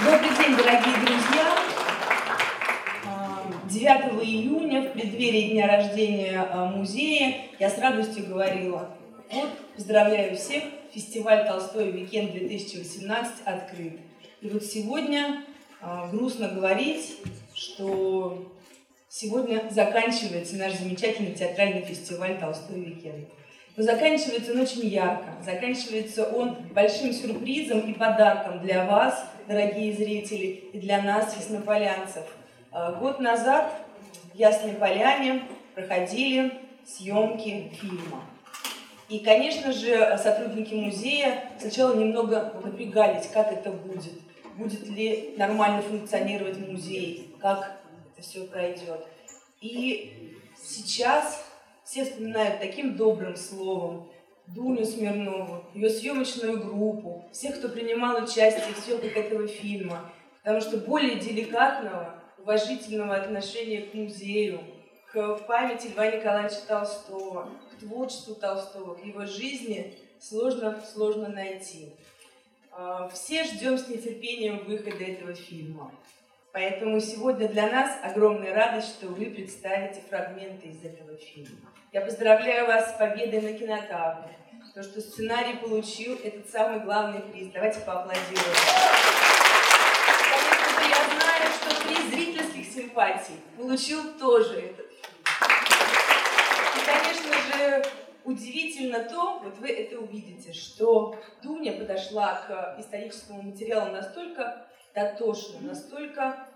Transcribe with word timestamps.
Добрый 0.00 0.30
день, 0.30 0.56
дорогие 0.56 0.94
друзья! 1.04 1.58
9 3.68 3.88
а, 3.88 4.24
июня, 4.24 4.82
в 4.82 4.92
преддверии 4.92 5.50
дня 5.50 5.66
рождения 5.66 6.40
а, 6.40 6.66
музея, 6.66 7.38
я 7.58 7.68
с 7.68 7.78
радостью 7.78 8.28
говорила, 8.28 8.90
вот, 9.32 9.48
поздравляю 9.74 10.36
всех, 10.36 10.62
фестиваль 10.94 11.44
«Толстой 11.48 11.90
Викенд 11.90 12.32
2018» 12.32 13.26
открыт. 13.44 13.94
И 14.40 14.48
вот 14.48 14.62
сегодня 14.62 15.42
а, 15.80 16.06
грустно 16.06 16.46
говорить, 16.46 17.16
что 17.52 18.52
сегодня 19.08 19.64
заканчивается 19.68 20.54
наш 20.54 20.74
замечательный 20.74 21.34
театральный 21.34 21.82
фестиваль 21.82 22.38
«Толстой 22.38 22.82
Weekend». 22.82 23.28
Но 23.76 23.82
заканчивается 23.82 24.52
он 24.52 24.60
очень 24.60 24.86
ярко, 24.86 25.42
заканчивается 25.44 26.24
он 26.28 26.54
большим 26.72 27.12
сюрпризом 27.12 27.80
и 27.80 27.94
подарком 27.94 28.60
для 28.60 28.84
вас, 28.84 29.24
дорогие 29.48 29.94
зрители, 29.94 30.68
и 30.72 30.78
для 30.78 31.02
нас, 31.02 31.34
яснополянцев. 31.36 32.24
А, 32.70 32.92
год 32.92 33.18
назад 33.18 33.72
в 34.32 34.38
Ясной 34.38 34.74
Поляне 34.74 35.42
проходили 35.74 36.52
съемки 36.86 37.72
фильма. 37.80 38.22
И, 39.08 39.20
конечно 39.20 39.72
же, 39.72 40.18
сотрудники 40.22 40.74
музея 40.74 41.44
сначала 41.58 41.94
немного 41.94 42.52
напрягались, 42.62 43.26
как 43.32 43.50
это 43.50 43.70
будет, 43.70 44.12
будет 44.56 44.86
ли 44.86 45.34
нормально 45.38 45.80
функционировать 45.80 46.58
музей, 46.58 47.34
как 47.40 47.80
это 48.12 48.22
все 48.22 48.44
пройдет. 48.44 49.06
И 49.62 50.36
сейчас 50.62 51.42
все 51.84 52.04
вспоминают 52.04 52.60
таким 52.60 52.96
добрым 52.96 53.34
словом 53.34 54.08
Дуню 54.54 54.84
Смирнову, 54.84 55.64
ее 55.74 55.90
съемочную 55.90 56.58
группу, 56.58 57.28
всех, 57.32 57.58
кто 57.58 57.68
принимал 57.68 58.22
участие 58.22 58.72
в 58.74 58.78
съемках 58.78 59.14
этого 59.16 59.46
фильма. 59.46 60.10
Потому 60.42 60.60
что 60.60 60.78
более 60.78 61.16
деликатного, 61.16 62.14
уважительного 62.38 63.16
отношения 63.16 63.82
к 63.82 63.92
музею, 63.92 64.60
к 65.12 65.38
памяти 65.46 65.88
Льва 65.88 66.06
Николаевича 66.10 66.66
Толстого, 66.66 67.50
к 67.72 67.80
творчеству 67.80 68.34
Толстого, 68.34 68.94
к 68.94 69.04
его 69.04 69.26
жизни 69.26 69.94
сложно, 70.18 70.82
сложно 70.92 71.28
найти. 71.28 71.92
А, 72.72 73.08
все 73.08 73.44
ждем 73.44 73.76
с 73.76 73.88
нетерпением 73.88 74.64
выхода 74.64 75.04
этого 75.04 75.34
фильма. 75.34 75.92
Поэтому 76.58 76.98
сегодня 76.98 77.46
для 77.46 77.70
нас 77.70 77.98
огромная 78.02 78.52
радость, 78.52 78.96
что 78.96 79.06
вы 79.06 79.26
представите 79.26 80.00
фрагменты 80.10 80.66
из 80.66 80.84
этого 80.84 81.16
фильма. 81.16 81.72
Я 81.92 82.00
поздравляю 82.00 82.66
вас 82.66 82.90
с 82.90 82.98
победой 82.98 83.42
на 83.42 83.52
кинотавре. 83.52 84.36
То, 84.74 84.82
что 84.82 85.00
сценарий 85.00 85.56
получил 85.58 86.18
этот 86.24 86.50
самый 86.50 86.80
главный 86.80 87.20
приз. 87.20 87.52
Давайте 87.54 87.78
поаплодируем. 87.82 88.56
Конечно 90.32 90.82
же, 90.82 90.88
я 90.88 90.96
знаю, 91.20 91.52
что 91.52 91.86
приз 91.86 92.10
зрительских 92.10 92.66
симпатий 92.74 93.36
получил 93.56 94.18
тоже 94.18 94.58
этот 94.58 94.90
И, 96.74 96.80
конечно 96.84 97.34
же, 97.56 97.84
удивительно 98.24 99.04
то, 99.04 99.38
вот 99.44 99.56
вы 99.58 99.68
это 99.68 100.00
увидите, 100.00 100.52
что 100.52 101.16
Дуня 101.40 101.74
подошла 101.74 102.42
к 102.48 102.80
историческому 102.80 103.42
материалу 103.42 103.92
настолько 103.92 104.64
дотошно, 104.92 105.60
настолько 105.60 106.47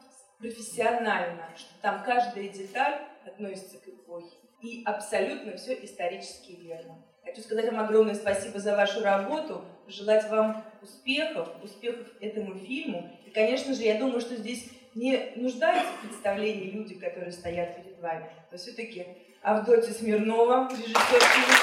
профессионально, 0.42 1.48
что 1.56 1.70
там 1.80 2.02
каждая 2.04 2.48
деталь 2.48 2.98
относится 3.24 3.78
к 3.78 3.88
эпохе. 3.88 4.36
И 4.60 4.82
абсолютно 4.84 5.56
все 5.56 5.74
исторически 5.74 6.52
верно. 6.60 7.02
Хочу 7.24 7.40
сказать 7.40 7.66
вам 7.66 7.80
огромное 7.80 8.14
спасибо 8.14 8.58
за 8.58 8.76
вашу 8.76 9.02
работу, 9.02 9.64
желать 9.86 10.28
вам 10.28 10.64
успехов, 10.82 11.48
успехов 11.62 12.06
этому 12.20 12.58
фильму. 12.58 13.10
И, 13.24 13.30
конечно 13.30 13.74
же, 13.74 13.82
я 13.82 13.98
думаю, 13.98 14.20
что 14.20 14.36
здесь 14.36 14.68
не 14.94 15.32
нуждаются 15.36 15.90
в 15.92 16.06
представлении 16.06 16.70
люди, 16.70 16.96
которые 16.96 17.32
стоят 17.32 17.76
перед 17.76 17.98
вами. 18.00 18.28
Но 18.50 18.58
все-таки 18.58 19.06
Авдотья 19.42 19.92
Смирнова, 19.92 20.68
режиссер 20.70 21.20
фильма, 21.20 21.54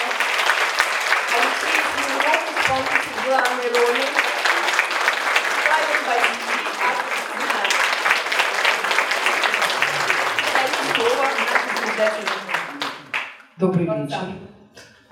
Алексей 1.36 1.82
Смирнов, 1.94 2.62
исполнитель 2.62 3.26
главной 3.28 3.70
роли, 3.70 4.06
Павел 5.68 6.06
Васильевич, 6.08 6.50
Добрый 13.60 13.84
вечер. 13.84 14.20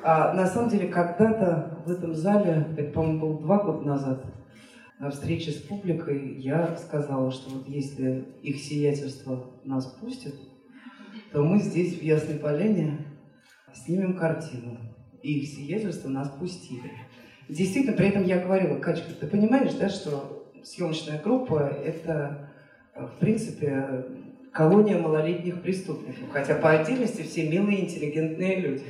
А, 0.01 0.31
на 0.31 0.47
самом 0.47 0.69
деле, 0.69 0.87
когда-то 0.87 1.81
в 1.85 1.91
этом 1.91 2.15
зале, 2.15 2.65
это, 2.77 2.93
по-моему, 2.93 3.19
было 3.19 3.41
два 3.41 3.61
года 3.61 3.85
назад, 3.85 4.25
на 4.99 5.09
встрече 5.09 5.51
с 5.51 5.55
публикой 5.55 6.39
я 6.39 6.77
сказала, 6.77 7.29
что 7.29 7.49
вот 7.49 7.67
если 7.67 8.25
их 8.41 8.55
сиятельство 8.61 9.51
нас 9.65 9.87
пустит, 9.87 10.35
то 11.33 11.43
мы 11.43 11.59
здесь, 11.59 11.99
в 11.99 12.01
Ясной 12.01 12.39
Поляне, 12.39 12.99
снимем 13.73 14.15
картину. 14.15 14.79
И 15.21 15.39
их 15.39 15.49
сиятельство 15.49 16.07
нас 16.07 16.29
пустили. 16.29 16.89
Действительно, 17.49 17.97
при 17.97 18.07
этом 18.07 18.23
я 18.23 18.39
говорила, 18.39 18.79
Качка, 18.79 19.11
ты 19.11 19.27
понимаешь, 19.27 19.73
да, 19.73 19.89
что 19.89 20.53
съемочная 20.63 21.21
группа– 21.21 21.59
это, 21.83 22.49
в 22.95 23.19
принципе, 23.19 24.05
колония 24.57 24.97
малолетних 24.97 25.62
преступников, 25.62 26.31
хотя 26.31 26.56
по 26.56 26.72
отдельности 26.72 27.22
все 27.22 27.47
милые, 27.47 27.81
интеллигентные 27.81 28.59
люди. 28.59 28.84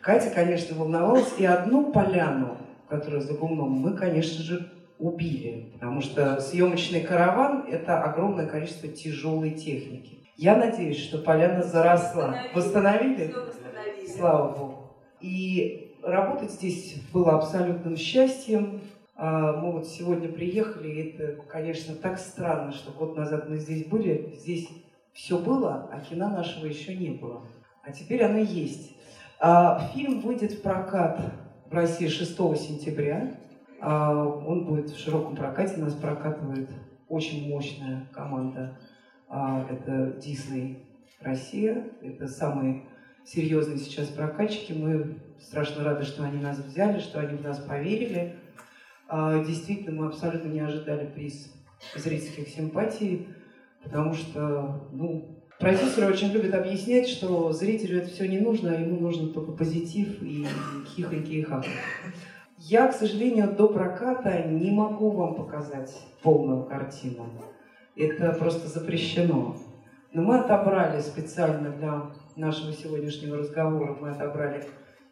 Катя, 0.00 0.30
конечно, 0.30 0.74
волновалась, 0.74 1.34
и 1.36 1.44
одну 1.44 1.92
поляну, 1.92 2.56
которая 2.88 3.20
за 3.20 3.34
гумном, 3.34 3.72
мы, 3.72 3.94
конечно 3.94 4.42
же, 4.42 4.72
убили, 4.98 5.72
потому 5.74 6.00
что 6.00 6.40
съемочный 6.40 7.02
караван– 7.02 7.66
это 7.70 8.02
огромное 8.02 8.46
количество 8.46 8.88
тяжелой 8.88 9.50
техники. 9.50 10.26
Я 10.38 10.56
надеюсь, 10.56 10.98
что 10.98 11.18
поляна 11.18 11.62
заросла. 11.62 12.34
Восстановили? 12.54 13.26
Восстановили? 13.26 14.06
Слава 14.06 14.56
Богу. 14.56 14.96
И 15.20 15.94
работать 16.02 16.52
здесь 16.52 16.96
было 17.12 17.36
абсолютным 17.36 17.98
счастьем. 17.98 18.80
А, 19.22 19.52
мы 19.52 19.72
вот 19.72 19.86
сегодня 19.86 20.32
приехали, 20.32 20.88
и 20.88 21.10
это, 21.10 21.42
конечно, 21.42 21.94
так 21.94 22.18
странно, 22.18 22.72
что 22.72 22.90
год 22.90 23.18
назад 23.18 23.50
мы 23.50 23.58
здесь 23.58 23.84
были, 23.84 24.32
здесь 24.34 24.66
все 25.12 25.36
было, 25.36 25.90
а 25.92 26.00
кино 26.00 26.30
нашего 26.30 26.64
еще 26.64 26.96
не 26.96 27.10
было. 27.10 27.46
А 27.82 27.92
теперь 27.92 28.22
оно 28.22 28.38
есть. 28.38 28.96
А, 29.38 29.78
фильм 29.92 30.20
выйдет 30.20 30.52
в 30.52 30.62
прокат 30.62 31.20
в 31.66 31.74
России 31.74 32.08
6 32.08 32.34
сентября. 32.56 33.34
А, 33.82 34.24
он 34.24 34.64
будет 34.64 34.88
в 34.88 34.98
широком 34.98 35.36
прокате, 35.36 35.76
нас 35.76 35.92
прокатывает 35.92 36.70
очень 37.06 37.46
мощная 37.50 38.08
команда. 38.14 38.78
Это 39.28 40.16
Disney 40.18 40.78
Россия, 41.20 41.84
это 42.00 42.26
самые 42.26 42.84
серьезные 43.26 43.76
сейчас 43.76 44.08
прокатчики. 44.08 44.72
Мы 44.72 45.18
страшно 45.38 45.84
рады, 45.84 46.04
что 46.04 46.24
они 46.24 46.40
нас 46.40 46.58
взяли, 46.58 47.00
что 47.00 47.20
они 47.20 47.36
в 47.36 47.42
нас 47.42 47.58
поверили. 47.58 48.39
А, 49.12 49.42
действительно, 49.42 50.02
мы 50.02 50.06
абсолютно 50.06 50.46
не 50.46 50.60
ожидали 50.60 51.04
приз 51.04 51.52
зрительских 51.96 52.46
симпатий, 52.46 53.26
потому 53.82 54.14
что, 54.14 54.88
ну, 54.92 55.42
продюсеры 55.58 56.06
очень 56.06 56.30
любят 56.30 56.54
объяснять, 56.54 57.08
что 57.08 57.50
зрителю 57.52 57.98
это 57.98 58.08
все 58.08 58.28
не 58.28 58.38
нужно, 58.38 58.70
а 58.70 58.80
ему 58.80 59.00
нужен 59.00 59.32
только 59.32 59.50
позитив 59.50 60.22
и 60.22 60.46
хихоньки 60.86 61.32
и 61.32 61.42
хахоньки. 61.42 61.70
Я, 62.56 62.86
к 62.86 62.94
сожалению, 62.94 63.50
до 63.52 63.68
проката 63.68 64.44
не 64.44 64.70
могу 64.70 65.10
вам 65.10 65.34
показать 65.34 65.92
полную 66.22 66.66
картину. 66.66 67.32
Это 67.96 68.32
просто 68.34 68.68
запрещено. 68.68 69.56
Но 70.12 70.22
мы 70.22 70.38
отобрали 70.38 71.00
специально 71.00 71.70
для 71.70 72.12
нашего 72.36 72.72
сегодняшнего 72.72 73.38
разговора, 73.38 73.96
мы 74.00 74.10
отобрали 74.10 74.64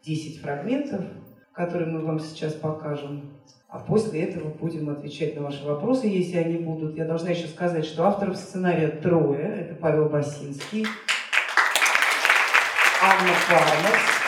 10 0.04 0.40
фрагментов, 0.40 1.04
которые 1.52 1.90
мы 1.90 2.00
вам 2.00 2.20
сейчас 2.20 2.52
покажем. 2.52 3.32
А 3.68 3.80
после 3.80 4.22
этого 4.22 4.48
будем 4.48 4.88
отвечать 4.88 5.36
на 5.36 5.42
ваши 5.42 5.62
вопросы, 5.62 6.06
если 6.06 6.38
они 6.38 6.56
будут. 6.56 6.96
Я 6.96 7.04
должна 7.04 7.30
еще 7.30 7.46
сказать, 7.48 7.84
что 7.84 8.06
авторов 8.06 8.38
сценария 8.38 8.88
трое. 8.88 9.42
Это 9.42 9.74
Павел 9.74 10.08
Басинский, 10.08 10.86
Анна 13.02 13.32
Павлов 13.46 14.18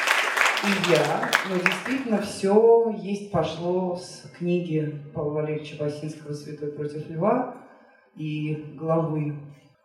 и 0.63 0.93
я. 0.93 1.31
Но 1.49 1.57
действительно 1.57 2.21
все 2.21 2.95
есть 3.01 3.31
пошло 3.31 3.97
с 3.97 4.31
книги 4.37 4.95
Павла 5.15 5.41
Валерьевича 5.41 5.77
Басинского 5.79 6.35
«Святой 6.35 6.73
против 6.73 7.09
льва» 7.09 7.57
и 8.17 8.75
главы 8.79 9.37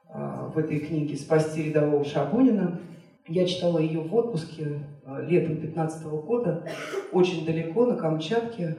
э, 0.10 0.50
в 0.54 0.58
этой 0.58 0.80
книге 0.80 1.16
«Спасти 1.16 1.64
рядового 1.64 2.04
Шабунина». 2.04 2.82
Я 3.26 3.46
читала 3.46 3.80
ее 3.80 4.02
в 4.02 4.14
отпуске 4.14 4.82
э, 5.06 5.26
летом 5.30 5.56
15 5.56 6.04
года, 6.08 6.68
очень 7.14 7.46
далеко, 7.46 7.86
на 7.86 7.96
Камчатке 7.96 8.76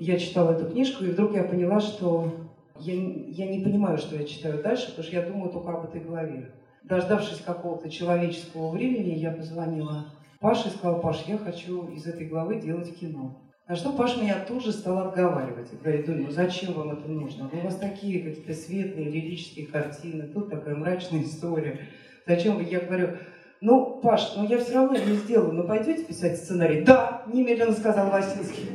я 0.00 0.18
читала 0.18 0.52
эту 0.52 0.70
книжку, 0.70 1.04
и 1.04 1.10
вдруг 1.10 1.34
я 1.34 1.44
поняла, 1.44 1.78
что 1.78 2.32
я, 2.78 2.94
я 2.94 3.46
не 3.46 3.62
понимаю, 3.62 3.98
что 3.98 4.16
я 4.16 4.24
читаю 4.24 4.62
дальше, 4.62 4.88
потому 4.88 5.04
что 5.04 5.16
я 5.16 5.22
думаю 5.22 5.52
только 5.52 5.72
об 5.72 5.84
этой 5.84 6.00
главе. 6.00 6.52
Дождавшись 6.82 7.42
какого-то 7.44 7.90
человеческого 7.90 8.70
времени, 8.70 9.18
я 9.18 9.30
позвонила 9.30 10.06
Паше 10.40 10.68
и 10.68 10.70
сказала, 10.70 10.98
Паш, 11.00 11.24
я 11.26 11.36
хочу 11.36 11.88
из 11.88 12.06
этой 12.06 12.26
главы 12.26 12.58
делать 12.58 12.98
кино. 12.98 13.36
А 13.66 13.76
что 13.76 13.92
Паша 13.92 14.22
меня 14.22 14.42
тут 14.48 14.64
же 14.64 14.72
стал 14.72 14.98
отговаривать. 15.06 15.68
Говорит, 15.82 16.08
ну 16.08 16.30
зачем 16.30 16.72
вам 16.72 16.92
это 16.92 17.06
нужно? 17.06 17.50
У 17.52 17.58
вас 17.58 17.76
такие 17.76 18.22
какие-то 18.22 18.54
светлые 18.54 19.10
лирические 19.10 19.66
картины, 19.66 20.28
тут 20.28 20.48
такая 20.48 20.74
мрачная 20.74 21.22
история. 21.22 21.78
Зачем 22.26 22.56
вы? 22.56 22.62
Я 22.64 22.80
говорю, 22.80 23.18
ну, 23.60 24.00
Паш, 24.02 24.32
ну 24.36 24.48
я 24.48 24.58
все 24.58 24.76
равно 24.76 24.96
не 24.96 25.14
сделаю. 25.16 25.52
Ну 25.52 25.64
пойдете 25.64 26.04
писать 26.04 26.38
сценарий? 26.38 26.80
Да, 26.80 27.22
немедленно 27.26 27.72
сказал 27.72 28.10
Васинский. 28.10 28.70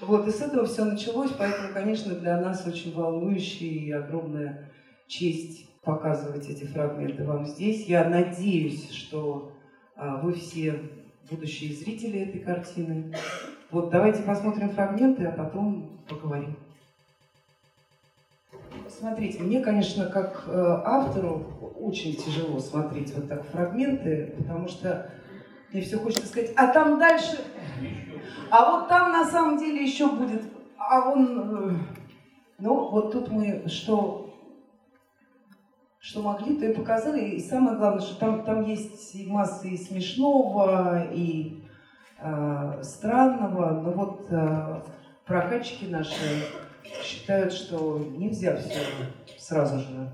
Вот, 0.00 0.28
и 0.28 0.30
с 0.30 0.40
этого 0.42 0.66
все 0.66 0.84
началось, 0.84 1.30
поэтому, 1.38 1.72
конечно, 1.72 2.14
для 2.14 2.38
нас 2.38 2.66
очень 2.66 2.94
волнующая 2.94 3.68
и 3.68 3.90
огромная 3.90 4.70
честь 5.06 5.66
показывать 5.82 6.48
эти 6.48 6.64
фрагменты 6.64 7.24
вам 7.24 7.46
здесь. 7.46 7.86
Я 7.86 8.08
надеюсь, 8.08 8.90
что 8.90 9.52
а, 9.94 10.16
вы 10.16 10.34
все 10.34 10.82
будущие 11.30 11.72
зрители 11.74 12.20
этой 12.20 12.40
картины. 12.40 13.14
Вот 13.70 13.90
давайте 13.90 14.22
посмотрим 14.22 14.70
фрагменты, 14.70 15.24
а 15.24 15.32
потом 15.32 16.00
поговорим. 16.08 16.56
Смотрите, 18.88 19.42
мне, 19.42 19.60
конечно, 19.60 20.06
как 20.06 20.44
э, 20.46 20.52
автору 20.84 21.74
очень 21.80 22.14
тяжело 22.14 22.60
смотреть 22.60 23.14
вот 23.14 23.28
так 23.28 23.44
фрагменты, 23.46 24.34
потому 24.36 24.68
что 24.68 25.10
мне 25.72 25.82
все 25.82 25.98
хочется 25.98 26.26
сказать, 26.26 26.52
а 26.56 26.68
там 26.68 26.98
дальше, 26.98 27.38
а 28.50 28.70
вот 28.70 28.88
там 28.88 29.12
на 29.12 29.24
самом 29.24 29.58
деле 29.58 29.84
еще 29.84 30.08
будет, 30.08 30.42
а 30.78 31.10
он, 31.10 31.70
э, 31.70 31.78
ну 32.58 32.88
вот 32.90 33.12
тут 33.12 33.28
мы 33.28 33.68
что, 33.68 34.34
что 35.98 36.22
могли, 36.22 36.56
то 36.56 36.66
и 36.66 36.74
показали, 36.74 37.24
и 37.30 37.40
самое 37.40 37.76
главное, 37.76 38.00
что 38.00 38.18
там, 38.18 38.44
там 38.44 38.62
есть 38.62 39.14
и 39.14 39.26
масса 39.26 39.66
и 39.66 39.76
смешного, 39.76 41.04
и 41.12 41.64
э, 42.18 42.82
странного, 42.82 43.80
но 43.80 43.90
вот 43.90 44.26
э, 44.30 44.82
прокатчики 45.26 45.86
наши 45.86 46.44
считают, 47.02 47.52
что 47.52 47.98
нельзя 47.98 48.56
все 48.56 48.80
сразу 49.38 49.78
же 49.80 50.12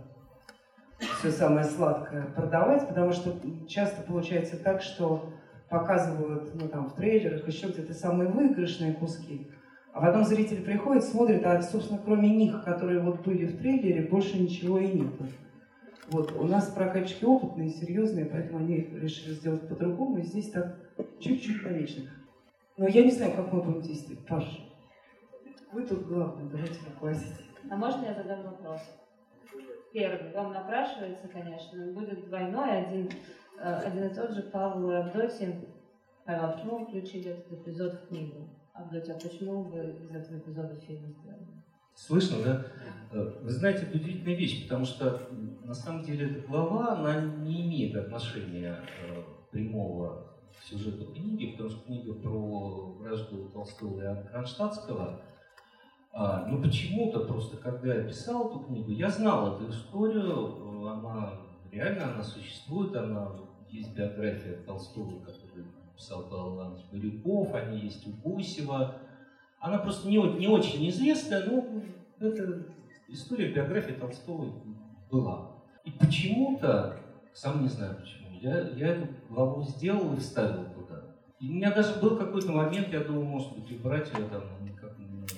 все 1.19 1.31
самое 1.31 1.65
сладкое 1.65 2.27
продавать, 2.27 2.89
потому 2.89 3.13
что 3.13 3.35
часто 3.69 4.03
получается 4.03 4.57
так, 4.57 4.83
что 4.83 5.33
показывают 5.73 6.55
ну, 6.55 6.69
там, 6.69 6.91
в 6.91 6.95
трейлерах, 6.95 7.49
еще 7.49 7.69
где-то 7.69 7.95
самые 7.95 8.31
выигрышные 8.31 8.93
куски, 8.93 9.49
а 9.95 10.03
потом 10.03 10.25
зритель 10.25 10.63
приходит, 10.63 11.05
смотрит, 11.05 11.45
а, 11.47 11.61
собственно, 11.63 11.99
кроме 12.05 12.29
них, 12.29 12.63
которые 12.63 13.01
вот 13.01 13.25
были 13.25 13.47
в 13.47 13.59
трейлере, 13.59 14.07
больше 14.07 14.39
ничего 14.39 14.79
и 14.79 14.93
нет. 14.93 15.13
Вот. 16.09 16.33
У 16.33 16.45
нас 16.45 16.67
прокатчики 16.71 17.25
опытные, 17.25 17.71
серьезные, 17.71 18.27
поэтому 18.27 18.59
они 18.59 18.77
решили 18.77 19.33
сделать 19.33 19.67
по-другому, 19.67 20.19
и 20.19 20.23
здесь 20.23 20.51
так 20.51 20.77
чуть-чуть 21.21 21.65
навечно. 21.65 22.11
Но 22.77 22.87
я 22.87 23.03
не 23.03 23.11
знаю, 23.11 23.33
как 23.33 23.51
мы 23.53 23.63
будем 23.63 23.81
действовать. 23.81 24.27
Паша. 24.27 24.61
Вы 25.73 25.87
тут 25.87 26.07
главное, 26.07 26.51
давайте 26.51 26.79
поклассите. 26.85 27.45
А 27.71 27.77
можно 27.77 28.05
я 28.05 28.15
задам 28.15 28.43
вопрос? 28.43 28.81
Первый, 29.93 30.33
вам 30.33 30.53
напрашивается, 30.53 31.29
конечно, 31.29 31.93
будет 31.93 32.27
двойной, 32.27 32.83
один, 32.83 33.11
один 33.63 34.05
и 34.05 34.15
тот 34.15 34.33
же 34.33 34.43
Павел 34.43 34.91
и 34.91 34.95
Авдотья. 34.95 35.61
Павел, 36.25 36.45
а 36.45 36.49
почему 36.49 36.79
вы 36.79 36.87
включили 36.87 37.31
этот 37.31 37.53
эпизод 37.53 37.95
в 37.95 38.09
книгу? 38.09 38.49
Авдотья, 38.73 39.15
а 39.15 39.21
почему 39.21 39.63
вы 39.65 39.97
из 40.03 40.11
этого 40.11 40.39
эпизода 40.39 40.77
фильм 40.77 41.07
сделали? 41.09 41.47
Слышно, 41.95 42.43
да? 42.45 42.67
Э, 43.13 43.39
вы 43.43 43.51
знаете, 43.51 43.83
это 43.83 43.97
удивительная 43.97 44.35
вещь, 44.35 44.65
потому 44.65 44.85
что 44.85 45.29
на 45.63 45.75
самом 45.75 46.03
деле 46.03 46.31
эта 46.31 46.47
глава, 46.47 46.93
она 46.99 47.21
не 47.21 47.67
имеет 47.67 47.97
отношения 47.97 48.77
э, 49.03 49.23
прямого 49.51 50.33
к 50.59 50.65
сюжету 50.65 51.13
книги, 51.13 51.53
потому 51.53 51.71
что 51.71 51.85
книга 51.85 52.15
про 52.15 52.95
вражду 52.99 53.49
Толстого 53.51 54.23
и 54.23 54.29
Кронштадтского– 54.29 55.21
а, 56.15 56.45
ну 56.47 56.61
почему-то 56.61 57.21
просто, 57.21 57.57
когда 57.57 57.95
я 57.95 58.03
писал 58.03 58.51
эту 58.51 58.61
книгу, 58.61 58.91
я 58.91 59.09
знал 59.09 59.57
эту 59.57 59.71
историю, 59.71 60.87
она 60.87 61.33
реально 61.71 62.13
она 62.13 62.23
существует, 62.23 62.95
она 62.95 63.31
есть 63.73 63.95
биография 63.95 64.59
Толстого, 64.67 65.21
который 65.21 65.65
писал 65.97 66.29
Павел 66.29 66.57
Иванович 66.57 66.85
Барюков, 66.93 67.55
они 67.55 67.81
есть 67.81 68.07
у 68.07 68.11
Гусева. 68.11 68.97
Она 69.61 69.79
просто 69.79 70.09
не, 70.09 70.17
не 70.39 70.47
очень 70.47 70.89
известная, 70.89 71.45
но 71.47 71.65
это 72.19 72.67
история 73.09 73.53
биографии 73.53 73.93
Толстого 73.93 74.53
была. 75.11 75.53
И 75.85 75.91
почему-то, 75.91 76.99
сам 77.33 77.63
не 77.63 77.69
знаю 77.69 77.97
почему, 77.97 78.39
я, 78.41 78.61
я 78.71 78.89
эту 78.89 79.09
главу 79.29 79.63
сделал 79.63 80.13
и 80.15 80.19
вставил 80.19 80.65
туда. 80.75 81.17
И 81.41 81.49
у 81.49 81.55
меня 81.55 81.73
даже 81.73 81.99
был 82.01 82.17
какой-то 82.17 82.53
момент, 82.53 82.89
я 82.89 83.01
думал, 83.01 83.23
может 83.23 83.53
быть, 83.55 83.73
убрать 83.73 84.13
ее 84.13 84.27
там, 84.29 84.43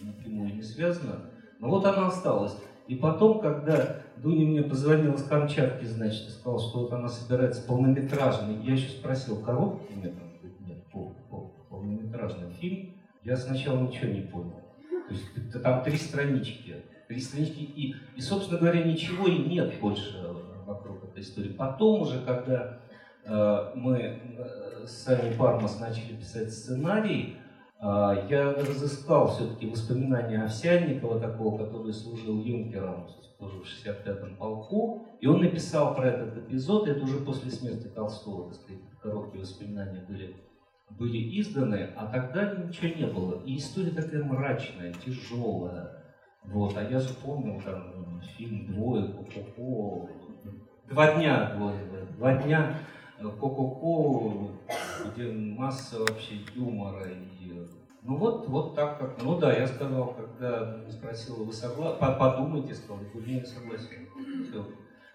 напрямую 0.02 0.54
не 0.54 0.62
связано. 0.62 1.30
Но 1.60 1.68
вот 1.68 1.84
она 1.86 2.08
осталась. 2.08 2.56
И 2.86 2.96
потом, 2.96 3.40
когда 3.40 4.02
Дуня 4.16 4.46
мне 4.46 4.62
позвонила 4.62 5.16
с 5.16 5.24
Камчатки, 5.24 5.84
значит, 5.84 6.28
и 6.28 6.30
сказала, 6.30 6.60
что 6.60 6.80
вот 6.80 6.92
она 6.92 7.08
собирается 7.08 7.66
полнометражный, 7.66 8.62
я 8.62 8.74
еще 8.74 8.88
спросил, 8.88 9.38
нет? 9.38 9.46
Она 9.46 10.32
говорит, 10.38 10.60
нет, 10.60 10.84
пол, 10.92 11.16
пол, 11.30 11.54
полнометражный 11.70 12.50
фильм. 12.52 12.94
Я 13.22 13.36
сначала 13.36 13.80
ничего 13.80 14.12
не 14.12 14.20
понял. 14.20 14.60
То 15.08 15.14
есть 15.14 15.62
там 15.62 15.82
три 15.82 15.96
странички. 15.96 16.76
Три 17.08 17.20
странички 17.20 17.60
и, 17.60 17.94
и, 18.16 18.20
собственно 18.20 18.58
говоря, 18.58 18.82
ничего 18.82 19.28
и 19.28 19.38
нет 19.38 19.78
больше 19.80 20.22
вокруг 20.66 21.04
этой 21.04 21.22
истории. 21.22 21.50
Потом 21.50 22.02
уже, 22.02 22.20
когда 22.20 22.80
э, 23.24 23.72
мы 23.74 23.98
э, 23.98 24.86
с 24.86 25.04
Саней 25.04 25.36
Пармас 25.36 25.78
начали 25.80 26.16
писать 26.16 26.52
сценарий, 26.52 27.36
я 27.84 28.54
разыскал 28.54 29.28
все-таки 29.28 29.66
воспоминания 29.66 30.42
Овсянникова, 30.42 31.20
такого, 31.20 31.58
который 31.58 31.92
служил 31.92 32.40
юнкером 32.42 33.08
тоже 33.38 33.58
в 33.58 33.64
65-м 33.64 34.36
полку, 34.36 35.06
и 35.20 35.26
он 35.26 35.40
написал 35.40 35.94
про 35.94 36.08
этот 36.08 36.38
эпизод, 36.38 36.88
это 36.88 37.02
уже 37.02 37.18
после 37.18 37.50
смерти 37.50 37.88
Толстого, 37.88 38.48
так 38.48 38.54
сказать, 38.54 38.82
короткие 39.02 39.40
воспоминания 39.42 40.04
были, 40.08 40.36
были 40.90 41.40
изданы, 41.40 41.90
а 41.96 42.06
тогда 42.06 42.54
ничего 42.54 42.88
не 42.88 43.06
было. 43.06 43.42
И 43.44 43.58
история 43.58 43.90
такая 43.90 44.24
мрачная, 44.24 44.94
тяжелая. 45.04 46.04
Вот, 46.44 46.76
а 46.76 46.82
я 46.84 46.98
же 46.98 47.12
помнил 47.14 47.60
там 47.60 48.20
фильм 48.36 48.72
«Двое», 48.72 49.08
«Ко-ко-ко», 49.08 50.08
«Два 50.88 51.14
дня», 51.14 51.54
«Двое», 51.56 51.76
«Два 52.16 52.36
дня», 52.36 52.78
Ко-ко-ко, 53.20 54.50
где 55.06 55.30
масса 55.30 56.00
вообще 56.00 56.40
юмора 56.54 57.08
и 57.08 57.34
ну 58.06 58.16
вот, 58.16 58.46
вот 58.48 58.74
так 58.74 58.98
как. 58.98 59.22
Ну 59.22 59.38
да, 59.38 59.56
я 59.56 59.66
сказал, 59.66 60.14
когда 60.14 60.76
спросила, 60.90 61.36
вы 61.36 61.52
согласны, 61.52 62.06
подумайте, 62.18 62.74
сказал, 62.74 62.98
я 63.26 63.40
не 63.40 63.46
согласен. 63.46 64.08
Все. 64.46 64.66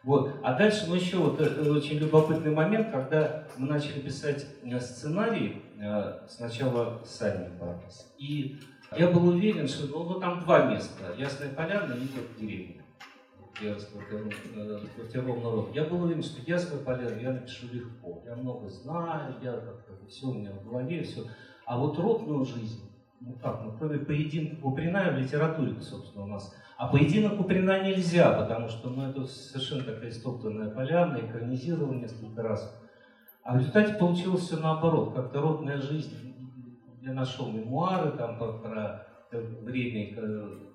Вот. 0.04 0.32
А 0.42 0.56
дальше, 0.56 0.86
ну 0.88 0.96
еще 0.96 1.18
вот 1.18 1.40
это 1.40 1.72
очень 1.72 1.98
любопытный 1.98 2.52
момент, 2.52 2.90
когда 2.92 3.46
мы 3.58 3.68
начали 3.68 4.00
писать 4.00 4.48
э, 4.64 4.80
сценарий, 4.80 5.62
э, 5.80 6.20
сначала 6.28 7.00
сами 7.06 7.50
Барбас, 7.60 8.12
и 8.18 8.58
я 8.98 9.08
был 9.10 9.28
уверен, 9.28 9.68
что 9.68 9.86
ну, 9.88 10.14
ну 10.14 10.20
там 10.20 10.40
два 10.40 10.72
места, 10.72 11.14
Ясная 11.16 11.54
Поляна 11.54 11.94
и 11.94 12.42
деревня 12.42 12.79
я 13.62 13.74
расквартировал 13.74 15.42
народ. 15.42 15.76
Я 15.76 15.86
был 15.86 16.04
уверен, 16.04 16.24
что 16.24 16.42
Ясная 16.46 16.80
Поляна 16.80 17.20
я 17.20 17.34
напишу 17.34 17.68
легко. 17.72 18.22
Я 18.26 18.36
много 18.36 18.68
знаю, 18.68 19.36
я 19.42 19.54
как-то 19.54 19.94
все 20.08 20.28
у 20.28 20.34
меня 20.34 20.52
в 20.52 20.64
голове, 20.68 21.04
все. 21.04 21.24
А 21.66 21.78
вот 21.78 22.00
родную 22.00 22.46
жизнь, 22.46 22.90
ну 23.22 23.34
как, 23.34 23.64
ну 23.64 23.74
кроме 23.78 24.00
поединка 24.00 24.56
Куприна 24.62 25.12
в 25.12 25.18
литературе, 25.18 25.80
собственно, 25.82 26.24
у 26.26 26.28
нас. 26.28 26.56
А 26.78 26.88
поединок 26.88 27.38
Куприна 27.38 27.84
нельзя, 27.84 28.32
потому 28.32 28.70
что 28.70 28.90
ну, 28.90 29.10
это 29.10 29.26
совершенно 29.26 29.84
такая 29.84 30.10
истоптанная 30.10 30.70
поляна, 30.70 31.18
экранизировал 31.18 31.94
несколько 31.94 32.42
раз. 32.42 32.76
А 33.44 33.54
в 33.54 33.58
результате 33.58 33.94
получилось 33.96 34.44
все 34.44 34.58
наоборот. 34.58 35.14
Как-то 35.14 35.42
родная 35.42 35.82
жизнь. 35.82 36.36
Я 37.02 37.14
нашел 37.14 37.52
мемуары 37.52 38.12
там 38.12 38.38
про 38.38 39.06
время, 39.32 40.06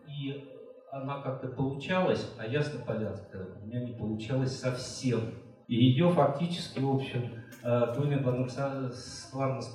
и 0.07 0.53
она 0.95 1.21
как-то 1.21 1.49
получалась, 1.49 2.31
а 2.39 2.47
Яснополянская 2.47 3.45
у 3.45 3.67
меня 3.67 3.81
не 3.81 3.95
получалось 3.95 4.57
совсем. 4.57 5.35
И 5.67 5.75
ее 5.75 6.11
фактически, 6.11 6.79
в 6.79 6.89
общем, 6.89 7.33
Дуня 7.63 8.19
Бонаксарна 8.19 8.93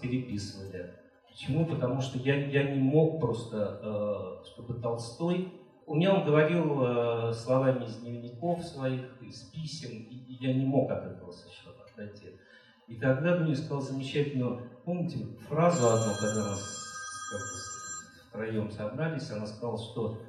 переписывали. 0.02 0.94
Почему? 1.28 1.66
Потому 1.66 2.00
что 2.00 2.18
я, 2.20 2.46
я 2.48 2.72
не 2.72 2.80
мог 2.80 3.20
просто, 3.20 3.80
э, 3.82 4.46
чтобы 4.46 4.76
Толстой... 4.76 5.54
У 5.86 5.96
меня 5.96 6.14
он 6.14 6.26
говорил 6.26 6.84
э, 6.84 7.34
словами 7.34 7.86
из 7.86 7.98
дневников 7.98 8.64
своих, 8.64 9.02
из 9.22 9.42
писем, 9.50 9.90
и 9.92 10.38
я 10.40 10.54
не 10.54 10.66
мог 10.66 10.92
от 10.92 11.06
этого 11.06 11.32
совершенно 11.32 11.84
отойти. 11.92 12.28
И 12.88 12.96
тогда 12.96 13.38
мне 13.38 13.56
сказал 13.56 13.82
замечательную, 13.82 14.70
помните, 14.86 15.26
фразу 15.48 15.88
одну, 15.88 16.14
когда 16.20 16.52
нас 16.52 16.80
втроем 18.30 18.70
собрались, 18.70 19.32
она 19.32 19.48
сказала, 19.48 19.78
что 19.78 20.22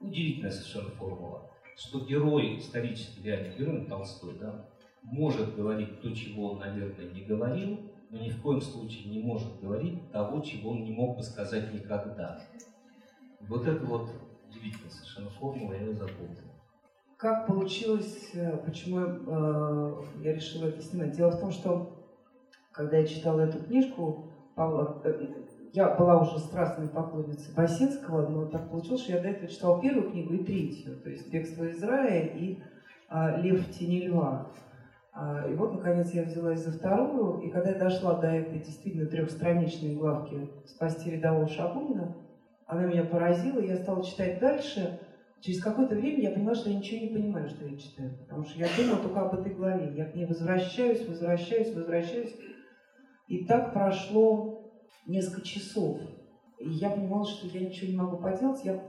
удивительная 0.00 0.50
совершенно 0.50 0.90
формула, 0.90 1.50
что 1.76 2.00
герой, 2.00 2.58
исторический 2.58 3.22
реальный 3.22 3.56
герой, 3.56 3.86
Толстой, 3.86 4.38
да, 4.38 4.68
может 5.02 5.54
говорить 5.54 6.00
то, 6.00 6.10
чего 6.12 6.52
он, 6.52 6.58
наверное, 6.60 7.10
не 7.12 7.22
говорил, 7.22 7.80
но 8.10 8.18
ни 8.18 8.30
в 8.30 8.40
коем 8.42 8.60
случае 8.60 9.10
не 9.10 9.20
может 9.20 9.60
говорить 9.60 10.10
того, 10.10 10.40
чего 10.40 10.70
он 10.70 10.84
не 10.84 10.92
мог 10.92 11.16
бы 11.16 11.22
сказать 11.22 11.72
никогда. 11.72 12.40
Вот 13.40 13.66
это 13.66 13.84
вот 13.84 14.10
удивительная 14.48 14.90
совершенно 14.90 15.30
формула, 15.30 15.72
я 15.74 15.80
ее 15.80 15.94
запомнил. 15.94 16.48
Как 17.16 17.46
получилось, 17.46 18.30
э, 18.34 18.56
почему 18.58 19.00
э, 19.00 20.04
я 20.22 20.34
решила 20.34 20.66
это 20.66 20.80
снимать? 20.80 21.16
Дело 21.16 21.32
в 21.32 21.40
том, 21.40 21.50
что 21.50 21.98
когда 22.70 22.98
я 22.98 23.06
читала 23.06 23.40
эту 23.40 23.62
книжку, 23.64 24.30
Павла, 24.54 25.00
э, 25.04 25.26
я 25.72 25.94
была 25.94 26.20
уже 26.20 26.38
страстной 26.38 26.88
поклонницей 26.88 27.54
Басинского, 27.54 28.28
но 28.28 28.46
так 28.46 28.70
получилось, 28.70 29.02
что 29.02 29.12
я 29.12 29.20
до 29.20 29.28
этого 29.28 29.48
читала 29.48 29.80
первую 29.80 30.10
книгу 30.10 30.34
и 30.34 30.44
третью, 30.44 31.00
то 31.00 31.10
есть 31.10 31.30
«Бегство 31.30 31.64
из 31.64 31.82
рая» 31.82 32.26
и 32.26 32.58
а, 33.08 33.36
«Лев 33.36 33.66
в 33.66 33.72
тени 33.72 34.06
льва». 34.06 34.50
А, 35.12 35.46
и 35.48 35.54
вот, 35.54 35.74
наконец, 35.74 36.12
я 36.12 36.22
взялась 36.22 36.64
за 36.64 36.72
вторую, 36.72 37.40
и 37.40 37.50
когда 37.50 37.70
я 37.70 37.78
дошла 37.78 38.14
до 38.14 38.28
этой 38.28 38.60
действительно 38.60 39.06
трехстраничной 39.06 39.96
главки 39.96 40.50
«Спасти 40.66 41.10
рядового 41.10 41.48
Шабунина», 41.48 42.16
она 42.66 42.84
меня 42.84 43.04
поразила, 43.04 43.60
я 43.60 43.76
стала 43.76 44.04
читать 44.04 44.38
дальше. 44.40 45.00
Через 45.40 45.62
какое-то 45.62 45.94
время 45.94 46.20
я 46.20 46.30
поняла, 46.30 46.54
что 46.54 46.68
я 46.68 46.76
ничего 46.76 47.00
не 47.00 47.08
понимаю, 47.08 47.48
что 47.48 47.64
я 47.64 47.76
читаю. 47.78 48.18
Потому 48.18 48.44
что 48.44 48.58
я 48.58 48.66
думала 48.76 48.98
только 48.98 49.20
об 49.20 49.40
этой 49.40 49.54
главе. 49.54 49.96
Я 49.96 50.04
к 50.04 50.14
ней 50.14 50.26
возвращаюсь, 50.26 51.06
возвращаюсь, 51.06 51.74
возвращаюсь. 51.74 52.36
И 53.28 53.46
так 53.46 53.72
прошло 53.72 54.57
несколько 55.08 55.40
часов. 55.40 55.98
И 56.58 56.68
я 56.68 56.90
понимала, 56.90 57.26
что 57.26 57.48
я 57.48 57.66
ничего 57.66 57.90
не 57.90 57.96
могу 57.96 58.18
поделать. 58.18 58.64
Я 58.64 58.80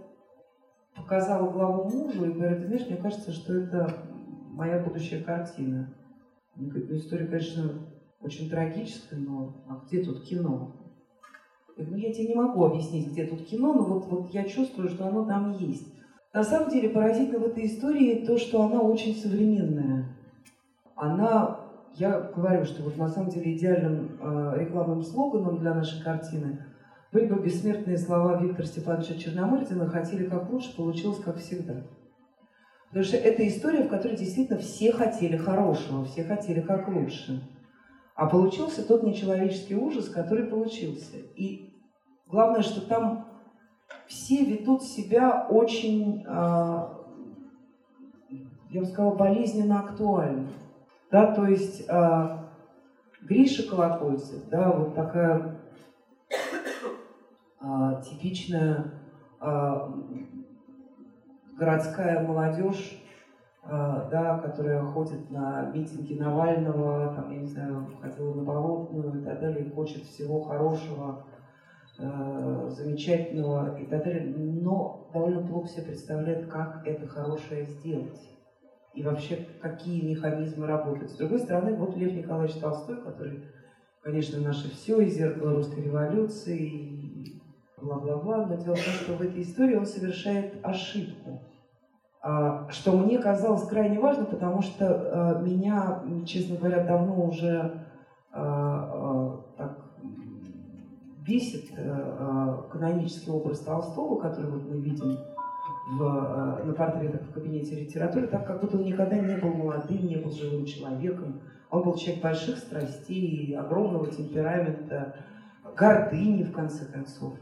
показала 0.96 1.50
главу 1.50 1.90
мужу 1.90 2.26
и 2.26 2.34
говорю, 2.34 2.60
ты 2.60 2.68
знаешь, 2.68 2.88
мне 2.88 2.98
кажется, 2.98 3.32
что 3.32 3.54
это 3.54 4.06
моя 4.52 4.84
будущая 4.84 5.24
картина. 5.24 5.96
Ну 6.56 6.70
история, 6.96 7.26
конечно, 7.26 7.88
очень 8.20 8.50
трагическая, 8.50 9.18
но 9.20 9.64
а 9.68 9.82
где 9.86 10.04
тут 10.04 10.24
кино? 10.24 10.76
Я 11.78 11.86
говорю, 11.86 12.02
ну 12.02 12.08
я 12.08 12.14
тебе 12.14 12.28
не 12.28 12.36
могу 12.36 12.66
объяснить, 12.66 13.12
где 13.12 13.26
тут 13.26 13.46
кино, 13.46 13.74
но 13.74 13.84
вот, 13.84 14.06
вот 14.08 14.34
я 14.34 14.44
чувствую, 14.44 14.90
что 14.90 15.08
оно 15.08 15.26
там 15.26 15.54
есть. 15.54 15.88
На 16.34 16.44
самом 16.44 16.70
деле 16.70 16.90
поразительно 16.90 17.40
в 17.40 17.48
этой 17.48 17.66
истории 17.66 18.26
то, 18.26 18.38
что 18.38 18.62
она 18.64 18.82
очень 18.82 19.16
современная. 19.16 20.16
Она, 20.96 21.59
я 21.96 22.20
говорю, 22.20 22.66
что 22.66 22.84
вот 22.84 22.98
на 22.98 23.08
самом 23.08 23.30
деле 23.30 23.56
идеальным 23.56 24.18
э, 24.22 24.60
рекламным 24.60 25.02
слоганом 25.04 25.60
для 25.60 25.74
нашей 25.74 26.04
картины 26.04 26.66
были 27.12 27.26
бы 27.26 27.42
бессмертные 27.42 27.98
слова 27.98 28.42
Виктора 28.42 28.68
Степановича 28.68 29.16
Черномырдина 29.16 29.88
«Хотели 29.88 30.30
как 30.30 30.50
лучше, 30.50 30.76
получилось 30.76 31.20
как 31.20 31.38
всегда». 31.38 31.84
Потому 32.90 33.06
что 33.06 33.18
это 33.18 33.48
история, 33.48 33.84
в 33.84 33.90
которой 33.90 34.16
действительно 34.16 34.60
все 34.60 34.92
хотели 34.92 35.38
хорошего, 35.38 36.06
все 36.06 36.24
хотели 36.24 36.62
как 36.62 36.88
лучше. 36.88 37.42
А 38.16 38.28
получился 38.28 38.86
тот 38.86 39.04
нечеловеческий 39.04 39.76
ужас, 39.76 40.10
который 40.10 40.46
получился. 40.46 41.18
И 41.36 41.74
главное, 42.28 42.62
что 42.62 42.82
там 42.82 43.28
все 44.08 44.44
ведут 44.44 44.84
себя 44.84 45.48
очень, 45.50 46.26
а, 46.28 47.00
я 48.72 48.82
бы 48.82 48.88
сказала, 48.88 49.16
болезненно 49.16 49.82
актуально. 49.82 50.50
Да, 51.12 51.34
то 51.34 51.46
есть 51.48 51.90
а, 51.90 52.50
Гриша 53.22 53.68
Колокольцев, 53.68 54.48
да, 54.50 54.72
вот 54.72 54.94
такая 54.96 55.60
а, 57.60 58.02
типичная 58.02 58.94
городская 61.58 62.28
молодежь, 62.28 63.02
да, 63.64 64.42
которая 64.44 64.84
ходит 64.84 65.32
на 65.32 65.72
митинги 65.74 66.14
Навального, 66.14 67.14
там, 67.16 67.32
я 67.32 67.40
не 67.40 67.48
знаю, 67.48 67.88
ходила 68.02 68.34
на 68.34 68.44
Болотную 68.44 69.22
и 69.22 69.24
так 69.24 69.40
далее, 69.40 69.66
и 69.66 69.72
хочет 69.72 70.04
всего 70.04 70.42
хорошего, 70.42 71.26
э, 72.00 72.70
замечательного 72.70 73.78
и 73.78 73.86
так 73.86 74.04
далее, 74.04 74.34
но 74.36 75.10
довольно 75.14 75.46
плохо 75.48 75.68
себе 75.68 75.84
представляет, 75.84 76.48
как 76.48 76.86
это 76.86 77.08
хорошее 77.08 77.66
сделать. 77.66 78.39
И 78.94 79.04
вообще, 79.04 79.48
какие 79.62 80.02
механизмы 80.02 80.68
работают. 80.68 81.12
С 81.12 81.18
другой 81.18 81.40
стороны, 81.40 81.76
вот 81.76 81.96
Лев 81.96 82.14
Николаевич 82.14 82.56
Толстой, 82.56 83.02
который, 83.02 83.44
конечно, 84.02 84.42
наше 84.42 84.70
все, 84.72 85.00
и 85.00 85.10
зеркало 85.10 85.54
русской 85.54 85.84
революции, 85.84 86.58
и 86.58 87.42
бла-бла-бла, 87.78 88.46
но 88.46 88.56
дело 88.56 88.76
в 88.76 88.84
том, 88.84 88.94
что 88.94 89.14
в 89.14 89.22
этой 89.22 89.42
истории 89.42 89.76
он 89.76 89.86
совершает 89.86 90.56
ошибку. 90.64 91.44
А, 92.22 92.70
что 92.70 92.92
мне 92.98 93.18
казалось 93.20 93.68
крайне 93.68 94.00
важно, 94.00 94.26
потому 94.26 94.62
что 94.62 94.86
а, 94.88 95.42
меня, 95.42 96.04
честно 96.26 96.58
говоря, 96.58 96.84
давно 96.84 97.28
уже 97.28 97.86
а, 98.34 99.46
так 99.58 99.90
бесит 101.30 101.70
э, 101.78 101.84
э, 101.86 102.72
канонический 102.72 103.32
образ 103.32 103.60
Толстого, 103.60 104.20
который 104.20 104.50
вот 104.50 104.64
мы 104.64 104.82
видим 104.82 105.18
в, 105.90 106.02
э, 106.04 106.64
на 106.66 106.74
портретах 106.74 107.22
в 107.22 107.32
кабинете 107.32 107.76
литературы, 107.76 108.28
так 108.28 108.46
как 108.46 108.62
будто 108.62 108.78
он 108.78 108.84
никогда 108.84 109.18
не 109.18 109.36
был 109.38 109.50
молодым, 109.50 110.06
не 110.06 110.18
был 110.18 110.32
живым 110.32 110.66
человеком. 110.66 111.42
Он 111.72 111.84
был 111.84 111.96
человек 111.96 112.24
больших 112.24 112.58
страстей, 112.58 113.58
огромного 113.58 114.08
темперамента, 114.08 115.16
гордыни, 115.76 116.44
в 116.44 116.52
конце 116.52 116.86
концов. 116.86 117.34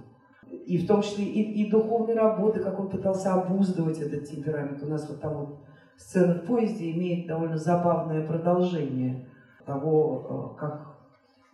И 0.49 0.77
в 0.77 0.87
том 0.87 1.01
числе 1.01 1.25
и, 1.25 1.63
и 1.63 1.69
духовной 1.69 2.15
работы, 2.15 2.61
как 2.61 2.79
он 2.79 2.89
пытался 2.89 3.33
обуздывать 3.33 3.99
этот 3.99 4.25
темперамент. 4.25 4.81
У 4.81 4.87
нас 4.87 5.07
вот 5.09 5.19
там 5.19 5.33
вот 5.33 5.59
сцена 5.97 6.35
в 6.35 6.45
поезде 6.45 6.91
имеет 6.91 7.27
довольно 7.27 7.57
забавное 7.57 8.25
продолжение 8.25 9.27
того, 9.65 10.55
как 10.57 10.95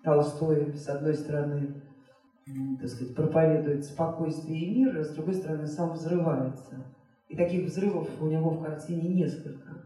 Толстой, 0.04 0.76
с 0.76 0.88
одной 0.90 1.16
стороны, 1.16 1.82
так 2.80 2.90
сказать, 2.90 3.16
проповедует 3.16 3.86
спокойствие 3.86 4.60
и 4.60 4.76
мир, 4.76 4.98
а 4.98 5.04
с 5.04 5.14
другой 5.14 5.36
стороны 5.36 5.68
сам 5.68 5.94
взрывается. 5.94 6.86
И 7.30 7.36
таких 7.36 7.66
взрывов 7.66 8.10
у 8.22 8.28
него 8.28 8.52
в 8.52 8.64
картине 8.64 9.10
несколько. 9.10 9.84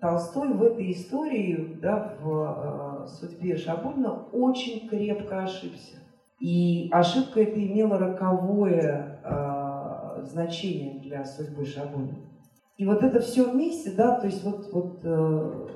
Толстой 0.00 0.54
в 0.54 0.62
этой 0.62 0.92
истории, 0.92 1.78
да, 1.80 2.16
в 2.20 3.04
э, 3.04 3.06
судьбе 3.06 3.56
Шабунина 3.56 4.24
очень 4.32 4.88
крепко 4.88 5.42
ошибся. 5.42 5.98
И 6.40 6.88
ошибка 6.90 7.40
эта 7.40 7.62
имела 7.62 7.98
роковое 7.98 9.20
э, 9.22 10.24
значение 10.24 11.00
для 11.00 11.24
судьбы 11.24 11.64
Шабунина. 11.64 12.30
И 12.78 12.86
вот 12.86 13.02
это 13.02 13.20
все 13.20 13.50
вместе, 13.50 13.92
да, 13.92 14.18
то 14.18 14.26
есть 14.26 14.42
вот, 14.42 14.72
вот 14.72 15.00
э, 15.04 15.66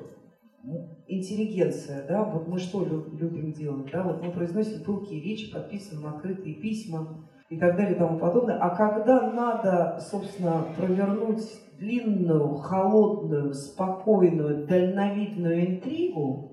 интеллигенция, 1.06 2.06
да, 2.08 2.24
вот 2.24 2.48
мы 2.48 2.58
что 2.58 2.84
любим 2.84 3.52
делать, 3.52 3.90
да, 3.92 4.02
вот 4.02 4.22
мы 4.22 4.32
произносим 4.32 4.82
пылкие 4.84 5.22
речи, 5.22 5.52
подписываем 5.52 6.14
открытые 6.14 6.54
письма 6.54 7.28
и 7.50 7.58
так 7.58 7.76
далее 7.76 7.94
и 7.94 7.98
тому 7.98 8.18
подобное. 8.18 8.58
А 8.58 8.74
когда 8.74 9.30
надо, 9.30 9.98
собственно, 10.00 10.66
провернуть 10.76 11.44
длинную, 11.78 12.54
холодную, 12.56 13.52
спокойную, 13.52 14.66
дальновидную 14.66 15.66
интригу, 15.66 16.50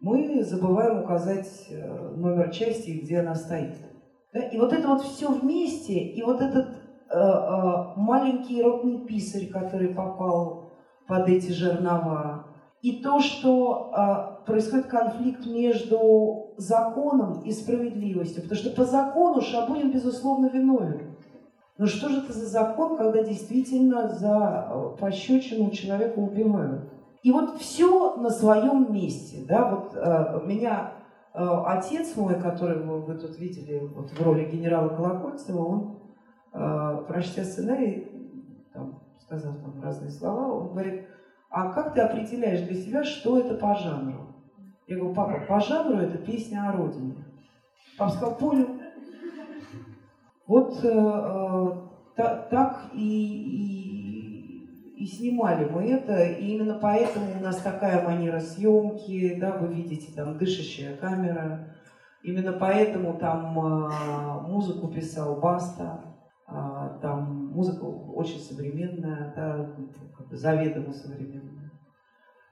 мы 0.00 0.42
забываем 0.42 1.04
указать 1.04 1.66
э, 1.70 2.14
номер 2.16 2.50
части, 2.50 2.90
где 3.02 3.20
она 3.20 3.34
стоит. 3.34 3.76
Да? 4.32 4.40
И 4.40 4.58
вот 4.58 4.72
это 4.72 4.88
вот 4.88 5.02
все 5.02 5.30
вместе, 5.30 5.94
и 5.94 6.22
вот 6.22 6.40
этот 6.40 6.68
э, 6.68 7.16
э, 7.16 7.92
маленький 7.96 8.62
ротный 8.62 9.06
писарь, 9.06 9.46
который 9.46 9.94
попал 9.94 10.72
под 11.06 11.28
эти 11.28 11.52
жернова, 11.52 12.51
и 12.82 13.00
то, 13.00 13.20
что 13.20 13.92
э, 13.96 14.44
происходит 14.44 14.86
конфликт 14.86 15.46
между 15.46 16.52
законом 16.56 17.40
и 17.42 17.52
справедливостью. 17.52 18.42
Потому 18.42 18.60
что 18.60 18.70
по 18.70 18.84
закону 18.84 19.40
Шабунин, 19.40 19.92
безусловно, 19.92 20.46
виновен. 20.46 21.16
Но 21.78 21.86
что 21.86 22.08
же 22.08 22.18
это 22.18 22.32
за 22.32 22.46
закон, 22.46 22.96
когда 22.96 23.22
действительно 23.22 24.08
за 24.08 24.36
а, 24.36 24.96
пощечину 25.00 25.70
человека 25.70 26.18
убивают? 26.18 26.92
И 27.22 27.30
вот 27.30 27.58
все 27.58 28.16
на 28.16 28.30
своем 28.30 28.92
месте. 28.92 29.44
Да? 29.48 29.70
Вот 29.70 29.94
э, 29.94 30.40
меня 30.44 30.92
э, 31.34 31.38
отец 31.38 32.16
мой, 32.16 32.34
которого 32.40 33.00
вы 33.00 33.14
тут 33.14 33.38
видели 33.38 33.78
вот, 33.78 34.10
в 34.10 34.22
роли 34.22 34.44
генерала 34.44 34.88
Колокольцева, 34.88 35.64
он, 35.64 35.98
э, 36.52 37.04
прочтя 37.06 37.44
сценарий, 37.44 38.08
там, 38.74 39.02
сказав 39.20 39.56
там 39.58 39.80
разные 39.80 40.10
слова, 40.10 40.52
он 40.52 40.68
говорит, 40.72 41.06
а 41.52 41.70
как 41.70 41.92
ты 41.92 42.00
определяешь 42.00 42.66
для 42.66 42.74
себя, 42.74 43.04
что 43.04 43.38
это 43.38 43.54
по 43.54 43.74
жанру? 43.74 44.34
Я 44.86 44.96
говорю, 44.96 45.14
папа, 45.14 45.44
по 45.46 45.60
жанру 45.60 45.98
это 45.98 46.16
песня 46.16 46.68
о 46.68 46.72
родине. 46.72 47.14
Папа 47.98 48.10
сказал, 48.10 48.36
понял. 48.36 48.68
Вот 50.46 50.82
э, 50.82 50.88
э, 50.88 51.72
та, 52.16 52.36
так 52.50 52.90
и, 52.94 53.04
и, 54.96 55.04
и 55.04 55.06
снимали 55.06 55.66
мы 55.66 55.84
это, 55.90 56.24
и 56.24 56.54
именно 56.54 56.78
поэтому 56.80 57.26
у 57.38 57.42
нас 57.42 57.58
такая 57.58 58.02
манера 58.02 58.40
съемки, 58.40 59.38
да, 59.38 59.52
вы 59.58 59.74
видите, 59.74 60.10
там 60.14 60.38
дышащая 60.38 60.96
камера. 60.96 61.76
Именно 62.22 62.52
поэтому 62.54 63.18
там 63.18 63.58
э, 63.58 64.48
музыку 64.48 64.88
писал 64.88 65.38
Баста, 65.38 66.11
там 66.46 67.52
музыка 67.52 67.84
очень 67.84 68.38
современная, 68.38 69.32
да, 69.34 69.74
как 70.16 70.28
бы 70.28 70.36
заведомо 70.36 70.92
современная. 70.92 71.70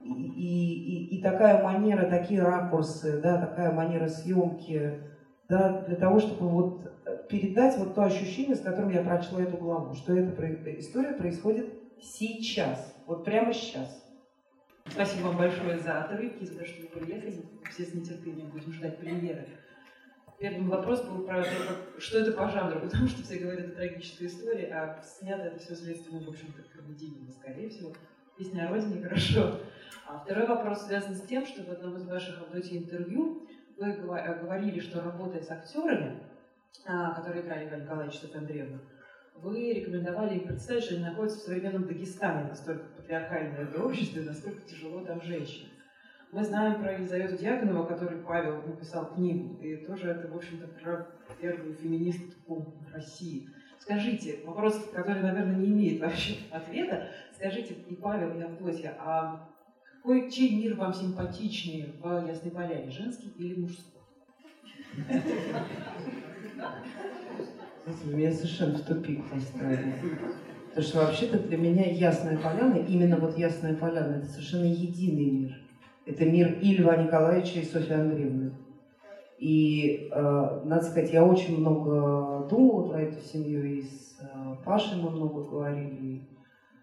И, 0.00 0.06
и, 0.08 1.16
и 1.16 1.22
такая 1.22 1.62
манера, 1.62 2.08
такие 2.08 2.42
ракурсы, 2.42 3.20
да, 3.20 3.38
такая 3.38 3.72
манера 3.72 4.08
съемки, 4.08 5.02
да, 5.48 5.82
для 5.82 5.96
того, 5.96 6.20
чтобы 6.20 6.48
вот 6.48 7.28
передать 7.28 7.76
вот 7.76 7.94
то 7.94 8.04
ощущение, 8.04 8.56
с 8.56 8.60
которым 8.60 8.90
я 8.90 9.02
прочла 9.02 9.42
эту 9.42 9.58
главу, 9.58 9.92
что 9.94 10.16
эта 10.16 10.32
история 10.78 11.12
происходит 11.12 11.66
сейчас, 12.00 12.94
вот 13.06 13.24
прямо 13.24 13.52
сейчас. 13.52 14.02
Спасибо 14.86 15.28
вам 15.28 15.36
большое 15.36 15.78
за 15.78 16.00
отрывки, 16.00 16.44
за 16.44 16.58
то, 16.58 16.64
что 16.64 16.82
вы 16.82 16.88
приехали. 16.88 17.44
Все 17.70 17.84
с 17.84 17.94
нетерпением 17.94 18.50
будем 18.50 18.72
ждать 18.72 18.98
премьеры. 18.98 19.46
Первый 20.40 20.68
вопрос 20.68 21.02
был 21.02 21.24
про 21.24 21.42
то, 21.42 21.50
как, 21.68 22.00
что 22.00 22.20
это 22.20 22.32
по 22.32 22.48
жанру, 22.48 22.80
потому 22.84 23.06
что 23.08 23.22
все 23.22 23.40
говорят 23.40 23.68
о 23.68 23.72
трагической 23.72 24.26
истории, 24.26 24.70
а 24.70 25.02
снято 25.02 25.42
это 25.42 25.58
все 25.58 25.74
следственно, 25.74 26.24
в 26.24 26.30
общем-то, 26.30 26.62
комедийно, 26.74 27.30
скорее 27.30 27.68
всего. 27.68 27.92
Песня 28.38 28.66
о 28.66 28.70
родине 28.70 29.02
хорошо. 29.06 29.60
А 30.06 30.18
второй 30.18 30.46
вопрос 30.46 30.86
связан 30.86 31.14
с 31.14 31.20
тем, 31.26 31.44
что 31.44 31.62
в 31.62 31.68
одном 31.68 31.96
из 31.96 32.06
ваших 32.06 32.40
Авдотьи 32.40 32.78
интервью 32.78 33.46
вы 33.76 33.92
говорили, 33.92 34.80
что 34.80 35.02
работая 35.02 35.42
с 35.42 35.50
актерами, 35.50 36.22
а, 36.86 37.12
которые 37.16 37.44
играли 37.44 37.68
Ивана 37.68 37.82
Николаевича 37.82 38.26
Андреевна, 38.34 38.78
вы 39.34 39.74
рекомендовали 39.74 40.38
им 40.38 40.46
представить, 40.46 40.84
что 40.84 40.94
они 40.94 41.04
находятся 41.04 41.40
в 41.40 41.42
современном 41.42 41.86
Дагестане, 41.86 42.48
настолько 42.48 42.84
патриархальное 42.96 43.64
это 43.64 43.82
общество, 43.84 44.20
и 44.20 44.24
насколько 44.24 44.62
тяжело 44.62 45.04
там 45.04 45.20
женщинам. 45.20 45.70
Мы 46.32 46.44
знаем 46.44 46.80
про 46.80 46.92
Елизавету 46.92 47.36
Дьяконова, 47.36 47.86
который 47.86 48.18
Павел 48.18 48.62
написал 48.62 49.12
книгу, 49.14 49.60
и 49.60 49.76
тоже 49.78 50.10
это, 50.10 50.28
в 50.28 50.36
общем-то, 50.36 50.68
про 50.68 51.08
первую 51.40 51.74
феминистку 51.74 52.72
России. 52.92 53.48
Скажите, 53.80 54.38
вопрос, 54.44 54.90
который, 54.94 55.22
наверное, 55.22 55.56
не 55.56 55.66
имеет 55.66 56.00
вообще 56.00 56.36
ответа, 56.52 57.08
скажите, 57.34 57.74
и 57.74 57.96
Павел, 57.96 58.38
и 58.38 58.42
Авдотья, 58.42 58.94
а 59.00 59.48
какой, 59.96 60.30
чей 60.30 60.54
мир 60.56 60.76
вам 60.76 60.94
симпатичнее 60.94 61.94
в 62.00 62.26
Ясной 62.28 62.52
Поляне, 62.52 62.90
женский 62.90 63.32
или 63.36 63.60
мужской? 63.60 64.00
Вы 68.04 68.14
меня 68.14 68.30
совершенно 68.30 68.78
в 68.78 68.82
тупик 68.82 69.28
поставили. 69.28 69.94
Потому 70.68 70.86
что 70.86 70.98
вообще-то 70.98 71.40
для 71.40 71.56
меня 71.56 71.90
Ясная 71.90 72.38
Поляна, 72.38 72.76
именно 72.76 73.16
вот 73.16 73.36
Ясная 73.36 73.74
Поляна, 73.74 74.18
это 74.18 74.26
совершенно 74.26 74.66
единый 74.66 75.30
мир. 75.30 75.69
Это 76.10 76.24
мир 76.24 76.58
и 76.60 76.76
Льва 76.76 76.96
Николаевича, 76.96 77.60
и 77.60 77.64
Софьи 77.64 77.94
Андреевны. 77.94 78.52
И, 79.38 80.10
э, 80.12 80.60
надо 80.64 80.82
сказать, 80.82 81.12
я 81.12 81.24
очень 81.24 81.60
много 81.60 82.48
думала 82.48 82.88
про 82.88 83.02
эту 83.02 83.20
семью, 83.20 83.64
и 83.64 83.82
с 83.82 84.18
э, 84.20 84.56
Пашей 84.64 85.00
мы 85.00 85.10
много 85.10 85.44
говорили, 85.44 85.94
и 85.94 86.28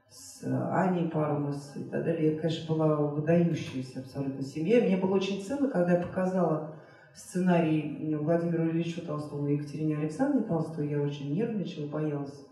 с 0.09 0.43
Аней 0.71 1.09
Пармас 1.09 1.75
и 1.75 1.83
так 1.83 2.05
далее. 2.05 2.31
Это, 2.31 2.41
конечно, 2.43 2.73
была 2.73 2.95
выдающаяся 2.95 3.99
абсолютно 3.99 4.41
семья. 4.43 4.79
Мне 4.79 4.95
было 4.95 5.15
очень 5.15 5.43
ценно, 5.43 5.69
когда 5.69 5.97
я 5.97 6.01
показала 6.01 6.73
сценарий 7.13 8.15
Владимиру 8.15 8.69
Ильичу 8.69 9.05
Толстому 9.05 9.49
и 9.49 9.55
Екатерине 9.55 9.97
Александровне 9.97 10.47
Толстой, 10.47 10.87
я 10.87 11.01
очень 11.01 11.33
нервничала, 11.33 11.87
боялась, 11.87 12.47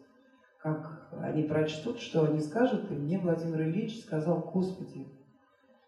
как 0.60 1.10
они 1.22 1.44
прочтут, 1.44 2.02
что 2.02 2.26
они 2.26 2.42
скажут. 2.42 2.92
И 2.92 2.96
мне 2.96 3.18
Владимир 3.18 3.62
Ильич 3.62 4.02
сказал, 4.02 4.42
Господи, 4.54 5.08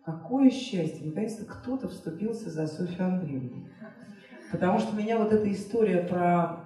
какое 0.07 0.49
счастье, 0.49 1.05
наконец-то 1.05 1.43
кто-то 1.43 1.89
вступился 1.89 2.49
за 2.49 2.65
Софью 2.65 3.05
Андреевну. 3.05 3.67
Потому 4.53 4.79
что 4.79 4.95
меня 4.95 5.17
вот 5.17 5.33
эта 5.33 5.51
история 5.51 5.97
про 6.03 6.63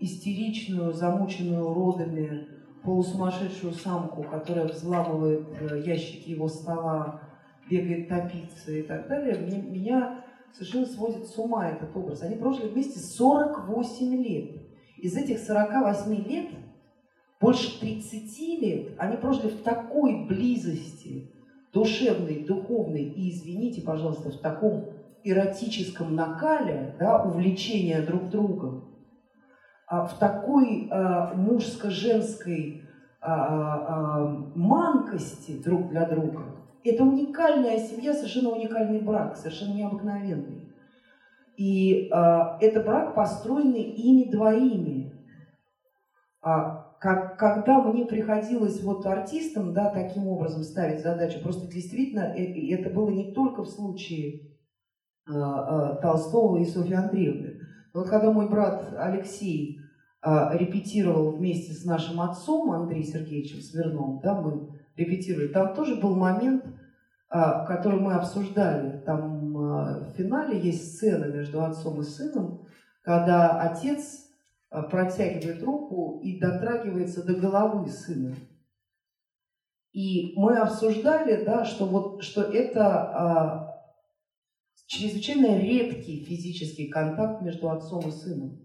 истеричную, 0.00 0.92
замученную 0.92 1.72
родами, 1.72 2.46
полусумасшедшую 2.84 3.72
самку, 3.72 4.22
которая 4.22 4.66
взламывает 4.66 5.46
э, 5.62 5.80
ящики 5.80 6.28
его 6.28 6.48
стола, 6.48 7.22
бегает 7.70 8.10
топиться 8.10 8.70
и 8.70 8.82
так 8.82 9.08
далее, 9.08 9.38
меня 9.38 10.22
совершенно 10.52 10.86
сводит 10.86 11.26
с 11.26 11.38
ума 11.38 11.70
этот 11.70 11.96
образ. 11.96 12.20
Они 12.22 12.36
прожили 12.36 12.68
вместе 12.68 13.00
48 13.00 14.22
лет. 14.22 14.62
Из 14.98 15.16
этих 15.16 15.38
48 15.38 16.14
лет, 16.26 16.50
больше 17.40 17.80
30 17.80 18.60
лет, 18.60 18.94
они 18.98 19.16
прожили 19.16 19.48
в 19.48 19.62
такой 19.62 20.26
близости, 20.26 21.30
душевной, 21.76 22.42
духовной 22.42 23.02
и, 23.02 23.30
извините, 23.30 23.82
пожалуйста, 23.82 24.30
в 24.30 24.38
таком 24.38 24.86
эротическом 25.22 26.14
накале, 26.14 26.96
да, 26.98 27.22
увлечения 27.22 28.00
друг 28.00 28.30
другом, 28.30 28.96
а 29.86 30.06
в 30.06 30.18
такой 30.18 30.88
а, 30.90 31.34
мужско-женской 31.34 32.82
а, 33.20 33.34
а, 33.34 34.20
манкости 34.54 35.62
друг 35.62 35.90
для 35.90 36.06
друга, 36.06 36.44
это 36.82 37.04
уникальная 37.04 37.78
семья, 37.78 38.14
совершенно 38.14 38.50
уникальный 38.50 39.00
брак, 39.00 39.36
совершенно 39.36 39.74
необыкновенный. 39.74 40.72
И 41.56 42.08
э, 42.12 42.58
это 42.60 42.82
брак, 42.82 43.14
построенный 43.14 43.82
ими 43.82 44.30
двоими. 44.30 45.12
А, 46.42 46.75
как, 47.06 47.38
когда 47.38 47.80
мне 47.82 48.04
приходилось 48.04 48.82
вот 48.82 49.06
артистам 49.06 49.72
да, 49.72 49.90
таким 49.90 50.26
образом 50.26 50.64
ставить 50.64 51.02
задачу, 51.02 51.40
просто 51.40 51.70
действительно 51.70 52.34
это, 52.34 52.58
это 52.58 52.92
было 52.92 53.10
не 53.10 53.32
только 53.32 53.62
в 53.62 53.68
случае 53.68 54.56
э, 55.28 55.32
э, 55.32 55.98
Толстого 56.02 56.56
и 56.56 56.64
Софьи 56.64 56.94
Андреевны. 56.94 57.60
Но 57.94 58.00
вот 58.00 58.08
когда 58.08 58.32
мой 58.32 58.48
брат 58.48 58.92
Алексей 58.98 59.78
э, 60.24 60.58
репетировал 60.58 61.30
вместе 61.30 61.74
с 61.74 61.84
нашим 61.84 62.20
отцом 62.20 62.72
Андреем 62.72 63.04
Сергеевичем 63.04 63.60
Смирновым, 63.60 64.18
да, 64.20 64.40
мы 64.40 64.76
репетировали, 64.96 65.46
там 65.46 65.76
тоже 65.76 65.94
был 66.00 66.16
момент, 66.16 66.64
а, 67.28 67.64
который 67.66 68.00
мы 68.00 68.14
обсуждали. 68.14 68.98
Там 69.06 69.56
а, 69.56 70.00
в 70.00 70.16
финале 70.16 70.58
есть 70.58 70.94
сцена 70.94 71.26
между 71.26 71.62
отцом 71.62 72.00
и 72.00 72.04
сыном, 72.04 72.66
когда 73.02 73.60
отец 73.60 74.25
протягивает 74.70 75.62
руку 75.62 76.20
и 76.22 76.38
дотрагивается 76.38 77.24
до 77.24 77.34
головы 77.34 77.88
сына. 77.88 78.36
И 79.92 80.34
мы 80.36 80.58
обсуждали, 80.58 81.44
да, 81.44 81.64
что, 81.64 81.86
вот, 81.86 82.22
что 82.22 82.42
это 82.42 82.84
а, 82.84 83.76
чрезвычайно 84.86 85.58
редкий 85.58 86.24
физический 86.24 86.88
контакт 86.88 87.42
между 87.42 87.70
отцом 87.70 88.06
и 88.06 88.10
сыном. 88.10 88.60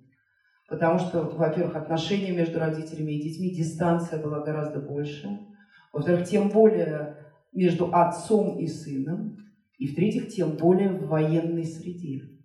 Потому 0.67 0.99
что, 0.99 1.21
во-первых, 1.23 1.75
отношения 1.75 2.31
между 2.31 2.59
родителями 2.59 3.13
и 3.13 3.21
детьми, 3.21 3.55
дистанция 3.55 4.21
была 4.21 4.41
гораздо 4.41 4.79
больше. 4.81 5.39
Во-вторых, 5.93 6.27
тем 6.27 6.49
более 6.49 7.17
между 7.51 7.93
отцом 7.93 8.59
и 8.59 8.67
сыном, 8.67 9.37
и 9.77 9.87
в-третьих, 9.87 10.29
тем 10.29 10.57
более 10.57 10.89
в 10.89 11.07
военной 11.07 11.65
среде. 11.65 12.40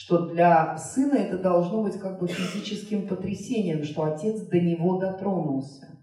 Что 0.00 0.26
для 0.26 0.78
сына 0.78 1.14
это 1.14 1.38
должно 1.38 1.82
быть 1.82 1.98
как 1.98 2.20
бы 2.20 2.28
физическим 2.28 3.08
потрясением, 3.08 3.82
что 3.82 4.04
отец 4.04 4.42
до 4.46 4.60
него 4.60 5.00
дотронулся. 5.00 5.98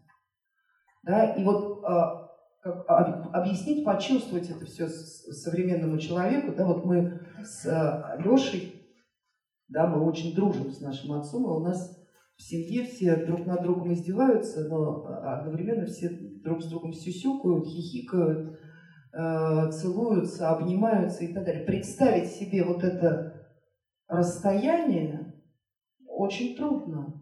Да? 1.03 1.33
И 1.33 1.45
вот 1.45 1.81
а, 1.85 2.27
как, 2.61 2.85
объяснить, 3.31 3.85
почувствовать 3.85 4.49
это 4.49 4.65
все 4.65 4.89
современному 4.89 5.97
человеку, 5.97 6.53
да, 6.53 6.65
вот 6.65 6.83
мы 6.83 7.21
с 7.41 7.65
а, 7.67 8.17
Лешей, 8.19 8.85
да, 9.69 9.87
мы 9.87 10.05
очень 10.05 10.35
дружим 10.35 10.73
с 10.73 10.81
нашим 10.81 11.13
отцом, 11.13 11.45
и 11.45 11.47
у 11.47 11.59
нас 11.61 11.97
в 12.35 12.41
семье 12.41 12.83
все 12.83 13.25
друг 13.25 13.45
над 13.45 13.63
другом 13.63 13.93
издеваются, 13.93 14.67
но 14.67 15.05
одновременно 15.05 15.85
все 15.85 16.09
друг 16.43 16.61
с 16.61 16.67
другом 16.67 16.91
сюсюкают, 16.91 17.65
хихикают, 17.65 18.59
целуются, 19.13 20.49
обнимаются 20.49 21.23
и 21.23 21.33
так 21.33 21.45
далее. 21.45 21.63
Представить 21.63 22.31
себе 22.31 22.65
вот 22.65 22.83
это 22.83 23.34
расстояние 24.07 25.33
очень 26.07 26.55
трудно. 26.55 27.21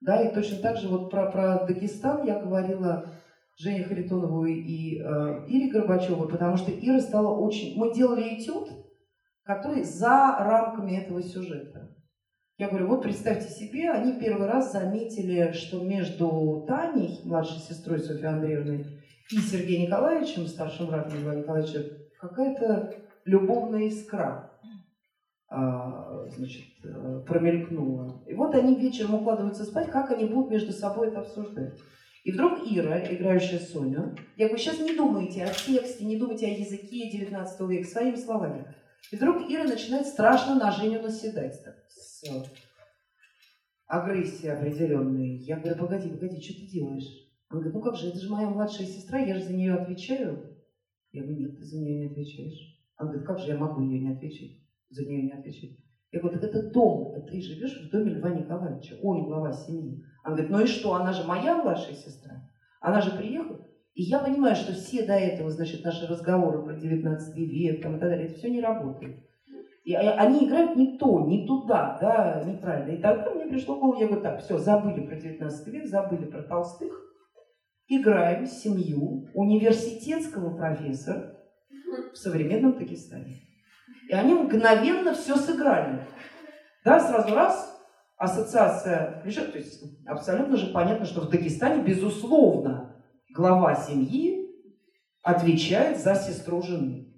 Да, 0.00 0.22
и 0.22 0.34
точно 0.34 0.58
так 0.58 0.76
же 0.76 0.88
вот 0.88 1.10
про, 1.10 1.30
про 1.30 1.64
Дагестан 1.66 2.26
я 2.26 2.38
говорила 2.38 3.14
Жене 3.56 3.84
Харитонову 3.84 4.44
и 4.44 4.98
э, 4.98 5.46
Ире 5.48 5.70
Горбачевой, 5.70 6.28
потому 6.28 6.56
что 6.56 6.70
Ира 6.72 7.00
стала 7.00 7.38
очень... 7.38 7.78
Мы 7.78 7.94
делали 7.94 8.36
этюд, 8.36 8.68
который 9.44 9.82
за 9.84 10.36
рамками 10.38 10.96
этого 10.96 11.22
сюжета. 11.22 11.94
Я 12.58 12.68
говорю, 12.68 12.88
вот 12.88 13.02
представьте 13.02 13.48
себе, 13.48 13.90
они 13.90 14.20
первый 14.20 14.46
раз 14.46 14.72
заметили, 14.72 15.52
что 15.52 15.82
между 15.82 16.64
Таней, 16.68 17.20
младшей 17.24 17.60
сестрой 17.60 17.98
Софьи 17.98 18.26
Андреевны, 18.26 18.86
и 19.32 19.36
Сергеем 19.38 19.82
Николаевичем, 19.82 20.46
старшим 20.46 20.86
братом 20.86 21.22
Ивана 21.22 21.38
Николаевича, 21.38 21.84
какая-то 22.20 22.94
любовная 23.24 23.88
искра 23.88 24.53
значит, 25.50 26.64
э, 26.82 27.22
промелькнула. 27.26 28.22
И 28.26 28.34
вот 28.34 28.54
они 28.54 28.76
вечером 28.76 29.14
укладываются 29.14 29.64
спать, 29.64 29.90
как 29.90 30.10
они 30.10 30.24
будут 30.24 30.50
между 30.50 30.72
собой 30.72 31.08
это 31.08 31.20
обсуждать. 31.20 31.78
И 32.24 32.32
вдруг 32.32 32.60
Ира, 32.70 32.98
играющая 33.12 33.58
Соню, 33.58 34.16
я 34.36 34.46
говорю, 34.46 34.62
сейчас 34.62 34.80
не 34.80 34.94
думайте 34.94 35.44
о 35.44 35.52
тексте, 35.52 36.04
не 36.06 36.16
думайте 36.16 36.46
о 36.46 36.58
языке 36.58 37.10
19 37.10 37.60
века, 37.68 37.88
своими 37.88 38.16
словами. 38.16 38.74
И 39.12 39.16
вдруг 39.16 39.50
Ира 39.50 39.64
начинает 39.64 40.06
страшно 40.06 40.54
на 40.54 40.70
Женю 40.72 41.02
наседать. 41.02 41.62
Так, 41.62 41.74
с 41.88 42.24
агрессией 43.86 44.52
определенной. 44.52 45.36
Я 45.38 45.58
говорю, 45.58 45.78
погоди, 45.78 46.08
погоди, 46.08 46.40
что 46.40 46.54
ты 46.54 46.66
делаешь? 46.66 47.24
Она 47.48 47.60
говорит, 47.60 47.74
ну 47.74 47.82
как 47.82 47.96
же, 47.96 48.08
это 48.08 48.18
же 48.18 48.30
моя 48.30 48.48
младшая 48.48 48.86
сестра, 48.86 49.18
я 49.18 49.34
же 49.34 49.44
за 49.44 49.52
нее 49.52 49.74
отвечаю. 49.74 50.58
Я 51.12 51.22
говорю, 51.22 51.40
нет, 51.40 51.58
ты 51.58 51.64
за 51.64 51.78
нее 51.78 51.98
не 51.98 52.06
отвечаешь. 52.06 52.80
Она 52.96 53.10
говорит, 53.10 53.26
как 53.26 53.38
же 53.38 53.48
я 53.48 53.56
могу 53.56 53.82
ее 53.82 54.00
не 54.00 54.12
отвечать? 54.14 54.63
За 54.94 55.04
нее 55.04 55.22
не 55.22 55.32
отвечать. 55.32 55.76
Я 56.12 56.20
говорю, 56.20 56.38
так 56.38 56.50
это 56.50 56.70
дом, 56.70 57.26
ты 57.26 57.40
живешь 57.40 57.88
в 57.88 57.90
доме 57.90 58.12
Льва 58.12 58.30
Николаевича, 58.30 58.94
он 59.02 59.24
глава 59.24 59.52
семьи. 59.52 60.00
Она 60.22 60.36
говорит, 60.36 60.52
ну 60.52 60.60
и 60.62 60.66
что, 60.66 60.94
она 60.94 61.12
же 61.12 61.26
моя 61.26 61.60
младшая 61.60 61.96
сестра, 61.96 62.48
она 62.80 63.00
же 63.00 63.10
приехала. 63.10 63.66
И 63.94 64.04
я 64.04 64.20
понимаю, 64.20 64.54
что 64.54 64.72
все 64.72 65.04
до 65.04 65.14
этого, 65.14 65.50
значит, 65.50 65.84
наши 65.84 66.06
разговоры 66.06 66.62
про 66.62 66.74
19 66.74 67.36
век 67.36 67.82
там, 67.82 67.96
и 67.96 67.98
так 67.98 68.08
далее, 68.08 68.26
это 68.26 68.36
все 68.36 68.48
не 68.48 68.60
работает. 68.60 69.16
И 69.82 69.94
они 69.94 70.46
играют 70.46 70.76
не 70.76 70.96
то, 70.98 71.26
не 71.26 71.44
туда, 71.48 71.98
да, 72.00 72.44
неправильно. 72.46 72.96
И 72.96 73.02
тогда 73.02 73.34
мне 73.34 73.46
пришло 73.46 73.74
в 73.74 73.80
голову, 73.80 74.00
я 74.00 74.06
говорю, 74.06 74.22
так, 74.22 74.40
все, 74.40 74.58
забыли 74.58 75.04
про 75.04 75.16
19 75.16 75.66
век, 75.66 75.86
забыли 75.86 76.26
про 76.26 76.44
Толстых, 76.44 76.92
играем 77.88 78.46
семью 78.46 79.26
университетского 79.34 80.56
профессора 80.56 81.36
в 82.12 82.16
современном 82.16 82.78
Дагестане. 82.78 83.43
И 84.08 84.12
они 84.12 84.34
мгновенно 84.34 85.14
все 85.14 85.36
сыграли. 85.36 86.06
Да, 86.84 87.00
сразу 87.00 87.34
раз, 87.34 87.74
ассоциация 88.16 89.18
включает, 89.18 89.52
то 89.52 89.58
есть 89.58 89.82
абсолютно 90.06 90.56
же 90.56 90.72
понятно, 90.72 91.06
что 91.06 91.22
в 91.22 91.30
Дагестане, 91.30 91.82
безусловно, 91.82 93.02
глава 93.34 93.74
семьи 93.74 94.50
отвечает 95.22 95.98
за 95.98 96.14
сестру 96.14 96.62
жены. 96.62 97.12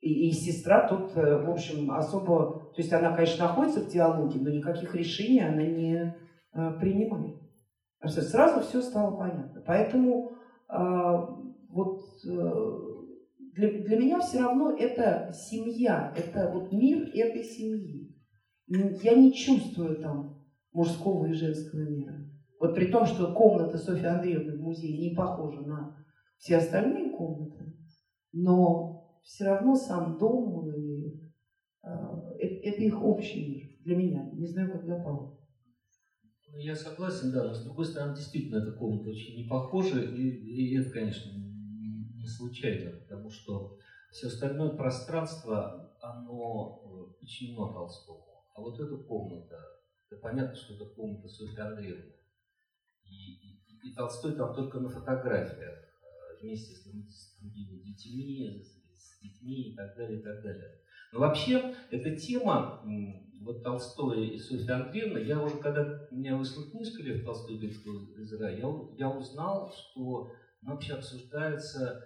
И, 0.00 0.28
и 0.28 0.32
сестра 0.32 0.88
тут, 0.88 1.16
э, 1.16 1.44
в 1.44 1.50
общем, 1.50 1.92
особо, 1.92 2.72
то 2.74 2.78
есть 2.78 2.92
она, 2.92 3.14
конечно, 3.14 3.46
находится 3.46 3.80
в 3.80 3.88
диалоге, 3.88 4.40
но 4.40 4.50
никаких 4.50 4.94
решений 4.96 5.40
она 5.40 5.62
не 5.62 5.94
э, 5.94 6.70
принимает. 6.80 7.36
Сразу 8.04 8.62
все 8.62 8.82
стало 8.82 9.16
понятно. 9.16 9.62
Поэтому 9.64 10.32
э, 10.68 10.76
вот 11.68 12.02
э, 12.26 12.91
для, 13.52 13.82
для 13.82 13.98
меня 13.98 14.20
все 14.20 14.40
равно 14.40 14.74
это 14.76 15.32
семья, 15.32 16.12
это 16.16 16.50
вот 16.52 16.72
мир 16.72 17.10
этой 17.14 17.44
семьи. 17.44 18.14
Я 18.66 19.14
не 19.14 19.34
чувствую 19.34 20.00
там 20.00 20.42
мужского 20.72 21.26
и 21.26 21.32
женского 21.32 21.80
мира. 21.80 22.14
Вот 22.58 22.74
при 22.74 22.90
том, 22.90 23.04
что 23.04 23.34
комната 23.34 23.76
Софьи 23.76 24.06
Андреевны 24.06 24.56
в 24.56 24.62
музее 24.62 24.96
не 24.96 25.14
похожа 25.14 25.60
на 25.62 25.96
все 26.38 26.56
остальные 26.56 27.10
комнаты, 27.10 27.76
но 28.32 29.20
все 29.22 29.44
равно 29.44 29.74
сам 29.74 30.16
дом 30.18 30.68
и, 30.68 31.20
э, 31.84 31.88
это 32.40 32.82
их 32.82 33.02
общий 33.02 33.50
мир 33.50 33.68
для 33.84 33.96
меня. 33.96 34.30
Не 34.32 34.46
знаю, 34.46 34.72
как 34.72 34.84
для 34.84 34.96
Павла. 34.96 35.36
Ну, 36.50 36.58
я 36.58 36.74
согласен, 36.74 37.32
да, 37.32 37.44
но 37.44 37.54
с 37.54 37.64
другой 37.64 37.84
стороны, 37.84 38.14
действительно, 38.14 38.58
эта 38.58 38.72
комната 38.72 39.08
очень 39.08 39.36
не 39.36 39.48
похожа, 39.48 40.00
и, 40.00 40.22
и 40.22 40.78
это, 40.78 40.90
конечно, 40.90 41.32
не 42.22 42.28
случайно, 42.28 42.98
потому 43.00 43.30
что 43.30 43.76
все 44.12 44.28
остальное 44.28 44.70
пространство, 44.76 45.96
оно 46.00 46.82
э, 46.84 47.20
подчинено 47.20 47.72
Толстому. 47.72 48.44
А 48.54 48.60
вот 48.60 48.78
эта 48.78 48.96
комната, 48.96 49.58
это 50.08 50.20
понятно, 50.20 50.54
что 50.54 50.74
это 50.74 50.84
комната 50.94 51.28
Андреевны. 51.58 52.12
И, 53.04 53.10
и, 53.10 53.90
и 53.90 53.94
Толстой 53.94 54.36
там 54.36 54.54
только 54.54 54.78
на 54.78 54.88
фотографиях, 54.88 55.78
э, 55.78 56.40
вместе 56.40 56.74
с, 56.74 56.84
с 56.84 57.40
другими 57.40 57.82
детьми, 57.82 58.62
с, 58.62 58.76
с 58.94 59.20
детьми 59.20 59.70
и 59.70 59.76
так 59.76 59.96
далее, 59.96 60.20
и 60.20 60.22
так 60.22 60.42
далее. 60.42 60.80
Но 61.12 61.20
вообще, 61.20 61.74
эта 61.90 62.16
тема, 62.16 62.84
вот 63.40 63.62
Толстой 63.62 64.28
и 64.28 64.38
Софья 64.38 64.76
Андреевна, 64.76 65.18
я 65.18 65.42
уже, 65.42 65.56
когда 65.56 66.06
меня 66.10 66.36
вышла 66.36 66.70
книжка 66.70 67.02
Лев 67.02 67.24
Толстой 67.24 67.58
«Бегство 67.58 67.90
из 68.16 68.32
рая», 68.34 68.56
я, 68.56 68.66
я 68.96 69.10
узнал, 69.10 69.72
что 69.72 70.32
вообще 70.62 70.94
обсуждается 70.94 72.04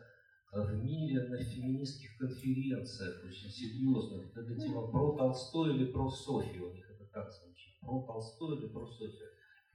в 0.53 0.75
мире 0.75 1.29
на 1.29 1.43
феминистских 1.43 2.17
конференциях 2.19 3.25
очень 3.25 3.51
серьезно. 3.51 4.19
Вот 4.19 4.37
эта 4.37 4.59
тема 4.59 4.91
про 4.91 5.17
Толстой 5.17 5.75
или 5.75 5.93
про 5.93 6.09
Софию, 6.11 6.71
у 6.71 6.73
них 6.73 6.91
это 6.91 7.05
так 7.13 7.31
звучит. 7.33 7.79
Про 7.81 8.03
Толстой 8.03 8.59
или 8.59 8.69
про 8.69 8.87
Софию. 8.87 9.29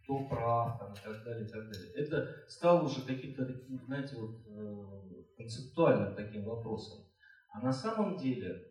Кто 0.04 0.28
прав, 0.28 0.80
там, 0.80 0.94
и 0.94 0.96
так 0.96 1.24
далее, 1.24 1.46
и 1.46 1.50
так 1.50 1.72
далее. 1.72 1.92
Это 1.94 2.28
стало 2.48 2.86
уже 2.86 3.02
каким-то 3.06 3.46
таким, 3.46 3.80
знаете, 3.86 4.16
вот, 4.16 4.42
э, 4.48 5.24
концептуальным 5.38 6.16
таким 6.16 6.44
вопросом. 6.46 7.06
А 7.54 7.62
на 7.62 7.72
самом 7.72 8.18
деле, 8.18 8.66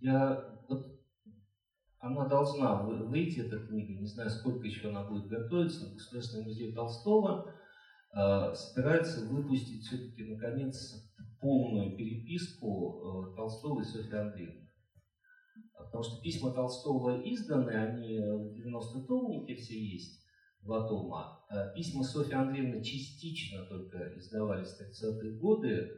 я, 0.00 0.60
вот, 0.68 1.00
она 1.98 2.26
должна 2.26 2.82
выйти, 2.82 3.40
эта 3.40 3.58
книга, 3.60 3.94
не 3.94 4.06
знаю, 4.06 4.28
сколько 4.28 4.66
еще 4.66 4.90
она 4.90 5.08
будет 5.08 5.28
готовиться, 5.28 5.86
в 5.86 5.94
Государственный 5.94 6.44
музей 6.44 6.74
Толстого, 6.74 7.54
собирается 8.12 9.26
выпустить 9.26 9.84
все-таки, 9.84 10.24
наконец, 10.24 11.02
полную 11.40 11.96
переписку 11.96 13.32
э, 13.32 13.36
Толстого 13.36 13.80
и 13.80 13.84
Софьи 13.84 14.16
Андреевны. 14.16 14.68
Потому 15.76 16.04
что 16.04 16.22
письма 16.22 16.52
Толстого 16.52 17.20
изданы, 17.22 17.70
они 17.70 18.18
в 18.18 18.52
90-томнике 18.54 19.56
все 19.56 19.78
есть, 19.78 20.24
два 20.62 20.86
тома. 20.86 21.44
А 21.48 21.68
письма 21.70 22.04
Софьи 22.04 22.34
Андреевны 22.34 22.82
частично 22.82 23.64
только 23.66 24.16
издавались 24.16 24.68
в 24.68 24.80
30-е 24.80 25.38
годы 25.38 25.90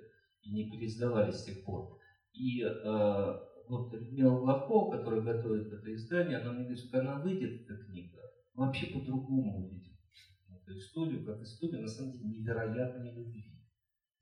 и 0.43 0.53
не 0.53 0.71
переиздавались 0.71 1.37
с 1.37 1.45
тех 1.45 1.65
пор. 1.65 1.99
И 2.33 2.63
э, 2.63 3.39
вот 3.69 3.93
Людмила 3.93 4.41
Гладкова, 4.41 4.97
которая 4.97 5.21
готовит 5.21 5.73
это 5.73 5.95
издание, 5.95 6.39
она 6.39 6.53
мне 6.53 6.65
говорит, 6.65 6.85
что 6.85 7.01
она 7.01 7.21
выйдет, 7.21 7.63
эта 7.63 7.77
книга, 7.85 8.21
вообще 8.55 8.87
по-другому 8.87 9.67
увидит 9.67 9.94
эту 10.67 10.79
историю 10.79 11.25
как 11.25 11.41
историю, 11.43 11.83
на 11.83 11.89
самом 11.89 12.13
деле, 12.13 12.25
невероятной 12.25 13.13
любви. 13.15 13.61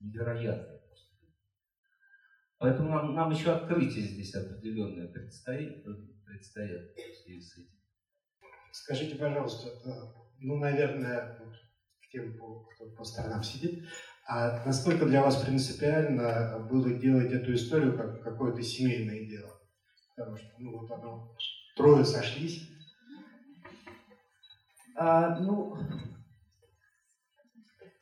Невероятной 0.01 0.79
просто 0.79 1.17
Поэтому 2.59 2.91
нам, 2.91 3.15
нам 3.15 3.31
еще 3.31 3.53
открытие 3.53 4.05
здесь 4.05 4.35
определенное 4.35 5.09
предстоит, 5.09 5.85
предстоит 6.25 6.95
в 6.95 7.25
связи 7.25 7.41
с 7.41 7.59
этим. 7.59 7.71
Скажите, 8.73 9.17
пожалуйста, 9.17 9.69
э, 9.69 9.91
ну, 10.39 10.57
наверное, 10.57 11.39
вот, 11.41 11.55
тем, 12.11 12.35
кто 12.35 12.91
по 12.97 13.05
сторонам 13.05 13.43
сидит, 13.43 13.85
а 14.27 14.65
насколько 14.65 15.07
для 15.07 15.23
вас 15.23 15.43
принципиально 15.43 16.67
было 16.71 16.95
делать 16.95 17.33
эту 17.33 17.55
историю 17.55 17.97
как 17.97 18.23
какое-то 18.23 18.63
семейное 18.63 19.27
дело? 19.27 19.51
Потому 20.15 20.37
что, 20.37 20.47
ну, 20.59 20.79
вот 20.79 20.91
оно, 20.91 21.35
трое 21.77 22.05
сошлись. 22.05 22.69
А, 24.95 25.41
ну, 25.41 25.75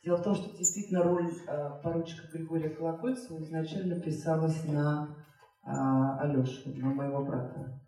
Дело 0.03 0.17
в 0.17 0.23
том, 0.23 0.35
что 0.35 0.57
действительно 0.57 1.03
роль 1.03 1.31
э, 1.31 1.71
поручика 1.83 2.27
Григория 2.33 2.71
Колокольцева 2.71 3.43
изначально 3.43 4.01
писалась 4.01 4.65
на 4.65 5.15
э, 5.63 5.71
Алешу, 5.71 6.75
на 6.75 6.95
моего 6.95 7.23
брата. 7.23 7.83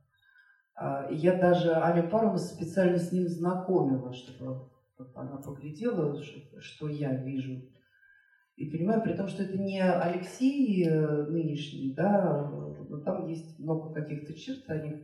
Э, 0.79 1.11
и 1.11 1.17
я 1.17 1.39
даже 1.39 1.73
Аню 1.73 2.11
Парову 2.11 2.37
специально 2.37 2.99
с 2.99 3.13
ним 3.13 3.29
знакомила, 3.29 4.13
чтобы 4.13 4.69
она 5.15 5.39
поглядела, 5.39 6.23
что, 6.23 6.61
что 6.61 6.89
я 6.89 7.15
вижу. 7.15 7.63
И 8.57 8.71
понимаю, 8.71 9.03
при 9.03 9.15
том, 9.15 9.29
что 9.29 9.45
это 9.45 9.57
не 9.57 9.81
Алексей 9.81 10.87
э, 10.87 11.27
нынешний, 11.29 11.95
да, 11.95 12.51
но 12.91 13.01
там 13.01 13.27
есть 13.27 13.59
много 13.59 13.95
каких-то 13.95 14.35
черт, 14.35 14.69
они, 14.69 15.03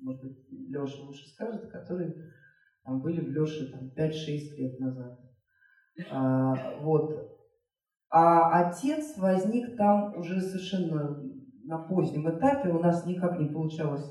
может 0.00 0.22
быть, 0.22 0.44
Леша 0.50 1.02
лучше 1.02 1.28
скажет, 1.28 1.70
которые 1.70 2.32
там 2.84 3.00
были 3.00 3.20
в 3.20 3.28
Леше 3.28 3.70
там, 3.70 3.92
5-6 3.96 4.56
лет 4.56 4.80
назад. 4.80 5.20
А, 6.10 6.78
вот. 6.80 7.32
А 8.10 8.68
отец 8.68 9.16
возник 9.18 9.76
там 9.76 10.16
уже 10.16 10.40
совершенно 10.40 11.22
на 11.64 11.78
позднем 11.78 12.30
этапе. 12.30 12.70
У 12.70 12.78
нас 12.78 13.06
никак 13.06 13.38
не 13.38 13.46
получалась 13.46 14.08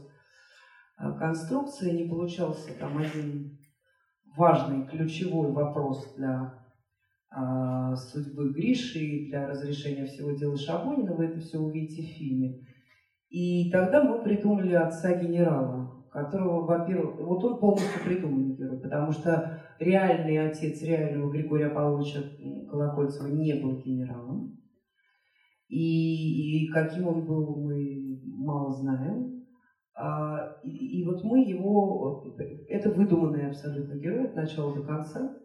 а, 0.98 1.12
конструкция, 1.13 1.93
не 1.93 2.08
получался 2.08 2.78
там 2.80 2.98
один 2.98 3.58
важный, 4.36 4.86
ключевой 4.86 5.52
вопрос 5.52 6.13
для 6.15 6.54
а, 7.30 7.95
судьбы 7.95 8.54
Гриши 8.54 9.00
и 9.00 9.30
для 9.30 9.48
разрешения 9.48 10.06
всего 10.06 10.32
дела 10.32 10.58
Шабунина. 10.58 11.13
Вы 11.13 11.26
это 11.26 11.39
все 11.39 11.60
увидите 11.60 12.02
в 12.02 12.17
фильме. 12.17 12.62
И 13.30 13.69
тогда 13.71 14.04
мы 14.04 14.24
придумали 14.24 14.74
отца 14.74 15.13
генерала, 15.15 16.06
которого, 16.12 16.65
во-первых, 16.65 17.19
вот 17.19 17.43
он 17.43 17.60
полностью 17.60 18.04
придуманный 18.04 18.56
герой, 18.56 18.80
потому 18.80 19.12
что 19.12 19.62
реальный 19.80 20.50
отец 20.50 20.82
реального 20.82 21.32
Григория 21.32 21.70
Павловича 21.70 22.24
Колокольцева 22.70 23.28
не 23.28 23.54
был 23.56 23.82
генералом. 23.82 24.58
И, 25.68 26.66
и 26.66 26.72
каким 26.72 27.08
он 27.08 27.26
был, 27.26 27.56
мы 27.56 28.22
мало 28.24 28.72
знаем. 28.72 29.46
А, 29.96 30.58
и, 30.64 31.02
и 31.02 31.06
вот 31.06 31.24
мы 31.24 31.44
его, 31.44 32.36
это 32.68 32.92
выдуманный 32.92 33.48
абсолютно 33.48 33.96
герой 33.96 34.28
от 34.28 34.36
начала 34.36 34.76
до 34.76 34.84
конца, 34.84 35.38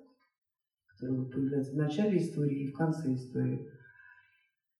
который 0.88 1.30
появляется 1.30 1.72
в 1.72 1.76
начале 1.76 2.18
истории 2.18 2.64
и 2.64 2.72
в 2.72 2.76
конце 2.76 3.14
истории. 3.14 3.66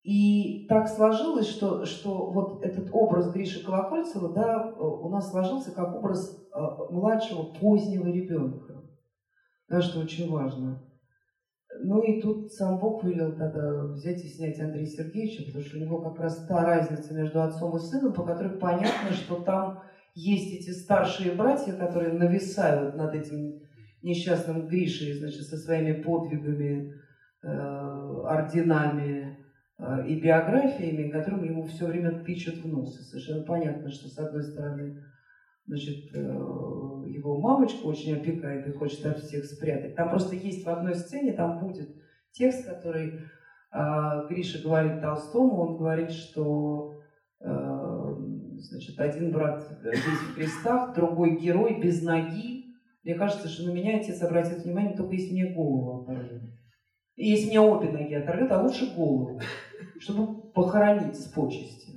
И 0.03 0.65
так 0.67 0.87
сложилось, 0.87 1.47
что, 1.47 1.85
что 1.85 2.31
вот 2.31 2.63
этот 2.63 2.89
образ 2.91 3.31
Гриши 3.31 3.63
Колокольцева 3.63 4.33
да, 4.33 4.73
у 4.75 5.09
нас 5.09 5.29
сложился 5.29 5.71
как 5.71 5.95
образ 5.95 6.43
э, 6.53 6.59
младшего 6.89 7.53
позднего 7.53 8.07
ребенка. 8.07 8.80
Да, 9.71 9.81
что 9.81 10.01
очень 10.01 10.29
важно. 10.29 10.83
Ну 11.79 12.01
и 12.01 12.21
тут 12.21 12.51
сам 12.51 12.77
Бог 12.77 13.05
велел 13.05 13.31
тогда 13.31 13.85
взять 13.85 14.21
и 14.25 14.27
снять 14.27 14.59
Андрея 14.59 14.85
Сергеевича, 14.85 15.45
потому 15.45 15.63
что 15.63 15.77
у 15.77 15.79
него 15.79 16.01
как 16.01 16.19
раз 16.19 16.45
та 16.45 16.65
разница 16.65 17.13
между 17.13 17.41
отцом 17.41 17.77
и 17.77 17.79
сыном, 17.79 18.11
по 18.11 18.25
которой 18.25 18.59
понятно, 18.59 19.13
что 19.13 19.35
там 19.35 19.81
есть 20.13 20.53
эти 20.53 20.71
старшие 20.71 21.31
братья, 21.31 21.71
которые 21.71 22.11
нависают 22.11 22.97
над 22.97 23.15
этим 23.15 23.61
несчастным 24.03 24.67
Гришей, 24.67 25.13
значит, 25.13 25.43
со 25.43 25.55
своими 25.55 26.01
подвигами, 26.01 26.93
э, 27.41 27.47
орденами 27.47 29.37
э, 29.79 30.05
и 30.05 30.19
биографиями, 30.19 31.09
которым 31.09 31.45
ему 31.45 31.63
все 31.63 31.85
время 31.85 32.25
тычут 32.25 32.55
в 32.55 32.67
нос. 32.67 32.99
И 32.99 33.03
совершенно 33.03 33.43
понятно, 33.43 33.89
что 33.89 34.09
с 34.09 34.17
одной 34.17 34.43
стороны 34.43 35.01
значит, 35.65 36.13
э, 36.13 36.19
его 36.19 37.39
мамочка 37.39 37.85
очень 37.85 38.15
опекает 38.15 38.67
и 38.67 38.71
хочет 38.71 39.05
от 39.05 39.19
всех 39.19 39.45
спрятать. 39.45 39.95
Там 39.95 40.09
просто 40.09 40.35
есть 40.35 40.65
в 40.65 40.69
одной 40.69 40.95
сцене, 40.95 41.33
там 41.33 41.59
будет 41.59 41.89
текст, 42.31 42.65
который 42.65 43.21
э, 43.71 44.27
Гриша 44.29 44.61
говорит 44.63 45.01
Толстому, 45.01 45.61
он 45.61 45.77
говорит, 45.77 46.11
что 46.11 47.01
э, 47.39 48.15
значит, 48.57 48.99
один 48.99 49.31
брат 49.31 49.67
весь 49.83 49.99
в 49.99 50.35
крестах, 50.35 50.95
другой 50.95 51.37
герой 51.37 51.79
без 51.81 52.01
ноги. 52.01 52.75
Мне 53.03 53.15
кажется, 53.15 53.47
что 53.47 53.67
на 53.67 53.73
меня 53.73 53.97
отец 53.97 54.21
обратит 54.21 54.63
внимание 54.63 54.95
только 54.95 55.15
если 55.15 55.33
мне 55.33 55.53
голову 55.53 56.03
оторвет. 56.03 56.43
И 57.15 57.29
если 57.29 57.49
мне 57.49 57.59
обе 57.59 57.89
ноги 57.89 58.13
оторвет, 58.13 58.51
а 58.51 58.61
лучше 58.61 58.93
голову, 58.95 59.41
чтобы 59.99 60.51
похоронить 60.51 61.15
с 61.15 61.25
почестями. 61.27 61.90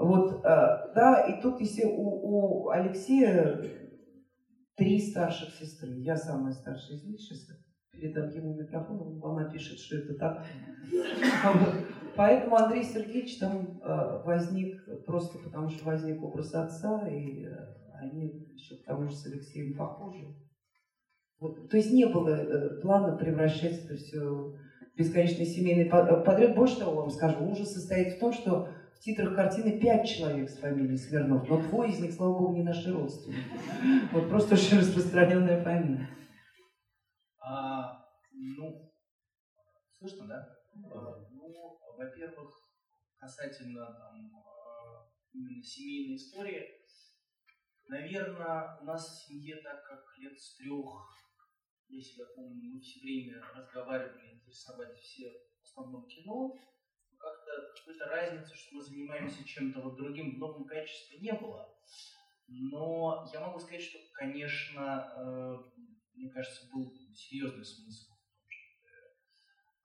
Вот, 0.00 0.42
э, 0.42 0.92
да, 0.94 1.26
и 1.28 1.42
тут, 1.42 1.60
если 1.60 1.84
у, 1.84 1.92
у 1.92 2.68
Алексея 2.70 3.62
три 4.74 4.98
старших 4.98 5.54
сестры, 5.54 5.90
я 5.98 6.16
самая 6.16 6.54
старшая 6.54 6.96
из 6.96 7.04
них, 7.04 7.20
сейчас 7.20 7.46
передам 7.92 8.30
ему 8.30 8.54
микрофон, 8.54 9.20
она 9.22 9.44
пишет, 9.50 9.78
что 9.78 9.98
это 9.98 10.14
так. 10.14 10.46
Поэтому 12.16 12.56
Андрей 12.56 12.82
Сергеевич 12.82 13.38
там 13.38 13.78
э, 13.82 14.22
возник 14.24 15.04
просто 15.04 15.38
потому, 15.38 15.68
что 15.68 15.84
возник 15.84 16.22
образ 16.22 16.54
отца, 16.54 17.06
и 17.06 17.44
э, 17.44 17.50
они 18.00 18.48
еще 18.54 18.76
к 18.76 18.86
тому 18.86 19.06
же 19.06 19.14
с 19.14 19.26
Алексеем 19.26 19.76
похожи. 19.76 20.34
Вот. 21.40 21.68
То 21.68 21.76
есть 21.76 21.92
не 21.92 22.06
было 22.06 22.80
плана 22.80 23.18
превращать 23.18 23.84
это 23.84 23.96
все 23.96 24.18
в 24.18 24.58
бесконечный 24.96 25.44
семейный 25.44 25.90
подряд. 25.90 26.56
Больше 26.56 26.78
того 26.78 27.02
вам 27.02 27.10
скажу, 27.10 27.44
ужас 27.44 27.74
состоит 27.74 28.14
в 28.14 28.18
том, 28.18 28.32
что 28.32 28.70
титрах 29.00 29.34
картины 29.34 29.80
пять 29.80 30.06
человек 30.06 30.48
с 30.48 30.58
фамилией 30.58 30.96
Смирнов, 30.96 31.48
но 31.48 31.60
двое 31.62 31.90
из 31.90 32.00
них, 32.00 32.12
слава 32.12 32.38
богу, 32.38 32.54
не 32.54 32.62
наши 32.62 32.92
родственники. 32.92 33.50
Вот 34.12 34.28
просто 34.28 34.54
очень 34.54 34.78
распространенная 34.78 35.62
фамилия. 35.64 36.08
А, 37.38 38.06
ну, 38.32 38.92
слышно, 39.98 40.26
да? 40.26 40.48
Ну, 40.74 41.78
во-первых, 41.96 42.50
касательно 43.18 43.86
там, 43.86 44.30
а, 44.36 45.08
именно 45.32 45.62
семейной 45.62 46.16
истории, 46.16 46.62
наверное, 47.88 48.78
у 48.80 48.84
нас 48.84 49.06
в 49.08 49.26
семье, 49.26 49.56
так 49.62 49.82
как 49.84 50.18
лет 50.18 50.38
с 50.38 50.56
трех, 50.56 51.16
я 51.88 52.24
помню, 52.36 52.74
мы 52.74 52.80
все 52.80 53.00
время 53.00 53.42
разговаривали, 53.54 54.34
интересовались 54.34 54.98
все 54.98 55.30
в 55.60 55.64
основном 55.64 56.06
кино, 56.06 56.54
как-то 57.20 57.72
какой-то 57.76 58.06
разницы, 58.06 58.56
что 58.56 58.76
мы 58.76 58.82
занимаемся 58.82 59.44
чем-то 59.44 59.80
вот 59.80 59.96
другим 59.96 60.34
в 60.34 60.38
новом 60.38 60.64
качестве 60.64 61.18
не 61.18 61.32
было. 61.32 61.68
Но 62.48 63.28
я 63.32 63.40
могу 63.40 63.60
сказать, 63.60 63.82
что, 63.82 63.98
конечно, 64.14 65.12
э, 65.16 65.56
мне 66.14 66.30
кажется, 66.30 66.68
был 66.72 66.92
серьезный 67.14 67.64
смысл 67.64 68.12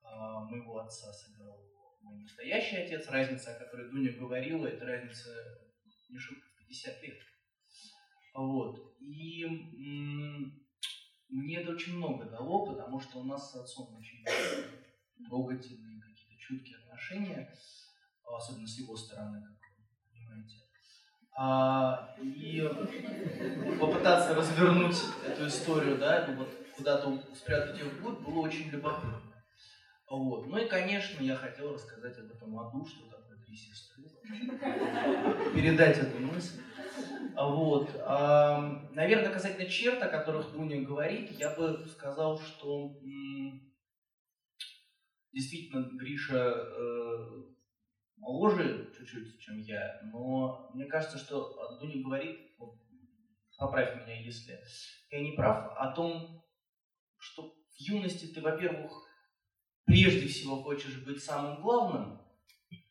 э, 0.02 0.08
моего 0.50 0.78
отца 0.78 1.12
сыграл 1.12 1.64
мой 2.02 2.18
настоящий 2.22 2.76
отец. 2.76 3.08
Разница, 3.08 3.54
о 3.54 3.58
которой 3.58 3.90
Дуня 3.90 4.12
говорила, 4.12 4.66
это 4.66 4.84
разница 4.84 5.30
не 6.08 6.18
шутка 6.18 6.46
в 6.48 6.58
50 6.58 7.02
лет. 7.02 7.18
Вот. 8.34 8.96
И 9.00 9.44
мне 11.28 11.60
это 11.60 11.72
очень 11.72 11.96
много 11.96 12.24
дало, 12.26 12.66
потому 12.66 13.00
что 13.00 13.18
у 13.18 13.24
нас 13.24 13.52
с 13.52 13.56
отцом 13.56 13.96
очень 13.96 14.24
трогательные 15.26 15.95
чуткие 16.46 16.78
отношения, 16.78 17.52
особенно 18.24 18.66
с 18.66 18.78
его 18.78 18.96
стороны, 18.96 19.40
как 19.40 19.56
вы 19.76 20.12
понимаете. 20.12 20.56
А, 21.38 22.14
и 22.20 22.62
попытаться 23.78 24.34
развернуть 24.34 24.96
эту 25.26 25.46
историю, 25.46 25.98
да, 25.98 26.26
ну 26.28 26.36
вот 26.36 26.48
куда-то 26.76 27.22
спрятать 27.34 27.78
ее 27.78 27.90
в 27.90 28.02
год, 28.02 28.20
было 28.20 28.40
очень 28.40 28.68
любопытно. 28.68 29.22
Вот. 30.08 30.46
Ну 30.46 30.58
и, 30.58 30.68
конечно, 30.68 31.22
я 31.22 31.34
хотел 31.34 31.74
рассказать 31.74 32.16
об 32.18 32.30
этом 32.30 32.58
аду, 32.58 32.86
что 32.86 33.08
такое 33.08 33.36
три 33.44 33.56
сестры. 33.56 34.04
Передать 35.54 35.98
эту 35.98 36.18
мысль. 36.20 36.60
Вот. 37.34 37.90
А, 38.04 38.88
наверное, 38.92 39.32
касательно 39.32 39.68
черт, 39.68 40.00
о 40.02 40.08
которых 40.08 40.52
Дуня 40.52 40.80
говорит, 40.82 41.32
я 41.32 41.50
бы 41.54 41.84
сказал, 41.88 42.38
что 42.38 42.96
действительно 45.36 45.82
Гриша 45.98 46.38
э, 46.38 47.42
моложе 48.16 48.90
чуть-чуть, 48.96 49.38
чем 49.38 49.58
я, 49.58 50.00
но 50.10 50.70
мне 50.72 50.86
кажется, 50.86 51.18
что 51.18 51.78
Дуня 51.78 52.02
говорит, 52.02 52.54
вот, 52.58 52.80
поправь 53.58 54.02
меня, 54.02 54.18
если 54.18 54.58
я 55.10 55.20
не 55.20 55.32
прав, 55.32 55.76
о 55.76 55.92
том, 55.92 56.42
что 57.18 57.54
в 57.68 57.80
юности 57.80 58.32
ты, 58.32 58.40
во-первых, 58.40 58.90
прежде 59.84 60.26
всего 60.26 60.62
хочешь 60.62 61.04
быть 61.04 61.22
самым 61.22 61.60
главным, 61.60 62.22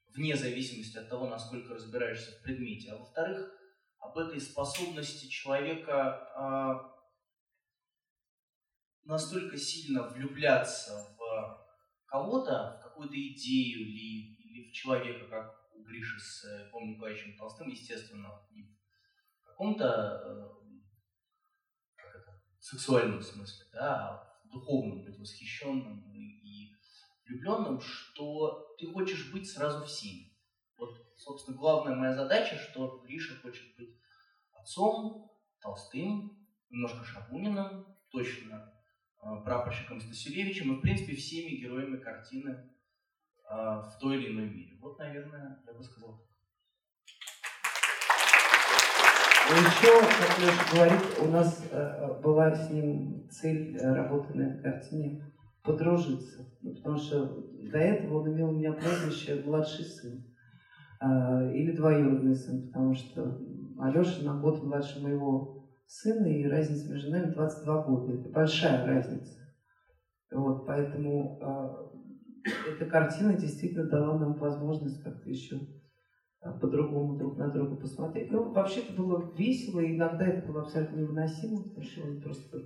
вне 0.10 0.36
зависимости 0.36 0.98
от 0.98 1.10
того, 1.10 1.28
насколько 1.28 1.74
разбираешься 1.74 2.32
в 2.32 2.44
предмете, 2.44 2.92
а 2.92 2.98
во-вторых, 2.98 3.52
об 3.98 4.20
этой 4.20 4.40
способности 4.40 5.28
человека 5.28 6.30
э, 6.38 6.96
настолько 9.06 9.58
сильно 9.58 10.08
влюбляться 10.10 11.15
кого-то, 12.16 12.78
в 12.80 12.84
какую-то 12.84 13.16
идею 13.16 13.88
или, 13.88 14.36
или 14.36 14.70
в 14.70 14.72
человека, 14.72 15.28
как 15.28 15.70
у 15.74 15.84
Гриши 15.84 16.18
с 16.20 16.46
э, 16.46 16.70
Помню 16.72 16.94
Николаевичем 16.94 17.38
Толстым, 17.38 17.68
естественно, 17.68 18.42
не 18.52 18.64
в 18.64 19.44
каком-то 19.44 20.22
э, 20.24 20.78
как 21.98 22.16
это, 22.16 22.42
сексуальном 22.60 23.22
смысле, 23.22 23.66
да, 23.74 24.10
а 24.10 24.40
в 24.46 24.50
духовном, 24.50 25.04
быть 25.04 25.20
восхищенным 25.20 26.10
и, 26.14 26.70
и 26.70 26.76
влюбленным, 27.26 27.82
что 27.82 28.76
ты 28.80 28.88
хочешь 28.88 29.32
быть 29.34 29.50
сразу 29.50 29.84
всеми. 29.86 30.38
Вот, 30.78 30.98
собственно, 31.18 31.58
главная 31.58 31.96
моя 31.96 32.14
задача, 32.14 32.56
что 32.56 33.00
Гриша 33.00 33.36
хочет 33.42 33.76
быть 33.76 34.00
отцом, 34.54 35.32
Толстым, 35.60 36.48
немножко 36.70 37.04
Шабуниным, 37.04 37.86
точно 38.10 38.75
прапорщиком 39.44 40.00
Стасилевичем 40.00 40.74
и, 40.74 40.78
в 40.78 40.82
принципе, 40.82 41.16
всеми 41.16 41.56
героями 41.56 41.98
картины 41.98 42.50
э, 42.50 43.56
в 43.56 43.98
той 44.00 44.18
или 44.18 44.32
иной 44.32 44.50
мере. 44.50 44.78
Вот, 44.80 45.00
наверное, 45.00 45.64
я 45.66 45.74
бы 45.74 45.84
сказал 45.84 46.18
так. 46.18 46.28
Еще, 49.48 50.00
как 50.00 50.40
Леша 50.40 50.74
говорит, 50.74 51.20
у 51.20 51.28
нас 51.28 51.68
э, 51.72 52.22
была 52.22 52.54
с 52.54 52.70
ним 52.70 53.28
цель 53.30 53.78
работы 53.80 54.34
на 54.36 54.44
этой 54.44 54.64
картине 54.64 55.34
подружиться. 55.64 56.48
Ну, 56.62 56.76
потому 56.76 56.98
что 56.98 57.26
до 57.72 57.78
этого 57.78 58.22
он 58.22 58.34
имел 58.34 58.50
у 58.50 58.54
меня 58.54 58.74
прозвище 58.74 59.44
«младший 59.44 59.86
сын» 59.86 60.24
или 61.54 61.76
двоюродный 61.76 62.36
сын, 62.36 62.68
потому 62.68 62.96
что 62.96 63.38
Алеша 63.80 64.24
на 64.24 64.40
год 64.40 64.64
младше 64.64 65.02
моего 65.02 65.65
сына, 65.86 66.28
и 66.28 66.46
разница 66.46 66.92
между 66.92 67.12
нами 67.12 67.32
22 67.32 67.84
года. 67.84 68.14
Это 68.14 68.30
большая 68.30 68.86
разница. 68.86 69.34
Вот, 70.32 70.66
поэтому 70.66 71.40
э, 71.42 72.52
эта 72.72 72.86
картина 72.86 73.34
действительно 73.34 73.86
дала 73.86 74.18
нам 74.18 74.34
возможность 74.34 75.02
как-то 75.02 75.30
еще 75.30 75.60
э, 76.42 76.52
по-другому 76.60 77.18
друг 77.18 77.38
на 77.38 77.50
друга 77.50 77.76
посмотреть. 77.76 78.32
Ну, 78.32 78.52
вообще 78.52 78.82
это 78.82 78.94
было 78.94 79.32
весело, 79.38 79.80
и 79.80 79.96
иногда 79.96 80.26
это 80.26 80.46
было 80.48 80.64
абсолютно 80.64 80.98
невыносимо, 80.98 81.64
потому 81.64 81.84
что 81.84 82.02
он 82.04 82.22
просто 82.22 82.58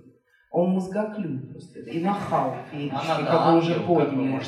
он 0.50 0.70
мозгоклюй 0.70 1.38
просто. 1.38 1.78
И 1.78 2.02
нахал 2.02 2.56
феерический, 2.72 3.24
как 3.26 3.46
вы 3.46 3.58
уже 3.58 3.74
поняли. 3.74 4.40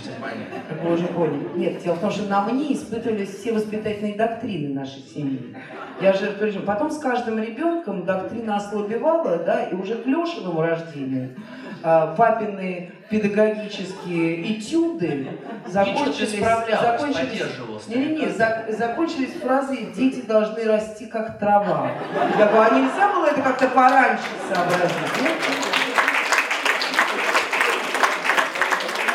Как 0.69 0.83
вы 0.83 0.95
уже 0.95 1.07
поняли. 1.07 1.49
Нет, 1.55 1.83
дело 1.83 1.95
в 1.95 2.01
том, 2.01 2.11
что 2.11 2.29
на 2.29 2.43
мне 2.45 2.73
испытывались 2.73 3.29
все 3.29 3.53
воспитательные 3.53 4.17
доктрины 4.17 4.75
нашей 4.75 5.03
семьи. 5.03 5.57
Я 6.01 6.13
же 6.13 6.37
причем 6.41 6.63
потом 6.63 6.91
с 6.91 6.99
каждым 6.99 7.39
ребенком 7.41 8.05
доктрина 8.05 8.57
ослабевала, 8.57 9.39
да, 9.39 9.67
и 9.67 9.75
уже 9.77 9.95
к 9.95 10.07
Лешиному 10.07 10.61
рождению 10.63 11.37
а, 11.85 12.15
папины 12.17 12.91
педагогические 13.09 14.59
этюды 14.59 15.29
закончились, 15.67 16.41
закончились, 16.41 17.89
не, 17.89 17.97
не, 17.97 18.17
не, 18.17 18.29
за, 18.29 18.67
закончились 18.71 19.35
фразой 19.35 19.93
«дети 19.95 20.23
должны 20.23 20.65
расти 20.65 21.07
как 21.07 21.39
трава». 21.39 21.93
Я 22.39 22.47
говорю, 22.47 22.71
а 22.73 22.81
нельзя 22.81 23.13
было 23.13 23.27
это 23.27 23.43
как-то 23.43 23.69
пораньше 23.69 24.25
сообразить? 24.49 25.23
Нет? 25.23 25.72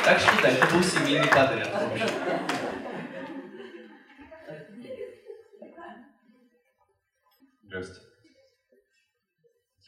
Так 0.07 0.19
что 0.21 0.41
да, 0.41 0.73
был 0.73 0.81
семейный 0.81 1.27
подряд. 1.27 1.67
Здравствуйте. 7.61 8.07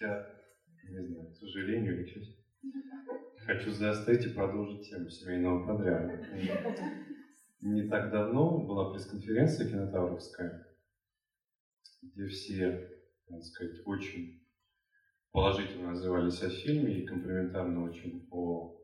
Я, 0.02 0.28
не 0.90 1.08
знаю, 1.08 1.32
к 1.32 1.36
сожалению 1.38 1.96
или 1.96 2.04
к 2.04 2.10
счастью, 2.10 2.36
хочу 3.46 3.72
заострить 3.72 4.26
и 4.26 4.34
продолжить 4.34 4.90
тему 4.90 5.10
семейного 5.10 5.66
подряда. 5.66 6.22
Не 7.62 7.88
так 7.88 8.12
давно 8.12 8.66
была 8.66 8.92
пресс-конференция 8.92 9.70
кинотавровская, 9.70 10.68
где 12.02 12.28
все, 12.28 12.90
так 13.26 13.42
сказать, 13.42 13.78
очень 13.86 14.46
положительно 15.32 15.92
отзывались 15.92 16.44
о 16.44 16.50
фильме 16.50 17.04
и 17.04 17.06
комплиментарно 17.06 17.86
очень 17.86 18.28
о 18.32 18.79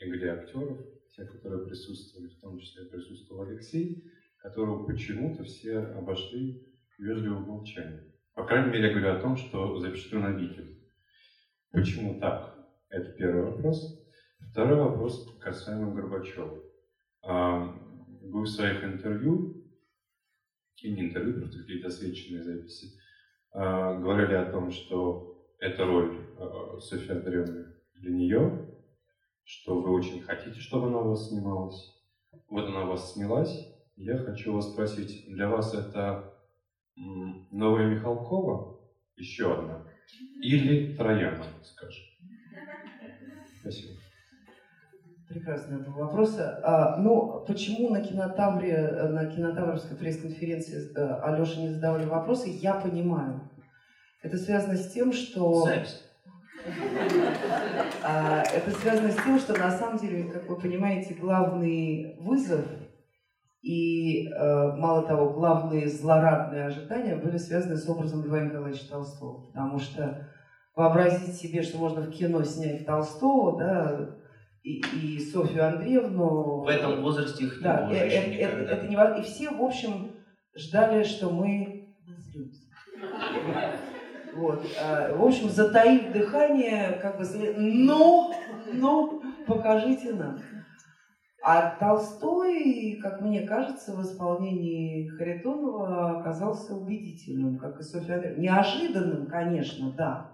игре 0.00 0.32
актеров, 0.32 0.78
те, 1.14 1.24
которые 1.24 1.66
присутствовали, 1.66 2.28
в 2.28 2.40
том 2.40 2.58
числе 2.58 2.86
присутствовал 2.86 3.42
Алексей, 3.42 4.04
которого 4.38 4.86
почему-то 4.86 5.44
все 5.44 5.78
обошли 5.78 6.64
вежливым 6.98 7.44
молчанием. 7.44 8.12
По 8.34 8.44
крайней 8.44 8.70
мере, 8.70 8.88
я 8.88 8.94
говорю 8.94 9.16
о 9.16 9.20
том, 9.20 9.36
что 9.36 9.78
запечатлено 9.80 10.30
видео. 10.30 10.64
Почему 11.72 12.20
так? 12.20 12.54
Это 12.88 13.12
первый 13.12 13.50
вопрос. 13.50 14.06
Второй 14.38 14.78
вопрос 14.78 15.36
касаемо 15.40 15.92
Горбачева. 15.94 16.62
А, 17.22 17.76
вы 18.22 18.42
в 18.42 18.46
своих 18.46 18.84
интервью, 18.84 19.64
и 20.82 20.92
не 20.92 21.08
интервью, 21.08 21.40
просто 21.40 21.58
какие-то 21.58 21.88
освещенные 21.88 22.44
записи, 22.44 22.96
а, 23.52 23.98
говорили 23.98 24.34
о 24.34 24.50
том, 24.50 24.70
что 24.70 25.52
эта 25.58 25.84
роль 25.84 26.24
а, 26.38 26.78
Софьи 26.80 27.10
Андреевны 27.10 27.74
для 27.94 28.10
нее, 28.12 28.67
что 29.48 29.80
вы 29.80 29.90
очень 29.92 30.20
хотите, 30.20 30.60
чтобы 30.60 30.88
она 30.88 30.98
у 30.98 31.08
вас 31.08 31.30
снималась. 31.30 31.94
Вот 32.50 32.66
она 32.66 32.84
у 32.84 32.88
вас 32.88 33.14
снялась. 33.14 33.66
Я 33.96 34.18
хочу 34.18 34.52
вас 34.52 34.70
спросить, 34.70 35.24
для 35.26 35.48
вас 35.48 35.72
это 35.72 36.34
Новая 36.94 37.86
Михалкова, 37.86 38.78
еще 39.16 39.58
одна, 39.58 39.86
или 40.42 40.94
Трояна, 40.94 41.46
скажем? 41.62 42.04
Спасибо. 43.60 43.94
Прекрасный 45.28 45.78
был 45.78 45.92
вопрос. 45.92 46.38
А, 46.38 46.98
ну, 46.98 47.44
почему 47.46 47.88
на 47.88 48.02
кинотавре, 48.02 49.08
на 49.08 49.26
кинотавровской 49.26 49.96
пресс-конференции 49.96 50.92
э, 50.94 51.20
Алёше 51.22 51.60
не 51.60 51.68
задавали 51.68 52.04
вопросы, 52.04 52.50
я 52.50 52.74
понимаю. 52.74 53.50
Это 54.22 54.36
связано 54.36 54.76
с 54.76 54.92
тем, 54.92 55.12
что... 55.12 55.64
Запись. 55.64 56.07
А, 58.02 58.42
это 58.42 58.70
связано 58.70 59.10
с 59.10 59.16
тем, 59.16 59.38
что 59.38 59.58
на 59.58 59.70
самом 59.70 59.98
деле, 59.98 60.24
как 60.24 60.48
вы 60.48 60.56
понимаете, 60.56 61.14
главный 61.14 62.16
вызов 62.20 62.64
и, 63.62 64.28
э, 64.28 64.76
мало 64.76 65.02
того, 65.02 65.30
главные 65.30 65.88
злорадные 65.88 66.66
ожидания 66.66 67.16
были 67.16 67.36
связаны 67.36 67.76
с 67.76 67.88
образом 67.88 68.24
Льва 68.24 68.40
Николаевича 68.40 68.88
Толстого. 68.88 69.46
Потому 69.48 69.78
что 69.78 70.28
вообразить 70.76 71.34
себе, 71.34 71.62
что 71.62 71.78
можно 71.78 72.02
в 72.02 72.10
кино 72.10 72.44
снять 72.44 72.86
Толстого, 72.86 73.58
да, 73.58 74.16
и, 74.62 74.80
и 74.94 75.18
Софью 75.18 75.66
Андреевну... 75.66 76.62
В 76.62 76.68
этом 76.68 77.02
возрасте 77.02 77.44
их 77.44 77.60
да, 77.62 77.82
не 77.82 77.88
было 77.88 77.94
э, 77.94 78.06
еще 78.06 78.16
это, 78.16 78.60
это, 78.60 78.72
это 78.72 78.86
невозможно. 78.86 79.22
И 79.22 79.24
все, 79.24 79.50
в 79.50 79.62
общем, 79.62 80.12
ждали, 80.54 81.02
что 81.02 81.30
мы 81.30 81.96
разлюбимся. 82.06 82.62
Вот. 84.38 84.64
а, 84.80 85.16
В 85.16 85.24
общем, 85.24 85.48
затаив 85.48 86.12
дыхание, 86.12 86.98
как 87.02 87.18
бы, 87.18 87.24
сказали, 87.24 87.54
ну, 87.56 88.32
ну, 88.72 89.22
покажите 89.46 90.12
нам. 90.12 90.38
А 91.42 91.76
Толстой, 91.78 92.98
как 93.02 93.20
мне 93.20 93.42
кажется, 93.42 93.94
в 93.94 94.02
исполнении 94.02 95.08
Харитонова 95.08 96.20
оказался 96.20 96.74
убедительным, 96.74 97.58
как 97.58 97.80
и 97.80 97.82
Софья. 97.82 98.34
Неожиданным, 98.36 99.26
конечно, 99.26 99.92
да. 99.92 100.32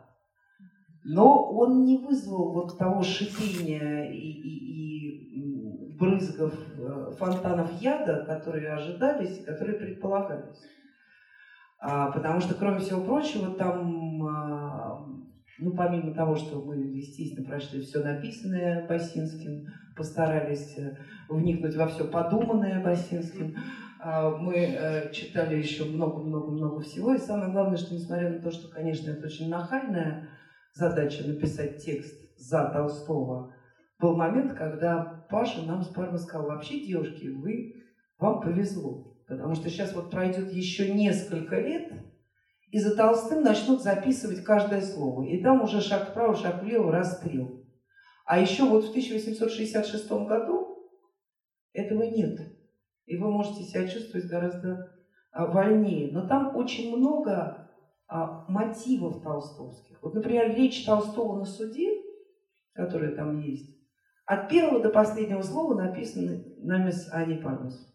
Но 1.04 1.50
он 1.50 1.84
не 1.84 1.98
вызвал 1.98 2.54
вот 2.54 2.78
того 2.78 3.02
шипения 3.02 4.10
и, 4.10 4.16
и, 4.16 5.40
и 5.40 5.96
брызгов 5.98 6.54
э, 6.78 7.12
фонтанов 7.18 7.70
яда, 7.80 8.24
которые 8.26 8.72
ожидались 8.72 9.40
и 9.40 9.44
которые 9.44 9.78
предполагались. 9.78 10.56
А, 11.86 12.10
потому 12.10 12.40
что, 12.40 12.54
кроме 12.54 12.78
всего 12.78 13.02
прочего, 13.02 13.54
там, 13.56 14.26
а, 14.26 15.06
ну, 15.58 15.76
помимо 15.76 16.14
того, 16.14 16.34
что 16.34 16.62
мы, 16.62 16.76
естественно, 16.76 17.46
прочли 17.46 17.82
все 17.82 18.02
написанное 18.02 18.88
Басинским, 18.88 19.66
постарались 19.94 20.78
э, 20.78 20.96
вникнуть 21.28 21.76
во 21.76 21.86
все 21.88 22.04
подуманное 22.04 22.82
Басинским, 22.82 23.54
а, 24.00 24.30
мы 24.30 24.54
э, 24.54 25.12
читали 25.12 25.56
еще 25.56 25.84
много-много-много 25.84 26.80
всего. 26.80 27.12
И 27.12 27.18
самое 27.18 27.52
главное, 27.52 27.76
что 27.76 27.92
несмотря 27.92 28.30
на 28.30 28.40
то, 28.40 28.50
что, 28.50 28.68
конечно, 28.68 29.10
это 29.10 29.26
очень 29.26 29.50
нахальная 29.50 30.30
задача 30.72 31.28
написать 31.28 31.84
текст 31.84 32.14
за 32.38 32.64
Толстого, 32.70 33.54
был 34.00 34.16
момент, 34.16 34.54
когда 34.54 35.26
Паша 35.28 35.60
нам 35.66 35.82
с 35.82 35.88
Пармой 35.88 36.18
сказал, 36.18 36.46
вообще, 36.46 36.80
девушки, 36.80 37.26
вы, 37.26 37.74
вам 38.18 38.40
повезло. 38.40 39.13
Потому 39.36 39.54
что 39.54 39.68
сейчас 39.68 39.94
вот 39.94 40.10
пройдет 40.10 40.52
еще 40.52 40.92
несколько 40.92 41.60
лет, 41.60 41.92
и 42.70 42.78
за 42.78 42.96
Толстым 42.96 43.42
начнут 43.42 43.82
записывать 43.82 44.42
каждое 44.42 44.80
слово. 44.80 45.24
И 45.24 45.42
там 45.42 45.62
уже 45.62 45.80
шаг 45.80 46.10
вправо, 46.10 46.34
шаг 46.34 46.62
влево, 46.62 46.90
расстрел. 46.90 47.64
А 48.24 48.40
еще 48.40 48.64
вот 48.64 48.84
в 48.84 48.90
1866 48.90 50.10
году 50.10 50.90
этого 51.72 52.02
нет. 52.02 52.40
И 53.06 53.16
вы 53.16 53.30
можете 53.30 53.62
себя 53.62 53.86
чувствовать 53.86 54.26
гораздо 54.26 54.92
а, 55.30 55.46
вольнее. 55.46 56.10
Но 56.10 56.26
там 56.26 56.56
очень 56.56 56.96
много 56.96 57.70
а, 58.08 58.44
мотивов 58.48 59.22
толстовских. 59.22 60.02
Вот, 60.02 60.14
например, 60.14 60.54
речь 60.54 60.84
Толстого 60.84 61.38
на 61.38 61.44
суде, 61.44 62.02
которая 62.72 63.14
там 63.14 63.40
есть, 63.40 63.74
от 64.26 64.48
первого 64.48 64.82
до 64.82 64.88
последнего 64.88 65.42
слова 65.42 65.74
написана 65.74 66.42
нами 66.58 66.90
с 66.90 67.12
Аней 67.12 67.38
Пармус. 67.38 67.93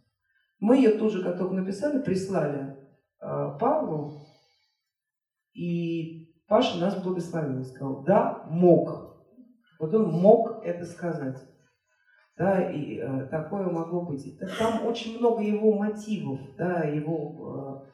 Мы 0.60 0.78
ее 0.78 0.92
тут 0.92 1.14
же, 1.14 1.24
как 1.24 1.38
только 1.38 1.54
написали, 1.54 2.02
прислали 2.02 2.76
э, 3.22 3.58
Павлу, 3.60 4.14
и 5.54 6.34
Паша 6.48 6.80
нас 6.80 7.02
благословил, 7.02 7.64
сказал, 7.64 8.04
да, 8.04 8.46
мог. 8.50 9.18
Вот 9.80 9.94
он 9.94 10.12
мог 10.12 10.62
это 10.64 10.86
сказать. 10.86 11.38
Да, 12.38 12.72
и 12.72 12.98
э, 12.98 13.28
такое 13.30 13.70
могло 13.70 14.06
быть. 14.06 14.26
И 14.26 14.38
Там 14.58 14.86
очень 14.86 15.20
много 15.20 15.42
его 15.42 15.74
мотивов, 15.74 16.40
да, 16.58 16.84
его 16.84 17.86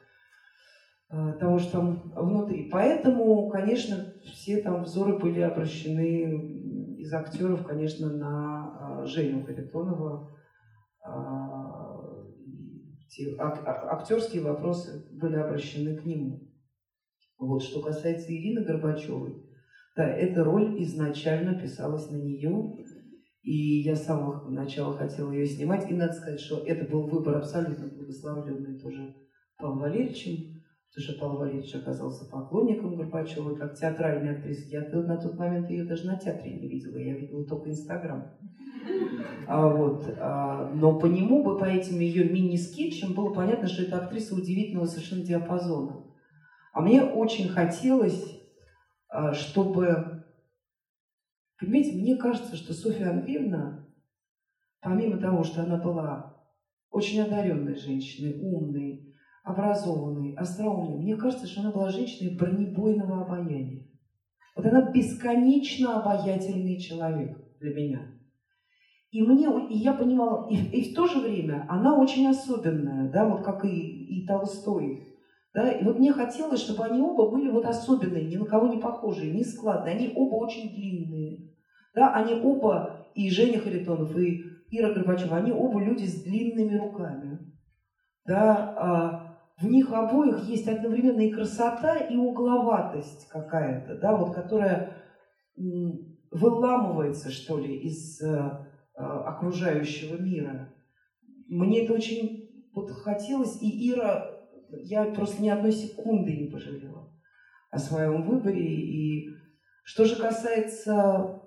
э, 1.10 1.16
э, 1.16 1.32
того, 1.40 1.58
что 1.58 1.72
там 1.72 2.12
внутри. 2.14 2.70
Поэтому, 2.70 3.48
конечно, 3.48 4.14
все 4.24 4.62
там 4.62 4.84
взоры 4.84 5.18
были 5.18 5.40
обращены 5.40 6.96
из 6.96 7.12
актеров, 7.12 7.66
конечно, 7.66 8.08
на 8.08 9.02
э, 9.02 9.06
Женю 9.06 9.44
Харитонова. 9.44 10.30
Э, 11.04 11.08
а- 11.08 11.65
актерские 13.38 14.42
вопросы 14.42 15.08
были 15.12 15.36
обращены 15.36 15.96
к 15.96 16.04
нему. 16.04 16.48
Вот, 17.38 17.62
что 17.62 17.82
касается 17.82 18.32
Ирины 18.32 18.64
Горбачевой, 18.64 19.42
да, 19.94 20.08
эта 20.08 20.44
роль 20.44 20.82
изначально 20.82 21.58
писалась 21.60 22.10
на 22.10 22.16
нее, 22.16 22.76
и 23.42 23.80
я 23.82 23.94
с 23.94 24.04
самого 24.04 24.50
начала 24.50 24.96
хотела 24.96 25.30
ее 25.32 25.46
снимать. 25.46 25.90
И 25.90 25.94
надо 25.94 26.12
сказать, 26.12 26.40
что 26.40 26.64
это 26.66 26.90
был 26.90 27.06
выбор 27.06 27.36
абсолютно 27.36 27.86
благословленный 27.88 28.78
тоже 28.78 29.14
Павлом 29.56 29.78
Валерьевичем, 29.78 30.55
потому 30.96 31.12
что 31.12 31.20
Павел 31.20 31.38
Валерьевич 31.40 31.74
оказался 31.74 32.24
поклонником 32.24 32.96
Горбачевой, 32.96 33.56
как 33.56 33.74
театральной 33.74 34.38
актрисы. 34.38 34.70
Я 34.70 34.80
на 34.80 35.18
тот 35.18 35.38
момент 35.38 35.68
ее 35.68 35.84
даже 35.84 36.06
на 36.06 36.16
театре 36.16 36.54
не 36.54 36.68
видела, 36.68 36.96
я 36.96 37.14
видела 37.14 37.44
только 37.44 37.68
Инстаграм. 37.68 38.32
А 39.46 39.68
вот, 39.68 40.06
а, 40.18 40.72
но 40.74 40.98
по 40.98 41.04
нему, 41.04 41.58
по 41.58 41.64
этим 41.64 41.98
ее 42.00 42.24
мини-скетчам 42.30 43.12
было 43.12 43.34
понятно, 43.34 43.68
что 43.68 43.82
это 43.82 43.98
актриса 43.98 44.34
удивительного 44.34 44.86
совершенно 44.86 45.22
диапазона. 45.22 46.02
А 46.72 46.80
мне 46.80 47.02
очень 47.02 47.48
хотелось, 47.48 48.40
а, 49.08 49.34
чтобы... 49.34 50.24
Понимаете, 51.60 51.92
мне 51.92 52.16
кажется, 52.16 52.56
что 52.56 52.72
Софья 52.72 53.10
Андреевна, 53.10 53.86
помимо 54.80 55.18
того, 55.18 55.44
что 55.44 55.62
она 55.62 55.76
была 55.76 56.42
очень 56.90 57.20
одаренной 57.20 57.76
женщиной, 57.76 58.40
умной, 58.40 59.05
образованной, 59.46 60.34
остроумной, 60.34 60.98
мне 60.98 61.16
кажется, 61.16 61.46
что 61.46 61.60
она 61.60 61.70
была 61.70 61.88
женщиной 61.88 62.36
бронебойного 62.36 63.22
обаяния. 63.22 63.86
Вот 64.56 64.66
она 64.66 64.90
бесконечно 64.90 66.02
обаятельный 66.02 66.80
человек 66.80 67.38
для 67.60 67.72
меня. 67.72 68.00
И 69.12 69.22
мне, 69.22 69.46
и 69.70 69.76
я 69.76 69.92
понимала, 69.92 70.48
и, 70.50 70.56
и 70.56 70.92
в 70.92 70.96
то 70.96 71.06
же 71.06 71.20
время 71.20 71.64
она 71.68 71.96
очень 71.96 72.26
особенная, 72.26 73.08
да, 73.12 73.28
вот 73.28 73.44
как 73.44 73.64
и, 73.64 73.68
и 73.68 74.26
Толстой. 74.26 75.14
Да, 75.54 75.70
и 75.70 75.84
вот 75.84 76.00
мне 76.00 76.12
хотелось, 76.12 76.60
чтобы 76.60 76.84
они 76.84 77.00
оба 77.00 77.30
были 77.30 77.48
вот 77.48 77.64
особенные, 77.66 78.26
ни 78.26 78.36
на 78.36 78.46
кого 78.46 78.66
не 78.66 78.78
похожие, 78.78 79.32
не 79.32 79.44
складные. 79.44 79.94
Они 79.94 80.12
оба 80.14 80.34
очень 80.34 80.74
длинные. 80.74 81.54
Да, 81.94 82.12
они 82.14 82.34
оба, 82.34 83.06
и 83.14 83.30
Женя 83.30 83.60
Харитонов, 83.60 84.14
и 84.18 84.42
Ира 84.70 84.92
Горбачева, 84.92 85.36
они 85.36 85.52
оба 85.52 85.80
люди 85.80 86.04
с 86.04 86.24
длинными 86.24 86.76
руками. 86.76 87.38
Да, 88.26 88.74
а 88.76 89.25
в 89.58 89.66
них 89.66 89.90
обоих 89.90 90.44
есть 90.44 90.68
одновременно 90.68 91.20
и 91.20 91.32
красота, 91.32 91.96
и 91.96 92.16
угловатость 92.16 93.28
какая-то, 93.28 93.96
да, 93.96 94.16
вот 94.16 94.34
которая 94.34 95.02
выламывается, 96.30 97.30
что 97.30 97.58
ли, 97.58 97.78
из 97.78 98.20
э, 98.20 98.66
окружающего 98.94 100.20
мира. 100.20 100.74
Мне 101.48 101.84
это 101.84 101.94
очень 101.94 102.68
вот 102.74 102.90
хотелось, 102.90 103.62
и 103.62 103.90
Ира, 103.90 104.30
я 104.82 105.04
просто 105.04 105.42
ни 105.42 105.48
одной 105.48 105.72
секунды 105.72 106.36
не 106.36 106.50
пожалела 106.50 107.10
о 107.70 107.78
своем 107.78 108.26
выборе. 108.26 108.62
И 108.62 109.30
что 109.84 110.04
же 110.04 110.16
касается 110.16 111.42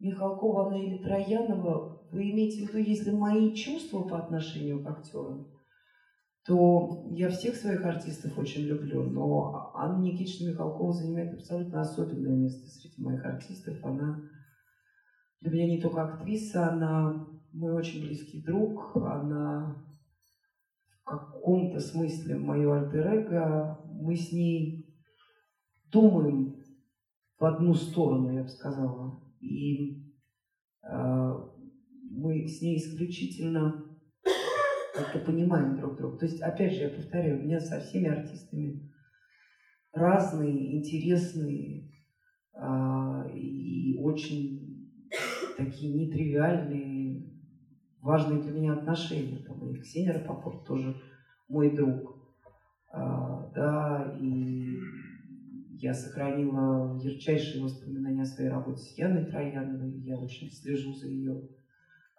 Михалкова 0.00 0.76
или 0.76 0.98
Троянова, 0.98 2.08
вы 2.10 2.30
имеете 2.30 2.66
в 2.66 2.68
виду, 2.70 2.78
если 2.78 3.12
мои 3.12 3.54
чувства 3.54 4.02
по 4.02 4.18
отношению 4.18 4.82
к 4.82 4.90
актерам, 4.90 5.51
то 6.44 7.06
я 7.10 7.28
всех 7.28 7.54
своих 7.54 7.84
артистов 7.84 8.36
очень 8.36 8.62
люблю, 8.62 9.04
но 9.04 9.72
Анна 9.74 10.02
Никитична 10.02 10.50
Михалкова 10.50 10.92
занимает 10.92 11.34
абсолютно 11.34 11.80
особенное 11.80 12.34
место 12.34 12.68
среди 12.68 13.00
моих 13.00 13.24
артистов. 13.24 13.76
Она 13.84 14.20
для 15.40 15.52
меня 15.52 15.66
не 15.66 15.80
только 15.80 16.02
актриса, 16.02 16.68
она 16.72 17.28
мой 17.52 17.72
очень 17.72 18.00
близкий 18.00 18.42
друг, 18.42 18.96
она 18.96 19.84
в 21.04 21.04
каком-то 21.04 21.78
смысле 21.78 22.38
мое 22.38 22.80
альтер 22.80 23.78
Мы 23.86 24.16
с 24.16 24.32
ней 24.32 24.96
думаем 25.92 26.56
в 27.38 27.44
одну 27.44 27.74
сторону, 27.74 28.32
я 28.32 28.42
бы 28.42 28.48
сказала. 28.48 29.20
И 29.40 30.12
э, 30.82 31.32
мы 32.10 32.46
с 32.46 32.62
ней 32.62 32.78
исключительно 32.78 33.81
как-то 34.94 35.18
понимаем 35.20 35.76
друг 35.76 35.96
друга. 35.96 36.18
То 36.18 36.26
есть, 36.26 36.40
опять 36.42 36.74
же, 36.74 36.82
я 36.82 36.88
повторяю, 36.90 37.38
у 37.38 37.42
меня 37.42 37.60
со 37.60 37.80
всеми 37.80 38.08
артистами 38.08 38.88
разные, 39.92 40.78
интересные 40.78 41.90
э, 42.54 43.30
и 43.34 43.96
очень 43.98 44.90
такие 45.56 45.92
нетривиальные, 45.92 47.32
важные 48.00 48.42
для 48.42 48.52
меня 48.52 48.72
отношения. 48.74 49.38
Там 49.38 49.66
и 49.70 49.80
Ксения 49.80 50.12
Рапопорт 50.12 50.64
тоже 50.64 51.00
мой 51.48 51.74
друг. 51.74 52.18
А, 52.90 53.50
да, 53.54 54.16
и 54.20 54.76
я 55.78 55.94
сохранила 55.94 56.98
ярчайшие 57.00 57.64
воспоминания 57.64 58.22
о 58.22 58.26
своей 58.26 58.50
работе 58.50 58.82
с 58.82 58.98
Яной 58.98 59.24
Трояновой. 59.24 59.98
Я 60.00 60.18
очень 60.18 60.50
слежу 60.50 60.92
за 60.92 61.08
ее 61.08 61.48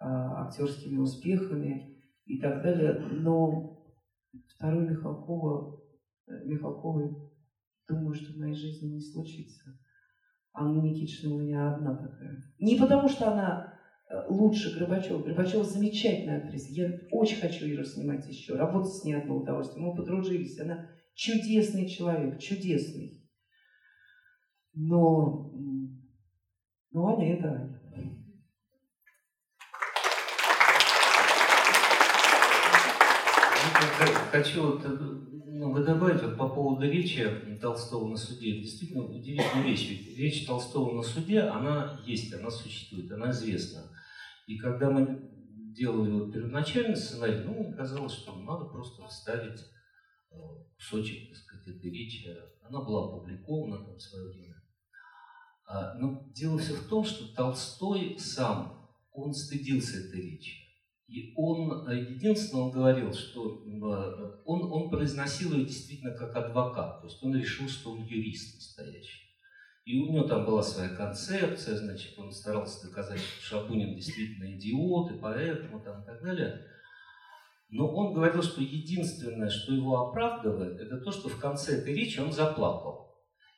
а, 0.00 0.46
актерскими 0.46 0.98
успехами 0.98 1.93
и 2.26 2.40
так 2.40 2.62
далее. 2.62 2.98
Но 3.10 3.84
второй 4.48 4.88
Михалкова, 4.88 5.80
э, 6.26 6.44
Михалковой, 6.44 7.14
думаю, 7.88 8.14
что 8.14 8.32
в 8.32 8.38
моей 8.38 8.54
жизни 8.54 8.94
не 8.94 9.00
случится. 9.00 9.78
Анна 10.52 10.80
Никитична 10.82 11.34
у 11.34 11.38
меня 11.38 11.74
одна 11.74 11.96
такая. 11.96 12.44
Не 12.58 12.76
потому, 12.76 13.08
что 13.08 13.32
она 13.32 13.74
э, 14.08 14.26
лучше 14.28 14.78
Горбачева. 14.78 15.22
Горбачева 15.22 15.64
замечательная 15.64 16.44
актриса. 16.44 16.72
Я 16.72 16.90
очень 17.10 17.40
хочу 17.40 17.66
ее 17.66 17.84
снимать 17.84 18.26
еще. 18.28 18.54
Работать 18.54 18.92
с 18.92 19.04
ней 19.04 19.14
одно 19.14 19.36
удовольствие. 19.38 19.84
Мы 19.84 19.96
подружились. 19.96 20.58
Она 20.60 20.88
чудесный 21.14 21.88
человек, 21.88 22.38
чудесный. 22.38 23.20
Но, 24.74 25.52
но 26.90 27.08
Аня 27.08 27.36
это 27.36 27.48
Аня. 27.48 27.83
Хочу 34.30 34.80
ну, 35.46 35.84
добавить 35.84 36.22
вот 36.22 36.36
по 36.36 36.48
поводу 36.48 36.82
речи 36.82 37.28
Толстого 37.60 38.08
на 38.08 38.16
суде. 38.16 38.60
Действительно 38.60 39.04
удивительная 39.04 39.64
вещь. 39.64 39.88
Ведь 39.90 40.18
речь 40.18 40.46
Толстого 40.46 40.94
на 40.94 41.02
суде, 41.02 41.40
она 41.40 42.00
есть, 42.04 42.32
она 42.34 42.50
существует, 42.50 43.10
она 43.12 43.30
известна. 43.30 43.90
И 44.46 44.58
когда 44.58 44.90
мы 44.90 45.30
делали 45.74 46.10
вот 46.10 46.32
первоначальный 46.32 46.96
сценарий, 46.96 47.44
ну, 47.44 47.74
казалось, 47.76 48.12
что 48.12 48.34
надо 48.36 48.66
просто 48.66 49.06
вставить 49.06 49.60
э, 50.30 50.36
кусочек, 50.76 51.28
так 51.30 51.38
сказать, 51.38 51.68
этой 51.76 51.90
речи. 51.90 52.28
Она 52.62 52.82
была 52.82 53.06
опубликована 53.06 53.84
там 53.84 53.96
в 53.96 54.02
свое 54.02 54.28
время. 54.28 54.62
А, 55.66 55.94
но 55.94 56.30
дело 56.34 56.58
все 56.58 56.74
в 56.74 56.88
том, 56.88 57.04
что 57.04 57.34
Толстой 57.34 58.18
сам, 58.18 58.90
он 59.12 59.32
стыдился 59.32 59.98
этой 59.98 60.20
речи. 60.20 60.63
И 61.08 61.34
он, 61.36 61.86
э, 61.88 62.12
единственное, 62.12 62.64
он 62.64 62.70
говорил, 62.70 63.12
что 63.12 63.62
э, 63.66 64.42
он, 64.44 64.72
он 64.72 64.90
произносил 64.90 65.52
ее 65.52 65.66
действительно 65.66 66.14
как 66.14 66.34
адвокат, 66.34 67.00
то 67.02 67.06
есть 67.06 67.22
он 67.22 67.36
решил, 67.36 67.68
что 67.68 67.92
он 67.92 68.04
юрист 68.04 68.54
настоящий. 68.54 69.24
И 69.84 70.00
у 70.00 70.12
него 70.12 70.24
там 70.24 70.46
была 70.46 70.62
своя 70.62 70.88
концепция, 70.88 71.76
значит, 71.76 72.18
он 72.18 72.32
старался 72.32 72.88
доказать, 72.88 73.20
что 73.20 73.60
Шабунин 73.60 73.94
действительно 73.94 74.56
идиот, 74.56 75.12
и 75.12 75.18
поэтому 75.18 75.78
там 75.80 76.02
и 76.02 76.06
так 76.06 76.22
далее. 76.22 76.66
Но 77.68 77.88
он 77.94 78.14
говорил, 78.14 78.42
что 78.42 78.62
единственное, 78.62 79.50
что 79.50 79.74
его 79.74 80.08
оправдывает, 80.08 80.80
это 80.80 80.98
то, 81.00 81.12
что 81.12 81.28
в 81.28 81.38
конце 81.38 81.80
этой 81.80 81.94
речи 81.94 82.18
он 82.18 82.32
заплакал. 82.32 83.04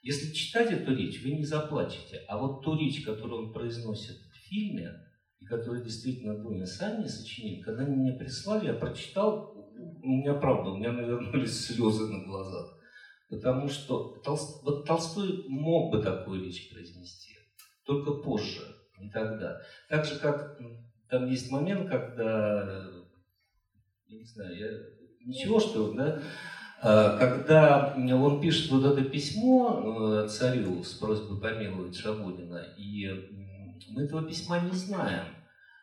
Если 0.03 0.33
читать 0.33 0.73
эту 0.73 0.95
речь, 0.95 1.23
вы 1.23 1.33
не 1.33 1.45
заплачете. 1.45 2.25
А 2.29 2.39
вот 2.39 2.63
ту 2.63 2.77
речь, 2.77 3.05
которую 3.05 3.47
он 3.47 3.53
произносит 3.53 4.17
в 4.17 4.49
фильме, 4.49 5.06
и 5.41 5.45
которую 5.45 5.85
действительно 5.85 6.39
Дуня 6.39 6.67
Санни 6.67 7.07
сочинил, 7.07 7.63
когда 7.65 7.85
они 7.85 7.97
мне 7.97 8.13
прислали, 8.13 8.67
я 8.67 8.75
прочитал, 8.75 9.55
у 10.03 10.09
меня 10.09 10.35
правда, 10.35 10.71
у 10.71 10.77
меня 10.77 10.93
навернулись 10.93 11.67
слезы 11.67 12.07
на 12.07 12.25
глазах. 12.25 12.79
Потому 13.29 13.69
что 13.69 14.21
Толст... 14.25 14.63
вот 14.63 14.87
Толстой 14.87 15.45
мог 15.49 15.93
бы 15.93 16.03
такую 16.03 16.45
речь 16.45 16.71
произнести, 16.71 17.35
только 17.85 18.13
позже, 18.13 18.63
не 18.99 19.11
тогда. 19.11 19.61
Так 19.89 20.05
же, 20.05 20.19
как 20.19 20.59
там 21.09 21.27
есть 21.27 21.51
момент, 21.51 21.91
когда, 21.91 22.89
я 24.07 24.19
не 24.19 24.25
знаю, 24.25 24.57
я... 24.57 24.69
ничего, 25.25 25.59
что, 25.59 25.93
да, 25.93 26.23
Э, 26.83 27.17
когда 27.19 27.95
он 27.97 28.41
пишет 28.41 28.71
вот 28.71 28.85
это 28.85 29.03
письмо 29.09 30.25
э, 30.25 30.29
царю 30.29 30.83
с 30.85 30.93
просьбой 30.95 31.41
помиловать 31.41 31.97
Шабунина, 31.97 32.65
и 32.77 33.09
мы 33.89 34.03
этого 34.03 34.23
письма 34.23 34.61
не 34.61 34.73
знаем. 34.73 35.27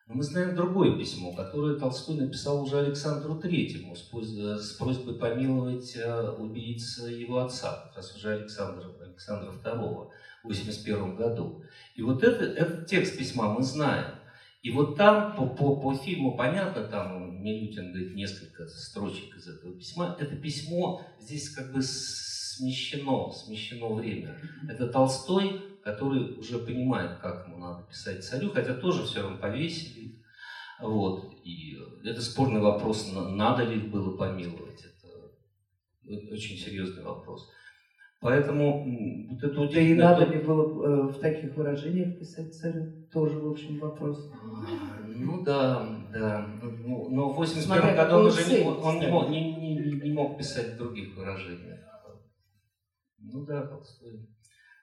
Но 0.08 0.16
мы 0.16 0.24
знаем 0.24 0.56
другое 0.56 0.98
письмо, 0.98 1.34
которое 1.34 1.80
Толстой 1.80 2.16
написал 2.18 2.64
уже 2.64 2.80
Александру 2.80 3.36
Третьему 3.40 3.96
с 3.96 4.72
просьбой 4.74 5.16
помиловать 5.16 5.96
э, 5.96 6.30
убийц 6.32 7.00
его 7.08 7.40
отца, 7.40 7.86
как 7.86 7.98
раз 7.98 8.16
уже 8.16 8.34
Александра, 8.34 8.86
Александра 9.02 9.52
II 9.52 10.10
в 10.44 10.48
81 10.48 11.16
году. 11.16 11.64
И 11.96 12.02
вот 12.02 12.22
это, 12.22 12.44
этот 12.44 12.86
текст 12.88 13.18
письма 13.18 13.54
мы 13.54 13.64
знаем. 13.64 14.16
И 14.62 14.72
вот 14.72 14.98
там 14.98 15.36
по, 15.36 15.46
по, 15.46 15.76
по 15.78 15.94
фильму 15.96 16.38
понятно, 16.38 16.84
там 16.84 17.42
Милютин 17.42 17.92
говорит 17.92 18.16
несколько 18.16 18.68
строчек 18.68 19.36
из 19.38 19.48
этого 19.48 19.74
письма. 19.74 20.18
Это 20.20 20.36
письмо 20.36 21.02
здесь 21.20 21.50
как 21.50 21.74
бы 21.74 21.82
смещено, 21.82 23.32
смещено 23.32 23.94
время. 23.94 24.38
Это 24.70 24.88
Толстой, 24.88 25.62
который 25.84 26.38
уже 26.40 26.60
понимает, 26.60 27.20
как 27.20 27.48
ему 27.48 27.58
надо 27.58 27.84
писать 27.84 28.24
царю, 28.24 28.52
хотя 28.52 28.74
тоже 28.74 29.04
все 29.04 29.22
равно 29.22 29.38
повесили. 29.38 30.20
Вот. 30.80 31.34
И 31.44 31.78
это 32.04 32.22
спорный 32.22 32.62
вопрос, 32.62 33.12
надо 33.14 33.64
ли 33.64 33.80
было 33.80 34.18
помиловать. 34.18 34.86
Это 36.06 36.34
очень 36.34 36.58
серьезный 36.58 37.04
вопрос. 37.04 37.50
Поэтому 38.24 38.86
вот 39.30 39.44
это 39.44 39.68
Да 39.68 39.82
и 39.82 39.94
надо 39.96 40.26
ли 40.26 40.42
было 40.42 40.86
э, 40.86 41.02
в 41.12 41.20
таких 41.20 41.58
выражениях 41.58 42.18
писать 42.18 42.56
царю? 42.56 43.06
Тоже, 43.12 43.38
в 43.38 43.52
общем, 43.52 43.80
вопрос. 43.80 44.32
Ну 45.06 45.44
да, 45.44 45.86
да. 46.14 46.48
Ну, 46.62 47.10
но 47.10 47.34
в 47.34 47.36
81 47.36 47.96
году 47.96 48.16
он 48.16 48.26
уже 48.28 48.50
не, 48.50 48.64
он 48.64 49.00
не, 49.00 49.08
мог, 49.08 49.30
не, 49.30 49.56
не, 49.56 49.92
не 50.02 50.14
мог 50.14 50.38
писать 50.38 50.76
в 50.76 50.78
других 50.78 51.18
выражениях. 51.18 51.80
Ну 53.20 53.46
да, 53.46 53.66
Толстой. 53.66 54.33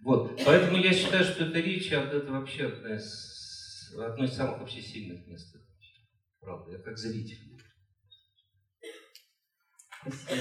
Вот. 0.03 0.41
Поэтому 0.45 0.79
я 0.79 0.93
считаю, 0.93 1.25
что 1.25 1.45
эта 1.45 1.61
речь, 1.61 1.93
это 1.93 2.33
вообще 2.33 2.67
одна 2.67 2.95
из, 2.95 3.95
одно 3.99 4.25
из 4.25 4.33
самых 4.33 4.61
вообще 4.61 4.81
сильных 4.81 5.27
мест. 5.27 5.55
Правда, 6.41 6.73
я 6.73 6.79
как 6.79 6.97
зритель. 6.97 7.39
Спасибо. 10.01 10.41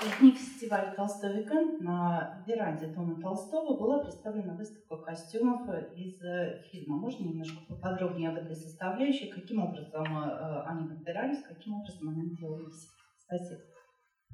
В 0.00 0.20
дни 0.20 0.32
фестиваля 0.32 0.94
«Толстой 0.96 1.38
Weekend 1.38 1.78
на 1.80 2.44
веранде 2.46 2.86
Дома 2.86 3.20
Толстого 3.20 3.76
была 3.76 4.04
представлена 4.04 4.54
выставка 4.54 4.96
костюмов 4.96 5.68
из 5.94 6.22
э, 6.22 6.62
фильма. 6.70 6.96
Можно 6.98 7.24
немножко 7.24 7.58
поподробнее 7.68 8.30
об 8.30 8.36
этой 8.36 8.54
составляющей? 8.54 9.28
Каким 9.28 9.62
образом 9.62 10.04
э, 10.04 10.62
они 10.66 10.88
подбирались, 10.88 11.42
каким 11.42 11.74
образом 11.74 12.08
они 12.10 12.30
делались? 12.36 12.88
Спасибо. 13.18 13.60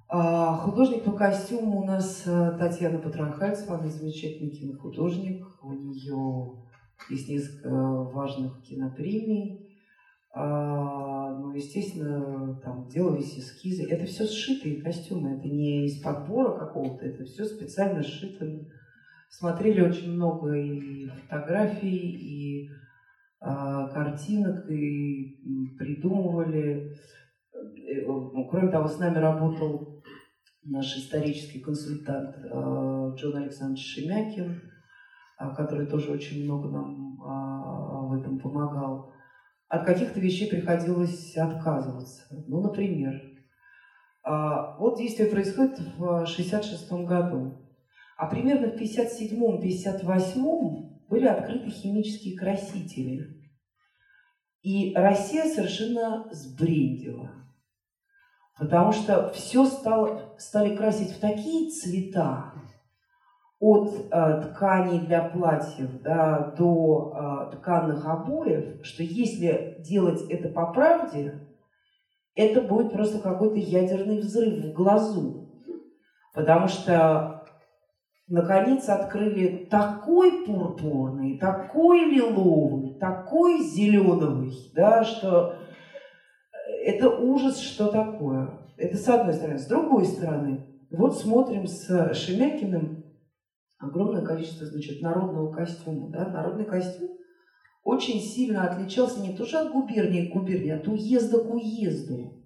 А, 0.08 0.56
художник 0.58 1.04
по 1.04 1.12
костюму 1.12 1.80
у 1.80 1.84
нас 1.84 2.24
э, 2.26 2.56
Татьяна 2.58 2.98
Патрахальцева, 2.98 3.78
она 3.78 3.88
замечательный 3.88 4.50
кинохудожник. 4.50 5.46
У 5.62 5.72
нее 5.72 6.62
есть 7.08 7.28
несколько 7.28 7.70
важных 7.70 8.62
кинопремий. 8.62 9.64
А, 10.32 11.32
ну, 11.38 11.52
естественно, 11.52 12.60
там 12.62 12.86
делались 12.88 13.38
эскизы. 13.38 13.88
Это 13.88 14.04
все 14.04 14.26
сшитые 14.26 14.82
костюмы, 14.82 15.38
это 15.38 15.48
не 15.48 15.86
из 15.86 16.02
подбора 16.02 16.58
какого-то, 16.58 17.06
это 17.06 17.24
все 17.24 17.44
специально 17.44 18.02
сшито. 18.02 18.46
Смотрели 19.30 19.80
очень 19.80 20.12
много 20.12 20.52
и 20.52 21.06
фотографий, 21.06 21.88
и 21.88 22.70
а, 23.40 23.88
картинок, 23.88 24.70
и 24.70 25.38
придумывали. 25.78 26.92
Э, 27.54 28.06
ну, 28.06 28.46
кроме 28.50 28.70
того, 28.70 28.86
с 28.86 28.98
нами 28.98 29.18
работал 29.18 29.93
наш 30.64 30.96
исторический 30.96 31.60
консультант 31.60 32.36
а, 32.50 33.14
Джон 33.14 33.36
Александрович 33.36 33.94
Шемякин, 33.94 34.60
а, 35.38 35.54
который 35.54 35.86
тоже 35.86 36.10
очень 36.10 36.44
много 36.44 36.70
нам 36.70 37.16
в 37.16 38.12
этом 38.20 38.38
помогал 38.38 39.12
от 39.68 39.86
каких-то 39.86 40.20
вещей 40.20 40.46
приходилось 40.48 41.34
отказываться. 41.36 42.26
Ну, 42.46 42.60
например, 42.60 43.22
вот 44.22 44.98
действие 44.98 45.30
происходит 45.30 45.80
в 45.96 46.26
66 46.26 46.92
году, 46.92 47.64
а 48.16 48.26
примерно 48.26 48.68
в 48.68 48.76
57-58 48.76 51.08
были 51.08 51.26
открыты 51.26 51.70
химические 51.70 52.38
красители. 52.38 53.42
И 54.62 54.94
Россия 54.94 55.44
совершенно 55.44 56.28
сбрендила. 56.30 57.43
Потому 58.58 58.92
что 58.92 59.30
все 59.30 59.64
стало, 59.66 60.34
стали 60.38 60.76
красить 60.76 61.16
в 61.16 61.20
такие 61.20 61.70
цвета, 61.70 62.52
от 63.64 63.94
э, 64.10 64.42
тканей 64.42 65.00
для 65.00 65.22
платьев 65.22 66.02
да, 66.02 66.54
до 66.58 67.48
э, 67.50 67.56
тканных 67.56 68.04
обоев, 68.04 68.84
что 68.84 69.02
если 69.02 69.76
делать 69.78 70.20
это 70.28 70.48
по 70.50 70.66
правде, 70.66 71.48
это 72.34 72.60
будет 72.60 72.92
просто 72.92 73.20
какой-то 73.20 73.56
ядерный 73.56 74.18
взрыв 74.18 74.64
в 74.64 74.72
глазу. 74.74 75.48
Потому 76.34 76.68
что 76.68 77.46
наконец 78.26 78.86
открыли 78.88 79.66
такой 79.70 80.44
пурпурный, 80.44 81.38
такой 81.38 82.04
лиловый, 82.04 82.98
такой 82.98 83.62
зеленый, 83.62 84.52
да, 84.74 85.04
что 85.04 85.56
это 86.84 87.10
ужас, 87.10 87.58
что 87.58 87.88
такое. 87.88 88.60
Это 88.76 88.96
с 88.96 89.08
одной 89.08 89.34
стороны. 89.34 89.58
С 89.58 89.66
другой 89.66 90.04
стороны, 90.04 90.66
вот 90.90 91.18
смотрим 91.18 91.66
с 91.66 92.14
Шемякиным 92.14 93.04
огромное 93.78 94.24
количество, 94.24 94.66
значит, 94.66 95.00
народного 95.02 95.52
костюма. 95.52 96.10
Да? 96.10 96.28
Народный 96.28 96.64
костюм 96.64 97.10
очень 97.82 98.20
сильно 98.20 98.66
отличался 98.66 99.20
не 99.20 99.36
тоже 99.36 99.58
от 99.58 99.72
губернии 99.72 100.28
к 100.28 100.32
губернии, 100.32 100.70
а 100.70 100.76
от 100.76 100.88
уезда 100.88 101.40
к 101.40 101.54
уезду. 101.54 102.40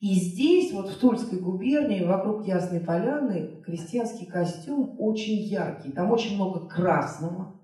И 0.00 0.14
здесь, 0.14 0.72
вот 0.72 0.90
в 0.90 0.98
Тульской 1.00 1.40
губернии, 1.40 2.04
вокруг 2.04 2.46
Ясной 2.46 2.80
Поляны, 2.80 3.62
крестьянский 3.64 4.26
костюм 4.26 4.94
очень 5.00 5.38
яркий. 5.38 5.90
Там 5.90 6.12
очень 6.12 6.36
много 6.36 6.68
красного, 6.68 7.60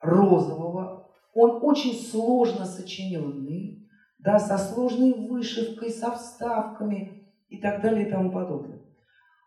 розового. 0.00 1.10
Он 1.34 1.58
очень 1.62 1.92
сложно 1.92 2.64
сочиненный, 2.64 3.85
да, 4.26 4.40
со 4.40 4.58
сложной 4.58 5.12
вышивкой, 5.12 5.88
со 5.88 6.10
вставками 6.10 7.32
и 7.48 7.58
так 7.58 7.80
далее 7.80 8.08
и 8.08 8.10
тому 8.10 8.32
подобное. 8.32 8.80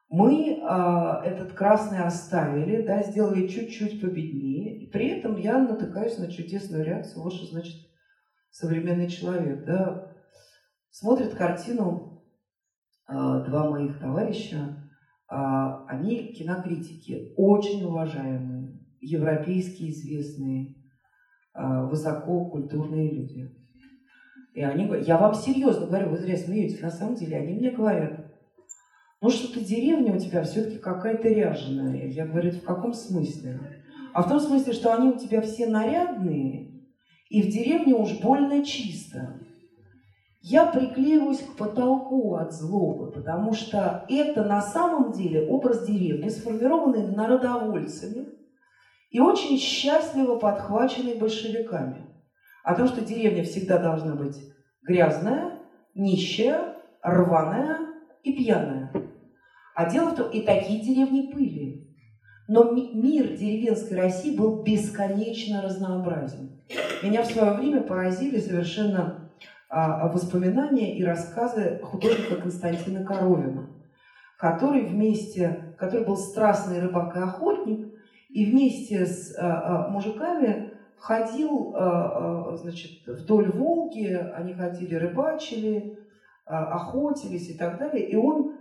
Мы 0.08 0.54
э, 0.54 1.22
этот 1.26 1.52
красный 1.52 2.00
оставили, 2.00 2.82
да, 2.84 3.04
сделали 3.04 3.48
чуть-чуть 3.48 4.00
победнее, 4.00 4.80
и 4.80 4.90
при 4.90 5.10
этом 5.10 5.36
я 5.36 5.60
натыкаюсь 5.60 6.18
на 6.18 6.32
чудесную 6.32 6.86
реакцию. 6.86 7.24
Вот 7.24 7.34
что 7.34 7.48
значит 7.48 7.76
современный 8.52 9.10
человек, 9.10 9.66
да. 9.66 10.16
Смотрит 10.92 11.36
картину 11.36 12.24
э, 13.10 13.14
два 13.14 13.70
моих 13.70 14.00
товарища, 14.00 14.90
э, 15.30 15.36
они 15.90 16.32
кинокритики, 16.32 17.34
очень 17.36 17.84
уважаемые, 17.84 18.80
европейские 19.02 19.92
известные, 19.92 20.78
э, 21.54 21.84
высококультурные 21.84 23.12
люди. 23.12 23.59
И 24.54 24.62
они 24.62 24.86
говорят, 24.86 25.08
я 25.08 25.18
вам 25.18 25.34
серьезно 25.34 25.86
говорю, 25.86 26.10
вы 26.10 26.18
зря 26.18 26.38
смеетесь, 26.38 26.82
на 26.82 26.92
самом 26.92 27.16
деле 27.16 27.38
они 27.38 27.54
мне 27.54 27.72
говорят, 27.72 28.26
ну 29.22 29.30
что-то 29.30 29.60
деревня 29.60 30.16
у 30.16 30.20
тебя 30.20 30.44
все-таки 30.44 30.78
какая-то 30.78 31.28
ряженая. 31.28 32.08
Я 32.08 32.26
говорю, 32.26 32.52
в 32.52 32.64
каком 32.64 32.94
смысле? 32.94 33.60
А 34.14 34.24
в 34.24 34.30
том 34.30 34.40
смысле, 34.40 34.74
что 34.74 34.94
они 34.94 35.10
у 35.10 35.18
тебя 35.18 35.42
все 35.42 35.68
нарядные, 35.68 36.72
и 37.30 37.44
в 37.44 37.50
деревне 37.50 37.94
уж 37.94 38.20
больно 38.20 38.66
чисто. 38.66 39.40
Я 40.42 40.66
приклеиваюсь 40.66 41.42
к 41.42 41.58
потолку 41.58 42.36
от 42.36 42.54
злобы, 42.54 43.12
потому 43.12 43.54
что 43.54 44.06
это 44.08 44.44
на 44.46 44.62
самом 44.62 45.12
деле 45.12 45.46
образ 45.46 45.86
деревни, 45.86 46.30
сформированный 46.30 47.14
народовольцами 47.14 48.30
и 49.12 49.20
очень 49.20 49.58
счастливо 49.58 50.38
подхваченный 50.38 51.16
большевиками. 51.16 52.09
О 52.64 52.76
том, 52.76 52.88
что 52.88 53.02
деревня 53.02 53.44
всегда 53.44 53.78
должна 53.78 54.16
быть 54.16 54.38
грязная, 54.84 55.60
нищая, 55.96 56.76
рваная 57.02 57.78
и 58.24 58.34
пьяная. 58.34 58.92
А 59.76 59.90
дело 59.90 60.10
в 60.10 60.16
том, 60.16 60.30
и 60.32 60.42
такие 60.42 60.82
деревни 60.82 61.32
были. 61.34 61.88
Но 62.48 62.72
мир 62.72 63.38
деревенской 63.38 63.96
России 63.96 64.36
был 64.36 64.64
бесконечно 64.64 65.62
разнообразен. 65.62 66.60
Меня 67.04 67.22
в 67.22 67.28
свое 67.28 67.54
время 67.54 67.82
поразили 67.82 68.40
совершенно 68.40 69.30
а, 69.70 70.08
воспоминания 70.08 70.98
и 70.98 71.04
рассказы 71.04 71.80
художника 71.84 72.38
Константина 72.38 73.06
Коровина, 73.06 73.70
который 74.38 74.86
вместе, 74.86 75.76
который 75.78 76.06
был 76.06 76.18
страстный 76.18 76.80
рыбак 76.82 77.16
и 77.16 77.20
охотник, 77.20 77.94
и 78.30 78.46
вместе 78.46 79.06
с 79.06 79.36
а, 79.38 79.88
а, 79.88 79.90
мужиками 79.90 80.74
ходил 81.00 81.74
а, 81.76 82.52
а, 82.52 82.58
значит, 82.58 83.08
вдоль 83.08 83.50
Волги, 83.52 84.14
они 84.36 84.54
ходили, 84.54 84.96
рыбачили, 84.96 85.98
а, 86.46 86.66
охотились 86.76 87.50
и 87.50 87.58
так 87.58 87.80
далее, 87.80 88.08
и 88.08 88.16
он 88.16 88.56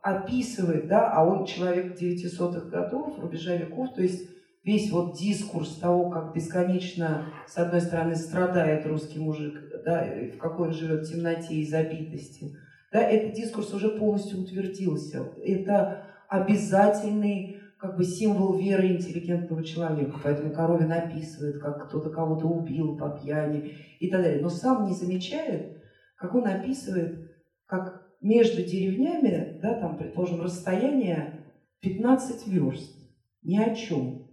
описывает, 0.00 0.88
да, 0.88 1.10
а 1.12 1.22
он 1.22 1.44
человек 1.44 2.00
900-х 2.00 2.70
годов, 2.70 3.18
рубежа 3.18 3.56
веков, 3.56 3.92
то 3.92 4.00
есть 4.00 4.26
весь 4.64 4.90
вот 4.90 5.18
дискурс 5.18 5.76
того, 5.76 6.08
как 6.08 6.34
бесконечно, 6.34 7.26
с 7.46 7.58
одной 7.58 7.82
стороны, 7.82 8.16
страдает 8.16 8.86
русский 8.86 9.18
мужик, 9.18 9.60
да, 9.84 10.06
в 10.34 10.38
какой 10.38 10.68
он 10.68 10.72
живет 10.72 11.06
темноте 11.06 11.56
и 11.56 11.68
забитости, 11.68 12.56
да, 12.90 13.02
этот 13.02 13.34
дискурс 13.34 13.74
уже 13.74 13.90
полностью 13.90 14.40
утвердился. 14.40 15.30
Это 15.44 16.04
обязательный 16.28 17.60
как 17.78 17.96
бы 17.96 18.04
символ 18.04 18.58
веры 18.58 18.88
интеллигентного 18.88 19.62
человека. 19.62 20.18
Поэтому 20.22 20.52
Коровин 20.52 20.92
описывает, 20.92 21.60
как 21.60 21.88
кто-то 21.88 22.10
кого-то 22.10 22.46
убил 22.46 22.96
по 22.96 23.10
пьяни 23.10 23.76
и 24.00 24.10
так 24.10 24.22
далее. 24.22 24.42
Но 24.42 24.48
сам 24.48 24.86
не 24.86 24.94
замечает, 24.94 25.80
как 26.16 26.34
он 26.34 26.46
описывает, 26.46 27.30
как 27.66 28.08
между 28.20 28.62
деревнями, 28.64 29.60
да, 29.62 29.74
там, 29.74 29.96
предположим, 29.96 30.42
расстояние 30.42 31.44
15 31.80 32.48
верст. 32.48 32.96
Ни 33.42 33.56
о 33.56 33.74
чем. 33.74 34.28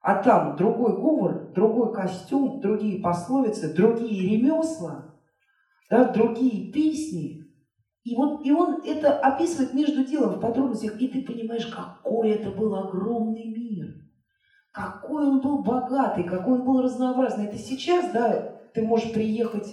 А 0.00 0.22
там 0.22 0.56
другой 0.56 0.94
говор, 0.94 1.52
другой 1.52 1.92
костюм, 1.92 2.60
другие 2.60 3.02
пословицы, 3.02 3.74
другие 3.74 4.36
ремесла, 4.36 5.14
да, 5.90 6.10
другие 6.10 6.72
песни. 6.72 7.39
И 8.04 8.16
вот 8.16 8.44
и 8.44 8.50
он 8.50 8.82
это 8.84 9.18
описывает 9.18 9.74
между 9.74 10.04
делом 10.04 10.34
в 10.34 10.40
подробностях, 10.40 11.00
и 11.00 11.08
ты 11.08 11.22
понимаешь, 11.22 11.66
какой 11.66 12.30
это 12.30 12.50
был 12.50 12.74
огромный 12.74 13.44
мир. 13.44 13.94
Какой 14.72 15.26
он 15.26 15.40
был 15.40 15.62
богатый, 15.62 16.24
какой 16.24 16.54
он 16.54 16.64
был 16.64 16.80
разнообразный. 16.80 17.46
Это 17.46 17.58
сейчас, 17.58 18.10
да, 18.12 18.60
ты 18.72 18.82
можешь 18.82 19.12
приехать 19.12 19.68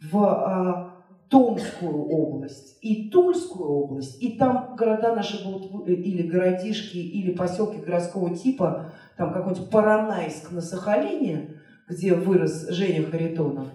в 0.00 0.24
а, 0.24 0.98
Томскую 1.28 2.08
область 2.08 2.78
и 2.80 3.10
Тульскую 3.10 3.70
область, 3.70 4.22
и 4.22 4.38
там 4.38 4.74
города 4.76 5.14
наши 5.14 5.44
будут, 5.44 5.86
э, 5.88 5.92
или 5.92 6.26
городишки, 6.26 6.96
или 6.96 7.32
поселки 7.32 7.78
городского 7.78 8.34
типа, 8.34 8.92
там 9.16 9.32
какой-нибудь 9.32 9.70
Паранайск 9.70 10.50
на 10.52 10.62
Сахалине, 10.62 11.60
где 11.86 12.14
вырос 12.14 12.68
Женя 12.70 13.04
Харитонов, 13.04 13.68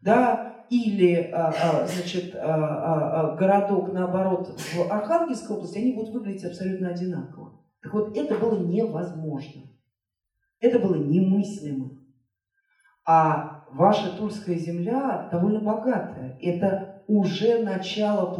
да, 0.00 0.49
или, 0.70 1.30
а, 1.32 1.48
а, 1.48 1.86
значит, 1.86 2.34
а, 2.36 3.34
городок, 3.34 3.92
наоборот, 3.92 4.48
в 4.56 4.90
Архангельской 4.90 5.56
области, 5.56 5.78
они 5.78 5.92
будут 5.92 6.14
выглядеть 6.14 6.44
абсолютно 6.44 6.90
одинаково. 6.90 7.60
Так 7.82 7.92
вот, 7.92 8.16
это 8.16 8.36
было 8.36 8.56
невозможно. 8.56 9.62
Это 10.60 10.78
было 10.78 10.94
немыслимо. 10.94 11.98
А 13.04 13.64
ваша 13.72 14.16
Тульская 14.16 14.56
земля 14.56 15.28
довольно 15.32 15.60
богатая. 15.60 16.38
Это 16.40 17.02
уже 17.08 17.64
начало 17.64 18.32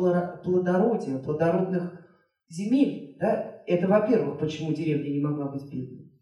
плодородия, 0.44 1.18
плодородных 1.18 2.06
земель. 2.48 3.16
Да? 3.18 3.62
Это, 3.66 3.88
во-первых, 3.88 4.38
почему 4.38 4.72
деревня 4.72 5.10
не 5.10 5.20
могла 5.20 5.46
быть 5.46 5.64
бедной. 5.64 6.12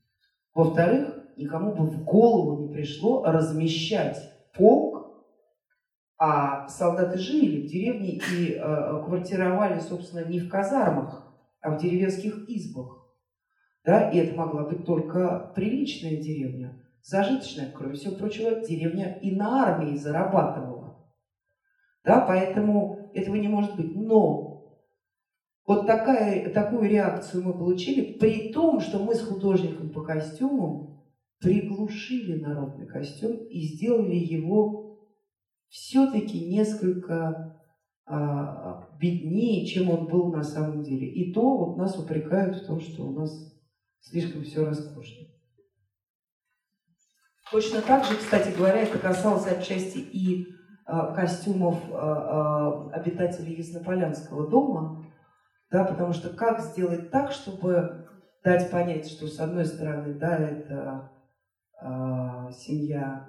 Во-вторых, 0.55 1.15
никому 1.37 1.75
бы 1.75 1.85
в 1.85 2.05
голову 2.05 2.63
не 2.63 2.73
пришло 2.73 3.25
размещать 3.25 4.17
полк, 4.55 4.88
а 6.19 6.69
солдаты 6.69 7.19
жили 7.19 7.63
в 7.63 7.71
деревне 7.71 8.21
и 8.33 8.55
э, 8.55 9.03
квартировали, 9.05 9.79
собственно, 9.79 10.25
не 10.25 10.41
в 10.41 10.49
казармах, 10.49 11.33
а 11.61 11.71
в 11.71 11.81
деревенских 11.81 12.49
избах. 12.49 13.07
Да, 13.85 14.11
и 14.11 14.19
это 14.19 14.37
могла 14.37 14.65
быть 14.65 14.85
только 14.85 15.53
приличная 15.55 16.17
деревня, 16.17 16.85
зажиточная, 17.03 17.71
кроме 17.71 17.95
всего 17.95 18.17
прочего, 18.17 18.61
деревня 18.61 19.19
и 19.23 19.35
на 19.35 19.63
армии 19.63 19.97
зарабатывала. 19.97 21.09
Да, 22.05 22.21
поэтому 22.21 23.11
этого 23.15 23.37
не 23.37 23.49
может 23.49 23.77
быть. 23.77 23.95
Но 23.95 24.49
вот 25.67 25.87
такая, 25.87 26.51
такую 26.53 26.89
реакцию 26.89 27.45
мы 27.45 27.53
получили, 27.53 28.19
при 28.19 28.53
том, 28.53 28.81
что 28.81 28.99
мы 28.99 29.15
с 29.15 29.23
художником 29.23 29.91
по 29.91 30.03
костюмам 30.03 31.05
приглушили 31.39 32.41
народный 32.41 32.87
костюм 32.87 33.37
и 33.49 33.61
сделали 33.61 34.17
его 34.17 34.88
все-таки 35.69 36.47
несколько 36.49 37.59
а, 38.07 38.89
беднее, 38.99 39.67
чем 39.67 39.91
он 39.91 40.07
был 40.07 40.33
на 40.33 40.43
самом 40.43 40.83
деле. 40.83 41.07
И 41.07 41.33
то 41.33 41.57
вот 41.57 41.77
нас 41.77 41.99
упрекают 41.99 42.57
в 42.57 42.67
том, 42.67 42.81
что 42.81 43.05
у 43.05 43.13
нас 43.13 43.31
слишком 44.01 44.43
все 44.43 44.65
роскошно. 44.65 45.27
Точно 47.51 47.81
так 47.83 48.05
же, 48.05 48.17
кстати 48.17 48.55
говоря, 48.57 48.83
это 48.83 48.99
касалось 48.99 49.47
отчасти 49.47 49.99
и 49.99 50.49
а, 50.87 51.15
костюмов 51.15 51.79
а, 51.93 52.91
обитателей 52.91 53.57
Яснополянского 53.57 54.49
дома, 54.49 55.07
да, 55.71 55.85
потому 55.85 56.13
что 56.13 56.31
как 56.31 56.61
сделать 56.61 57.11
так, 57.11 57.33
чтобы 57.33 58.09
дать 58.43 58.71
понять, 58.71 59.07
что 59.07 59.27
с 59.27 59.39
одной 59.39 59.67
стороны, 59.67 60.15
да, 60.15 60.39
это 60.39 61.11
э, 61.83 62.53
семья 62.53 63.29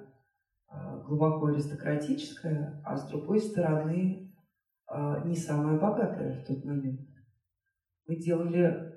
глубоко 1.06 1.46
аристократическая, 1.46 2.80
а 2.84 2.96
с 2.96 3.08
другой 3.08 3.40
стороны 3.40 4.32
э, 4.90 5.22
не 5.24 5.34
самая 5.34 5.78
богатая 5.78 6.40
в 6.40 6.46
тот 6.46 6.64
момент. 6.64 7.00
Мы 8.06 8.16
делали 8.16 8.94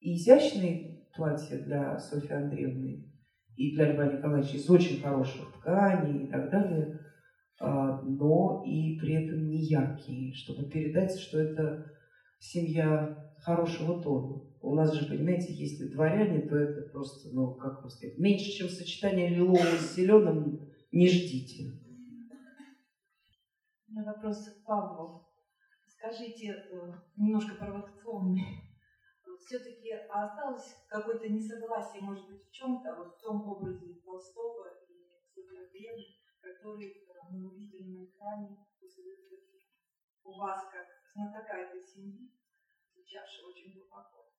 и 0.00 0.16
изящные 0.16 1.06
платья 1.14 1.58
для 1.58 1.98
Софьи 1.98 2.32
Андреевны, 2.32 3.12
и 3.56 3.74
для 3.74 3.92
Льва 3.92 4.06
Николаевича 4.06 4.56
из 4.56 4.68
очень 4.70 5.00
хороших 5.02 5.52
тканей 5.52 6.24
и 6.24 6.30
так 6.30 6.50
далее, 6.50 7.00
но 7.60 8.62
и 8.66 8.98
при 8.98 9.24
этом 9.24 9.46
не 9.46 9.58
яркие, 9.58 10.34
чтобы 10.34 10.68
передать, 10.68 11.18
что 11.18 11.38
это 11.38 11.86
семья 12.38 13.34
хорошего 13.38 14.02
тона. 14.02 14.42
У 14.62 14.74
нас 14.74 14.94
же, 14.94 15.06
понимаете, 15.06 15.52
если 15.52 15.88
дворяне, 15.88 16.40
то 16.42 16.56
это 16.56 16.88
просто, 16.90 17.28
ну, 17.32 17.54
как 17.54 17.82
вам 17.82 17.90
сказать, 17.90 18.18
меньше, 18.18 18.50
чем 18.50 18.68
сочетание 18.68 19.28
лилового 19.28 19.76
с 19.76 19.94
зеленым, 19.94 20.71
не 20.92 21.08
ждите. 21.08 21.80
У 23.88 23.92
меня 23.92 24.04
вопрос 24.04 24.48
к 24.48 24.64
Павлу. 24.64 25.26
Скажите, 25.86 26.48
э, 26.48 26.92
немножко 27.16 27.54
провокационный. 27.54 28.68
Все-таки 29.38 29.90
осталось 30.08 30.76
какое-то 30.88 31.28
несогласие, 31.28 32.02
может 32.02 32.28
быть, 32.28 32.46
в 32.46 32.52
чем-то, 32.52 32.94
вот 32.94 33.16
в 33.16 33.20
том 33.20 33.42
образе 33.48 34.00
Толстого 34.04 34.68
и 34.88 35.10
Супербреда, 35.34 36.02
который 36.40 36.88
э, 36.88 37.12
мы 37.30 37.50
увидели 37.50 37.88
на 37.88 38.04
экране 38.04 38.56
после 38.78 39.04
у 40.24 40.38
вас 40.38 40.62
как 40.70 40.86
знатока 41.14 41.56
этой 41.56 41.84
семьи, 41.84 42.30
звучавшего 42.94 43.50
очень 43.50 43.74
глубоко. 43.74 44.32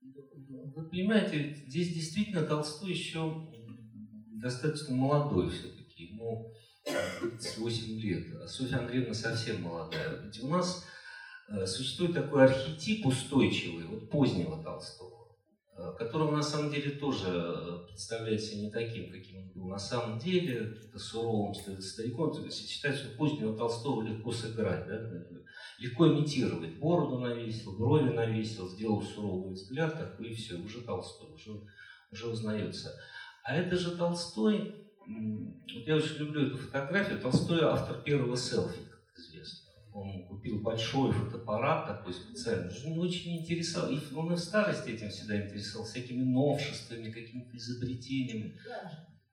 Вы 0.00 0.88
понимаете, 0.88 1.54
здесь 1.66 1.94
действительно 1.94 2.46
Толстой 2.46 2.90
еще 2.90 3.48
достаточно 4.40 4.94
молодой 4.94 5.50
все-таки, 5.50 6.04
ему 6.04 6.52
38 6.84 8.00
лет, 8.00 8.42
а 8.42 8.46
Софья 8.46 8.78
Андреевна 8.78 9.14
совсем 9.14 9.62
молодая. 9.62 10.20
Ведь 10.22 10.42
у 10.42 10.48
нас 10.48 10.84
э, 11.48 11.66
существует 11.66 12.14
такой 12.14 12.44
архетип 12.44 13.06
устойчивый, 13.06 13.84
вот 13.84 14.10
позднего 14.10 14.62
Толстого, 14.62 15.36
э, 15.76 15.92
которого 15.98 16.30
на 16.30 16.42
самом 16.42 16.72
деле 16.72 16.92
тоже 16.92 17.26
э, 17.28 17.88
представляется 17.88 18.56
не 18.56 18.70
таким, 18.70 19.10
каким 19.12 19.38
он 19.38 19.48
был 19.50 19.68
на 19.68 19.78
самом 19.78 20.18
деле, 20.18 20.74
это 20.88 20.98
суровым 20.98 21.54
стариком. 21.54 22.32
Считать, 22.50 22.96
что 22.96 23.16
позднего 23.16 23.56
Толстого 23.56 24.02
легко 24.02 24.32
сыграть, 24.32 24.86
да? 24.86 24.98
легко 25.78 26.08
имитировать. 26.08 26.78
Бороду 26.78 27.18
навесил, 27.18 27.76
брови 27.76 28.10
навесил, 28.10 28.68
сделал 28.68 29.02
суровый 29.02 29.54
взгляд, 29.54 29.98
такой 29.98 30.30
и 30.30 30.34
все, 30.34 30.56
уже 30.56 30.82
Толстой, 30.82 31.32
уже, 31.34 31.60
уже 32.10 32.28
узнается. 32.28 32.98
А 33.48 33.54
это 33.54 33.78
же 33.78 33.96
Толстой, 33.96 34.74
вот 35.06 35.86
я 35.86 35.96
очень 35.96 36.16
люблю 36.16 36.48
эту 36.48 36.58
фотографию, 36.58 37.18
Толстой 37.18 37.62
автор 37.62 38.02
первого 38.02 38.36
селфи, 38.36 38.78
как 38.90 39.18
известно. 39.18 39.70
Он 39.94 40.26
купил 40.26 40.60
большой 40.60 41.12
фотоаппарат 41.12 41.86
такой 41.86 42.12
специальный, 42.12 42.70
он 42.84 42.98
очень 42.98 43.38
интересовал, 43.38 43.88
и 43.88 43.98
он 44.14 44.34
и 44.34 44.36
в 44.36 44.38
старости 44.38 44.90
этим 44.90 45.08
всегда 45.08 45.40
интересовался, 45.40 45.94
всякими 45.94 46.24
новшествами, 46.24 47.10
какими-то 47.10 47.56
изобретениями. 47.56 48.58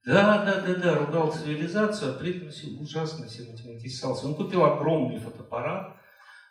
Да, 0.06 0.46
да, 0.46 0.62
да, 0.62 0.76
да, 0.76 0.96
ругал 0.96 1.34
цивилизацию, 1.34 2.12
а 2.12 2.18
при 2.18 2.38
этом 2.38 2.52
все 2.52 2.70
ужасно 2.70 3.28
всем 3.28 3.54
этим 3.54 3.74
интересовался. 3.74 4.28
Он 4.28 4.36
купил 4.36 4.64
огромный 4.64 5.20
фотоаппарат, 5.20 5.98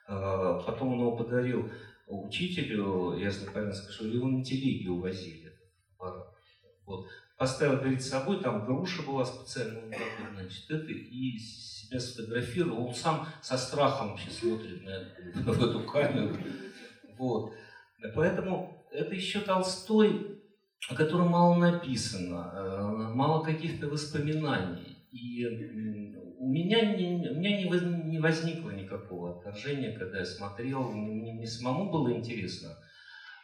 а, 0.06 0.60
потом 0.60 0.92
он 0.92 0.98
его 0.98 1.16
подарил 1.16 1.70
учителю, 2.08 3.16
я 3.16 3.30
правильно 3.50 3.72
скажу, 3.72 4.04
его 4.04 4.28
на 4.28 4.44
телеге 4.44 4.90
увозили. 4.90 5.50
Вот. 6.84 7.08
Поставил 7.36 7.78
перед 7.78 8.02
собой, 8.02 8.40
там 8.40 8.64
груша 8.64 9.02
была 9.02 9.24
специально, 9.24 9.80
значит, 10.34 10.70
это, 10.70 10.92
и 10.92 11.36
себя 11.38 11.98
сфотографировал. 11.98 12.86
Он 12.86 12.94
сам 12.94 13.26
со 13.42 13.56
страхом 13.58 14.10
вообще 14.10 14.30
смотрит 14.30 14.82
на, 14.84 15.52
в 15.52 15.64
эту 15.64 15.80
камеру. 15.80 16.36
Вот. 17.18 17.52
Поэтому 18.14 18.86
это 18.92 19.14
еще 19.14 19.40
Толстой, 19.40 20.40
о 20.88 20.94
котором 20.94 21.28
мало 21.28 21.56
написано, 21.56 22.52
э, 22.54 23.14
мало 23.14 23.42
каких-то 23.42 23.88
воспоминаний. 23.88 24.98
И 25.10 25.46
у 26.38 26.48
меня 26.48 26.94
не, 26.94 27.30
у 27.30 27.34
меня 27.34 27.56
не, 27.56 28.10
не 28.10 28.18
возникло 28.18 28.70
никакого 28.70 29.38
отторжения, 29.38 29.96
когда 29.96 30.18
я 30.18 30.24
смотрел, 30.24 30.90
мне, 30.90 31.32
мне 31.32 31.46
самому 31.46 31.90
было 31.90 32.12
интересно. 32.12 32.76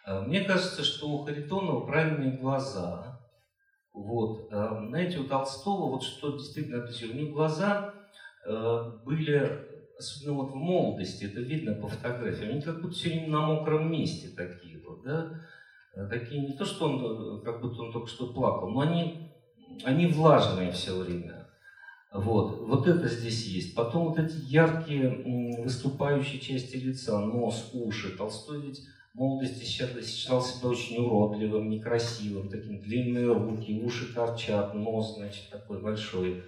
А, 0.05 0.22
мне 0.22 0.43
кажется, 0.43 0.82
что 0.84 1.09
у 1.09 1.24
Харитонова 1.24 1.86
правильные 1.86 2.36
глаза. 2.36 3.19
Вот. 3.93 4.49
А, 4.53 4.86
знаете, 4.88 5.18
у 5.18 5.24
Толстого, 5.24 5.91
вот 5.91 6.03
что 6.03 6.36
действительно 6.36 6.82
отличило, 6.82 7.12
у 7.12 7.16
него 7.16 7.34
глаза 7.34 7.95
а, 8.47 9.01
были, 9.05 9.66
особенно 9.99 10.34
вот 10.34 10.53
в 10.53 10.55
молодости, 10.55 11.24
это 11.24 11.41
видно 11.41 11.74
по 11.74 11.88
фотографиям, 11.88 12.51
они 12.51 12.61
как 12.61 12.80
будто 12.80 12.95
все 12.95 13.11
время 13.11 13.30
на 13.30 13.47
мокром 13.47 13.91
месте 13.91 14.28
такие 14.36 14.80
вот, 14.86 15.03
да? 15.03 15.41
Такие 16.09 16.41
не 16.41 16.53
то, 16.57 16.64
что 16.64 16.86
он, 16.86 17.43
как 17.43 17.61
будто 17.61 17.82
он 17.82 17.93
только 17.93 18.07
что 18.07 18.32
плакал, 18.32 18.70
но 18.70 18.80
они, 18.80 19.32
они 19.84 20.07
влажные 20.07 20.70
все 20.70 20.97
время. 20.97 21.49
Вот, 22.12 22.61
вот 22.61 22.86
это 22.86 23.09
здесь 23.09 23.47
есть. 23.47 23.74
Потом 23.74 24.09
вот 24.09 24.18
эти 24.18 24.36
яркие 24.36 25.62
выступающие 25.62 26.41
части 26.41 26.76
лица, 26.76 27.20
нос, 27.20 27.70
уши. 27.72 28.16
Толстой 28.16 28.62
ведь 28.62 28.80
в 29.12 29.18
молодости 29.18 29.64
считал 29.64 30.42
себя 30.42 30.68
очень 30.68 30.98
уродливым, 30.98 31.68
некрасивым, 31.68 32.48
таким 32.48 32.80
длинные 32.80 33.32
руки, 33.32 33.82
уши 33.84 34.14
торчат, 34.14 34.74
нос, 34.74 35.16
значит, 35.16 35.50
такой 35.50 35.80
большой. 35.80 36.44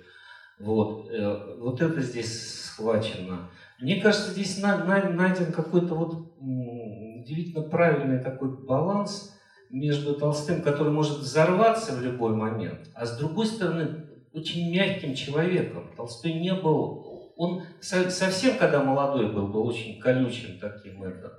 Вот, 0.59 1.11
э, 1.11 1.57
вот 1.59 1.81
это 1.81 2.01
здесь 2.01 2.67
схвачено. 2.67 3.51
Мне 3.81 4.01
кажется, 4.01 4.31
здесь 4.31 4.59
найден 4.59 5.53
какой-то 5.53 5.95
вот 5.95 6.37
удивительно 6.39 7.63
правильный 7.63 8.23
такой 8.23 8.57
баланс 8.65 9.37
между 9.71 10.15
Толстым, 10.15 10.63
который 10.63 10.93
может 10.93 11.19
взорваться 11.19 11.97
в 11.97 12.03
любой 12.03 12.37
момент, 12.37 12.91
а 12.95 13.07
с 13.07 13.19
другой 13.19 13.47
стороны 13.47 14.07
очень 14.33 14.73
мягким 14.73 15.15
человеком. 15.15 15.91
Толстой 15.97 16.35
не 16.35 16.55
был, 16.55 17.33
он 17.37 17.63
совсем, 17.81 18.57
когда 18.57 18.85
молодой 18.85 19.33
был, 19.33 19.49
был 19.49 19.67
очень 19.67 19.99
колючим 19.99 20.59
таким 20.61 21.03
это. 21.03 21.39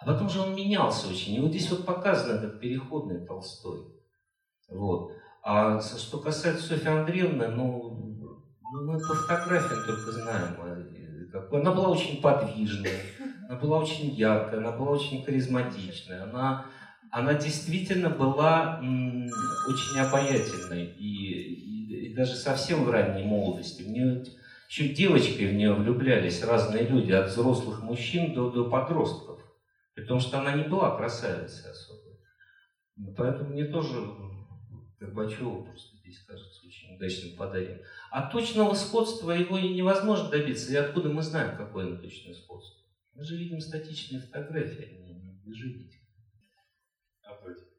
А 0.00 0.06
потом 0.06 0.28
же 0.30 0.40
он 0.40 0.54
менялся 0.54 1.08
очень. 1.08 1.34
И 1.34 1.40
вот 1.40 1.50
здесь 1.50 1.70
вот 1.70 1.84
показан 1.84 2.38
этот 2.38 2.60
переходный 2.60 3.24
Толстой. 3.26 3.86
Вот. 4.68 5.12
А 5.42 5.80
что 5.80 6.18
касается 6.18 6.66
Софьи 6.66 6.88
Андреевны, 6.88 7.48
ну, 7.48 8.00
мы 8.60 8.98
по 8.98 9.14
фотографиям 9.14 9.84
только 9.86 10.12
знаем. 10.12 10.56
А, 11.32 11.56
она 11.56 11.72
была 11.72 11.88
очень 11.88 12.20
подвижная, 12.20 13.00
она 13.48 13.58
была 13.58 13.78
очень 13.78 14.10
яркая, 14.10 14.60
она 14.60 14.72
была 14.72 14.90
очень 14.90 15.24
харизматичная. 15.24 16.24
Она, 16.24 16.66
она 17.10 17.34
действительно 17.34 18.10
была 18.10 18.80
м, 18.82 19.26
очень 19.68 19.98
обаятельной 19.98 20.86
и, 20.86 22.10
и 22.10 22.14
даже 22.14 22.34
совсем 22.36 22.84
в 22.84 22.90
ранней 22.90 23.24
молодости. 23.24 23.82
В 23.82 23.88
нее 23.88 24.24
еще 24.68 24.88
девочкой 24.88 25.46
в 25.46 25.54
нее 25.54 25.72
влюблялись 25.72 26.44
разные 26.44 26.86
люди, 26.86 27.10
от 27.12 27.28
взрослых 27.30 27.82
мужчин 27.82 28.34
до, 28.34 28.50
до 28.50 28.70
подростков. 28.70 29.29
Потому 30.02 30.20
что 30.20 30.40
она 30.40 30.54
не 30.54 30.68
была 30.68 30.96
красавицей 30.96 31.70
особо. 31.70 32.18
Поэтому 33.16 33.50
мне 33.50 33.66
тоже 33.66 33.96
Горбачева 35.00 35.64
просто 35.64 35.96
здесь 35.96 36.22
кажется 36.24 36.66
очень 36.66 36.94
удачным 36.94 37.36
подарением. 37.36 37.80
А 38.10 38.30
точного 38.30 38.74
сходства 38.74 39.30
его 39.30 39.56
и 39.56 39.74
невозможно 39.74 40.30
добиться. 40.30 40.72
И 40.72 40.76
откуда 40.76 41.08
мы 41.08 41.22
знаем, 41.22 41.56
какое 41.56 41.86
оно 41.86 41.96
точное 41.96 42.34
сходство? 42.34 42.84
Мы 43.14 43.24
же 43.24 43.36
видим 43.36 43.60
статичные 43.60 44.20
фотографии, 44.20 44.84
а 44.84 45.02
не 45.02 45.40
движения. 45.42 45.90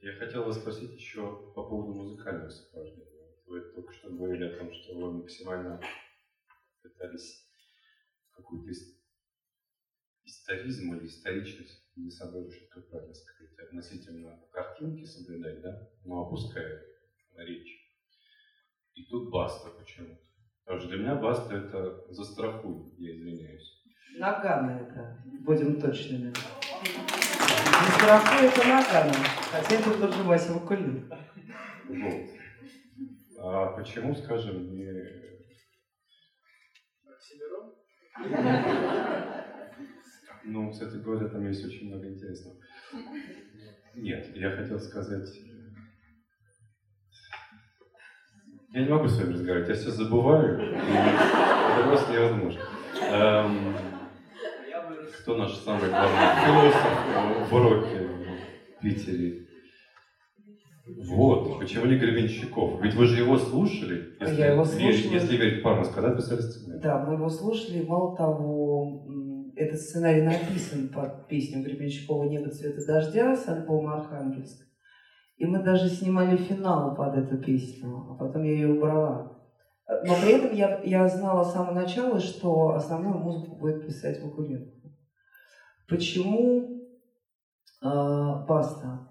Я 0.02 0.14
хотел 0.14 0.46
вас 0.46 0.60
спросить 0.60 0.94
еще 0.94 1.22
по 1.54 1.64
поводу 1.64 1.94
музыкального 1.94 2.50
сопровождения. 2.50 3.06
Вы 3.46 3.62
только 3.76 3.94
что 3.94 4.10
говорили 4.10 4.46
о 4.46 4.58
том, 4.58 4.74
что 4.74 4.96
вы 4.96 5.20
максимально 5.20 5.80
пытались 6.82 7.48
какую-то 8.32 8.72
историзм 10.24 10.96
или 10.96 11.06
историчность, 11.06 11.91
не 12.04 12.12
соображу, 12.12 12.52
это 12.70 12.82
правильно 12.82 13.14
сказать, 13.14 13.58
относительно 13.60 14.40
картинки 14.52 15.06
соблюдать, 15.06 15.62
да, 15.62 15.90
но 16.04 16.26
опуская 16.26 16.84
на 17.36 17.46
речь. 17.46 17.80
И 18.94 19.06
тут 19.06 19.32
баста 19.32 19.70
почему-то. 19.70 20.22
Потому 20.64 20.80
что 20.80 20.90
для 20.90 21.00
меня 21.00 21.16
баста 21.16 21.56
это 21.56 22.06
застрахуй, 22.10 22.94
я 22.98 23.16
извиняюсь. 23.16 23.84
Нагана 24.18 24.82
это, 24.82 25.24
будем 25.42 25.80
точными. 25.80 26.34
Застрахуй 27.86 28.48
это 28.48 28.68
Нагана, 28.68 29.14
хотя 29.52 29.76
это 29.76 29.98
тоже 30.00 30.24
Вася 30.24 30.54
Вакулин. 30.54 31.10
Вот. 31.88 32.30
А 33.40 33.68
почему, 33.78 34.16
скажем, 34.16 34.76
не... 34.76 35.22
Ну, 40.46 40.72
кстати 40.72 40.98
говоря, 40.98 41.28
там 41.28 41.48
есть 41.48 41.66
очень 41.66 41.88
много 41.88 42.08
интересного. 42.08 42.56
Нет, 43.96 44.36
я 44.36 44.52
хотел 44.52 44.80
сказать... 44.80 45.28
Я 48.74 48.84
не 48.84 48.90
могу 48.90 49.08
с 49.08 49.18
вами 49.20 49.34
разговаривать, 49.34 49.68
я 49.68 49.76
все 49.76 49.92
забываю, 49.92 50.58
это 50.62 51.88
просто 51.90 52.14
невозможно. 52.14 52.62
Эм, 53.12 53.76
кто 55.20 55.36
наш 55.36 55.54
самый 55.58 55.90
главный 55.90 56.46
философ 56.46 57.52
в 57.52 57.54
уроке 57.54 58.08
в 58.78 58.82
Питере? 58.82 59.46
Вот, 61.06 61.60
почему 61.60 61.86
не 61.86 61.98
Гребенщиков? 61.98 62.82
Ведь 62.82 62.96
вы 62.96 63.08
же 63.08 63.22
его 63.22 63.38
слушали, 63.38 64.16
если, 64.22 64.40
Я 64.40 64.54
его 64.54 64.64
слушала. 64.64 64.90
если 64.90 65.36
верить 65.36 65.64
Пармас, 65.64 65.90
когда 65.90 66.16
писали 66.16 66.40
сценарий? 66.40 66.82
Да, 66.82 67.06
мы 67.06 67.16
его 67.16 67.30
слушали. 67.30 67.84
Мало 67.86 68.16
того, 68.16 69.06
этот 69.56 69.80
сценарий 69.80 70.22
написан 70.22 70.90
под 70.90 71.28
песню 71.28 71.64
Гребенщикова 71.64 72.24
«Небо 72.24 72.50
цвета 72.50 72.86
дождя» 72.86 73.36
с 73.36 73.48
альбома 73.48 73.96
«Архангельск». 73.96 74.68
И 75.38 75.46
мы 75.46 75.64
даже 75.64 75.90
снимали 75.90 76.38
финал 76.38 76.96
под 76.96 77.16
эту 77.18 77.38
песню, 77.38 78.08
а 78.12 78.16
потом 78.16 78.44
я 78.44 78.52
ее 78.52 78.74
убрала. 78.74 79.38
Но 79.88 80.16
при 80.22 80.34
этом 80.34 80.56
я, 80.56 80.82
я 80.84 81.08
знала 81.08 81.44
с 81.44 81.54
самого 81.54 81.74
начала, 81.74 82.20
что 82.20 82.76
основную 82.76 83.18
музыку 83.18 83.56
будет 83.56 83.86
писать 83.86 84.22
Вакуленко. 84.22 84.72
Почему 85.90 86.88
э, 87.82 88.46
Баста? 88.48 89.10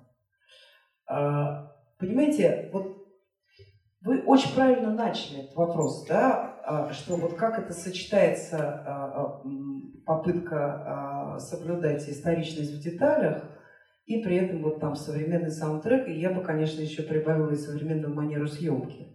Э, 1.11 1.69
понимаете, 1.99 2.71
вот 2.73 3.01
вы 4.03 4.23
очень 4.23 4.55
правильно 4.55 4.95
начали 4.95 5.41
этот 5.41 5.57
вопрос, 5.57 6.07
да, 6.07 6.50
что 6.93 7.17
вот 7.17 7.35
как 7.35 7.59
это 7.59 7.73
сочетается 7.73 9.43
попытка 10.05 11.37
соблюдать 11.39 12.09
историчность 12.09 12.75
в 12.75 12.83
деталях 12.83 13.45
и 14.07 14.23
при 14.23 14.37
этом 14.37 14.63
вот 14.63 14.81
там 14.81 14.97
современный 14.97 15.51
саундтрек, 15.51 16.09
и 16.09 16.19
я 16.19 16.31
бы, 16.31 16.43
конечно, 16.43 16.81
еще 16.81 17.03
прибавила 17.03 17.53
и 17.53 17.57
современную 17.57 18.15
манеру 18.15 18.47
съемки. 18.49 19.07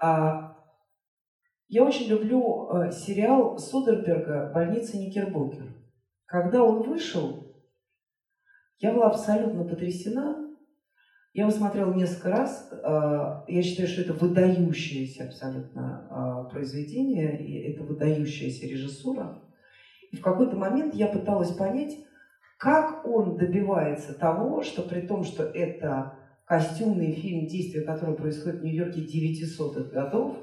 Я 0.00 1.84
очень 1.84 2.08
люблю 2.08 2.90
сериал 2.92 3.58
Судерберга 3.58 4.50
«Больница 4.54 4.96
Никербокер». 4.96 5.74
Когда 6.24 6.62
он 6.62 6.82
вышел, 6.82 7.54
я 8.78 8.92
была 8.92 9.08
абсолютно 9.08 9.64
потрясена, 9.64 10.47
я 11.38 11.44
его 11.44 11.52
смотрела 11.52 11.94
несколько 11.94 12.30
раз. 12.30 12.68
А, 12.82 13.44
я 13.46 13.62
считаю, 13.62 13.86
что 13.86 14.00
это 14.00 14.12
выдающееся 14.12 15.26
абсолютно 15.26 16.08
а, 16.10 16.44
произведение, 16.50 17.40
и 17.40 17.70
это 17.70 17.84
выдающаяся 17.84 18.66
режиссура. 18.66 19.40
И 20.10 20.16
в 20.16 20.20
какой-то 20.20 20.56
момент 20.56 20.96
я 20.96 21.06
пыталась 21.06 21.52
понять, 21.52 21.94
как 22.58 23.06
он 23.06 23.36
добивается 23.36 24.18
того, 24.18 24.64
что 24.64 24.82
при 24.82 25.02
том, 25.02 25.22
что 25.22 25.44
это 25.44 26.14
костюмный 26.44 27.12
фильм, 27.12 27.46
действие 27.46 27.84
которого 27.84 28.16
происходит 28.16 28.58
в 28.58 28.64
Нью-Йорке 28.64 29.02
900-х 29.02 29.90
годов, 29.92 30.38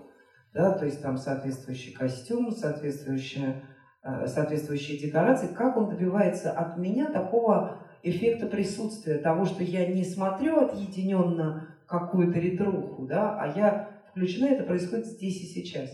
да, 0.53 0.71
то 0.71 0.85
есть 0.85 1.01
там 1.01 1.17
соответствующий 1.17 1.91
костюм, 1.91 2.51
соответствующие, 2.51 3.63
а, 4.01 4.27
соответствующие 4.27 4.97
декорации, 4.97 5.47
как 5.47 5.75
он 5.75 5.89
добивается 5.89 6.51
от 6.51 6.77
меня 6.77 7.11
такого 7.11 7.81
эффекта 8.05 8.45
присутствия, 8.45 9.17
того, 9.17 9.45
что 9.45 9.63
я 9.63 9.87
не 9.87 10.03
смотрю 10.03 10.59
отъединенно 10.59 11.75
какую-то 11.87 12.39
ретруху, 12.39 13.07
да, 13.07 13.37
а 13.39 13.47
я 13.57 13.89
включена, 14.11 14.45
это 14.45 14.63
происходит 14.63 15.07
здесь 15.07 15.41
и 15.41 15.47
сейчас. 15.47 15.89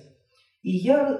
И 0.61 0.71
я 0.71 1.19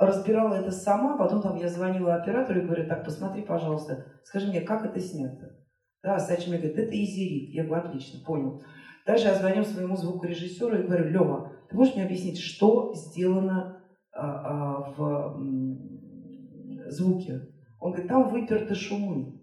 разбирала 0.00 0.54
это 0.54 0.72
сама, 0.72 1.16
потом 1.16 1.40
там 1.40 1.56
я 1.56 1.68
звонила 1.68 2.14
оператору 2.14 2.60
и 2.60 2.64
говорю, 2.64 2.88
так, 2.88 3.04
посмотри, 3.04 3.42
пожалуйста, 3.42 4.06
скажи 4.24 4.48
мне, 4.48 4.62
как 4.62 4.84
это 4.84 4.98
снято? 4.98 5.56
Да, 6.02 6.18
Сачи 6.18 6.48
мне 6.48 6.58
говорит, 6.58 6.78
это 6.78 6.90
изерит. 6.90 7.50
Я 7.50 7.64
говорю, 7.64 7.84
отлично, 7.84 8.24
понял. 8.24 8.60
Дальше 9.06 9.26
я 9.26 9.36
звоню 9.36 9.62
своему 9.62 9.96
звукорежиссеру 9.96 10.78
и 10.78 10.86
говорю, 10.86 11.10
Лева, 11.10 11.52
ты 11.68 11.76
можешь 11.76 11.94
мне 11.94 12.04
объяснить, 12.04 12.40
что 12.40 12.92
сделано 12.94 13.80
а, 14.12 14.26
а, 14.26 14.92
в 14.96 16.90
звуке? 16.90 17.48
Он 17.78 17.92
говорит, 17.92 18.08
там 18.08 18.28
выперты 18.28 18.74
шумы 18.74 19.41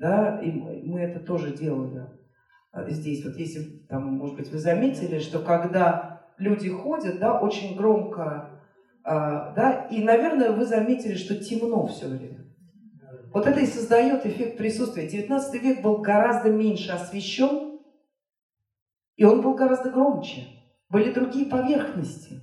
да, 0.00 0.40
и 0.40 0.50
мы 0.50 1.00
это 1.00 1.20
тоже 1.20 1.54
делали 1.54 2.06
а, 2.72 2.88
здесь. 2.88 3.22
Вот 3.22 3.36
если, 3.36 3.86
там, 3.86 4.14
может 4.14 4.36
быть, 4.36 4.50
вы 4.50 4.58
заметили, 4.58 5.18
что 5.18 5.40
когда 5.40 6.22
люди 6.38 6.70
ходят, 6.70 7.20
да, 7.20 7.38
очень 7.38 7.76
громко, 7.76 8.62
а, 9.04 9.52
да, 9.52 9.86
и, 9.90 10.02
наверное, 10.02 10.52
вы 10.52 10.64
заметили, 10.64 11.14
что 11.14 11.36
темно 11.36 11.86
все 11.86 12.08
время. 12.08 12.46
Вот 13.32 13.46
это 13.46 13.60
и 13.60 13.66
создает 13.66 14.24
эффект 14.24 14.56
присутствия. 14.56 15.06
19 15.06 15.62
век 15.62 15.82
был 15.82 15.98
гораздо 15.98 16.50
меньше 16.50 16.92
освещен, 16.92 17.78
и 19.16 19.24
он 19.24 19.42
был 19.42 19.54
гораздо 19.54 19.90
громче. 19.90 20.46
Были 20.88 21.12
другие 21.12 21.44
поверхности. 21.44 22.40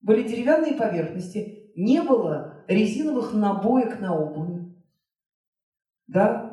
Были 0.00 0.26
деревянные 0.26 0.74
поверхности, 0.74 1.70
не 1.76 2.00
было 2.00 2.64
резиновых 2.66 3.34
набоек 3.34 4.00
на 4.00 4.16
обуви. 4.16 4.74
Да? 6.06 6.43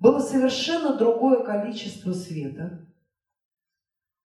Было 0.00 0.18
совершенно 0.18 0.96
другое 0.96 1.44
количество 1.44 2.12
света, 2.12 2.86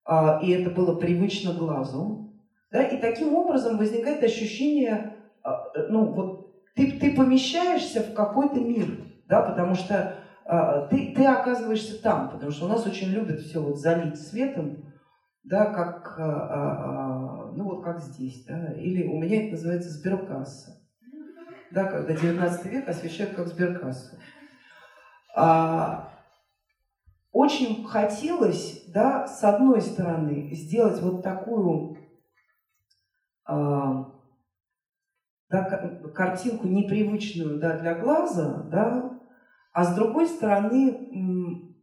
а, 0.05 0.39
и 0.41 0.51
это 0.51 0.69
было 0.69 0.95
привычно 0.95 1.53
глазу. 1.53 2.33
Да? 2.71 2.81
И 2.81 2.99
таким 2.99 3.35
образом 3.35 3.77
возникает 3.77 4.23
ощущение, 4.23 5.17
а, 5.43 5.65
ну 5.89 6.05
вот 6.13 6.63
ты, 6.75 6.93
ты 6.93 7.15
помещаешься 7.15 8.01
в 8.01 8.13
какой-то 8.13 8.59
мир, 8.59 8.87
да, 9.27 9.41
потому 9.41 9.75
что 9.75 10.15
а, 10.45 10.87
ты, 10.87 11.13
ты 11.13 11.25
оказываешься 11.25 12.01
там, 12.01 12.29
потому 12.29 12.51
что 12.51 12.65
у 12.65 12.69
нас 12.69 12.85
очень 12.85 13.09
любят 13.09 13.41
все 13.41 13.61
вот 13.61 13.77
залить 13.77 14.17
светом, 14.17 14.93
да, 15.43 15.65
как, 15.65 16.17
ну 17.55 17.65
вот 17.65 17.83
как 17.83 18.01
здесь, 18.01 18.45
да, 18.45 18.73
или 18.73 19.05
у 19.05 19.19
меня 19.19 19.43
это 19.43 19.51
называется 19.51 19.91
сберкасса, 19.91 20.81
да, 21.69 21.83
когда 21.83 22.13
19 22.15 22.65
век 22.65 22.89
освещают 22.89 23.35
как 23.35 23.47
сберкассу. 23.47 24.17
А, 25.35 26.09
очень 27.31 27.85
хотелось, 27.85 28.85
да, 28.87 29.27
с 29.27 29.43
одной 29.43 29.81
стороны, 29.81 30.49
сделать 30.53 31.01
вот 31.01 31.21
такую 31.21 31.97
а, 33.43 34.11
да, 35.49 35.63
картинку 36.13 36.67
непривычную 36.67 37.59
да, 37.59 37.77
для 37.77 37.95
глаза, 37.95 38.63
да, 38.71 39.19
а 39.73 39.83
с 39.83 39.93
другой 39.93 40.27
стороны, 40.27 41.75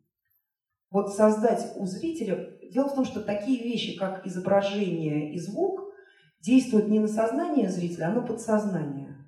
вот 0.91 1.15
создать 1.15 1.75
у 1.77 1.85
зрителя... 1.85 2.59
Дело 2.71 2.89
в 2.89 2.95
том, 2.95 3.05
что 3.05 3.21
такие 3.21 3.63
вещи, 3.63 3.99
как 3.99 4.27
изображение 4.27 5.35
и 5.35 5.39
звук, 5.39 5.93
действуют 6.41 6.89
не 6.89 7.01
на 7.01 7.09
сознание 7.09 7.69
зрителя, 7.69 8.07
а 8.07 8.13
на 8.13 8.23
подсознание. 8.23 9.19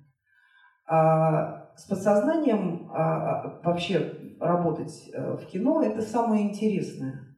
С 1.75 1.83
подсознанием 1.83 2.89
а, 2.91 3.41
а, 3.41 3.61
вообще 3.63 4.35
работать 4.39 5.09
э, 5.13 5.35
в 5.35 5.45
кино– 5.47 5.81
это 5.83 6.01
самое 6.01 6.43
интересное. 6.43 7.35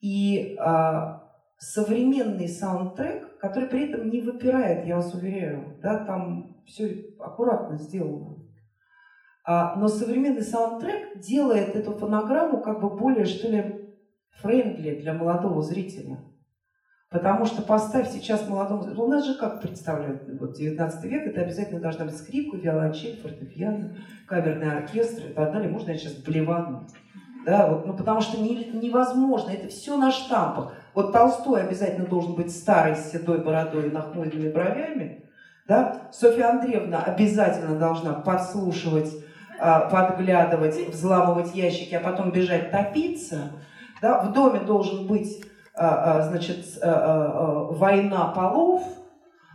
И 0.00 0.56
а, 0.60 1.32
современный 1.58 2.48
саундтрек, 2.48 3.38
который 3.38 3.68
при 3.68 3.88
этом 3.88 4.10
не 4.10 4.20
выпирает, 4.20 4.86
я 4.86 4.96
вас 4.96 5.12
уверяю, 5.14 5.78
да, 5.82 6.04
там 6.04 6.56
все 6.66 7.14
аккуратно 7.18 7.76
сделано. 7.78 8.36
Но 9.46 9.86
современный 9.86 10.42
саундтрек 10.42 11.20
делает 11.20 11.76
эту 11.76 11.92
фонограмму 11.92 12.60
как 12.60 12.80
бы 12.80 12.90
более, 12.90 13.24
что 13.24 13.48
ли, 13.48 13.96
friendly 14.40 15.00
для 15.00 15.14
молодого 15.14 15.62
зрителя. 15.62 16.18
Потому 17.08 17.46
что 17.46 17.62
поставь 17.62 18.10
сейчас 18.10 18.48
молодому... 18.48 18.82
У 19.00 19.06
нас 19.06 19.24
же 19.24 19.38
как 19.38 19.60
представляют, 19.60 20.22
вот 20.40 20.54
19 20.54 21.04
век, 21.04 21.26
это 21.28 21.42
обязательно 21.42 21.80
должна 21.80 22.06
быть 22.06 22.16
скрипка, 22.16 22.56
виолончель, 22.56 23.20
фортепиано, 23.20 23.96
камерный 24.26 24.78
оркестр 24.78 25.26
и 25.26 25.32
так 25.32 25.52
далее. 25.52 25.70
Можно 25.70 25.92
я 25.92 25.98
сейчас 25.98 26.14
блевану? 26.14 26.88
Да, 27.44 27.68
вот, 27.68 27.86
ну 27.86 27.94
потому 27.96 28.20
что 28.20 28.40
не, 28.40 28.72
невозможно, 28.72 29.50
это 29.50 29.68
все 29.68 29.96
на 29.96 30.10
штампах. 30.10 30.74
Вот 30.94 31.12
Толстой 31.12 31.62
обязательно 31.62 32.06
должен 32.06 32.34
быть 32.34 32.50
старый, 32.50 32.96
с 32.96 33.12
седой 33.12 33.38
бородой 33.38 33.86
и 33.86 33.92
нахмуренными 33.92 34.50
бровями. 34.50 35.30
Да? 35.68 36.08
Софья 36.12 36.50
Андреевна 36.50 37.04
обязательно 37.04 37.78
должна 37.78 38.14
подслушивать, 38.14 39.12
а, 39.60 39.88
подглядывать, 39.88 40.88
взламывать 40.88 41.54
ящики, 41.54 41.94
а 41.94 42.00
потом 42.00 42.32
бежать 42.32 42.72
топиться. 42.72 43.52
Да? 44.02 44.22
В 44.22 44.32
доме 44.32 44.58
должен 44.60 45.06
быть 45.06 45.44
значит, 45.76 46.78
война 46.82 48.32
полов, 48.34 48.82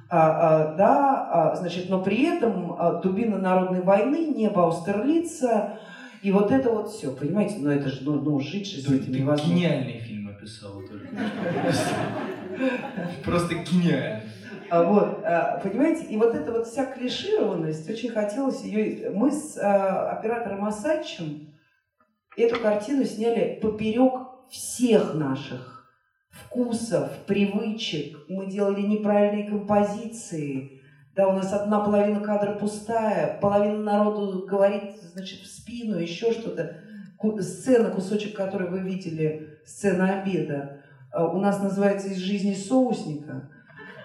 да, 0.10 1.54
значит, 1.58 1.90
но 1.90 2.02
при 2.04 2.24
этом 2.26 3.02
дубина 3.02 3.38
народной 3.38 3.82
войны, 3.82 4.34
небо 4.36 4.66
Аустерлица, 4.66 5.80
и 6.22 6.32
вот 6.32 6.52
это 6.52 6.70
вот 6.70 6.90
все, 6.90 7.12
понимаете, 7.12 7.56
но 7.60 7.72
это 7.72 7.90
же, 7.90 8.04
ну, 8.04 8.22
ну 8.22 8.40
жить 8.40 8.70
же 8.70 8.82
с 8.82 8.88
этим 8.92 9.14
невозможно. 9.14 9.54
Гениальный 9.54 10.00
фильм 10.00 10.30
описал 10.30 10.82
только. 10.82 11.08
Просто 13.26 13.56
гениально. 13.56 14.22
Вот, 14.70 15.24
понимаете, 15.64 16.06
и 16.06 16.18
вот 16.18 16.36
эта 16.36 16.52
вот 16.52 16.68
вся 16.68 16.86
клишированность, 16.86 17.90
очень 17.90 18.12
хотелось 18.12 18.62
ее... 18.64 19.10
Мы 19.10 19.32
с 19.32 19.58
оператором 19.58 20.64
Асачем 20.66 21.50
эту 22.38 22.60
картину 22.62 23.04
сняли 23.04 23.60
поперек 23.62 24.14
всех 24.50 25.14
наших 25.16 25.81
вкусов, 26.32 27.12
привычек, 27.28 28.18
мы 28.28 28.48
делали 28.48 28.82
неправильные 28.82 29.48
композиции, 29.48 30.82
да, 31.16 31.28
у 31.28 31.34
нас 31.34 31.52
одна 31.52 31.82
половина 31.82 32.22
кадра 32.22 32.54
пустая, 32.54 33.38
половина 33.42 33.80
народу 33.80 34.46
говорит, 34.48 34.96
значит, 35.14 35.42
в 35.42 35.48
спину, 35.48 35.98
еще 35.98 36.32
что-то. 36.32 36.78
Сцена, 37.42 37.92
кусочек, 37.92 38.36
который 38.36 38.70
вы 38.70 38.80
видели, 38.80 39.60
сцена 39.66 40.22
обеда, 40.22 40.82
а, 41.12 41.28
у 41.28 41.40
нас 41.40 41.62
называется 41.62 42.08
«Из 42.08 42.18
жизни 42.18 42.54
соусника». 42.54 43.50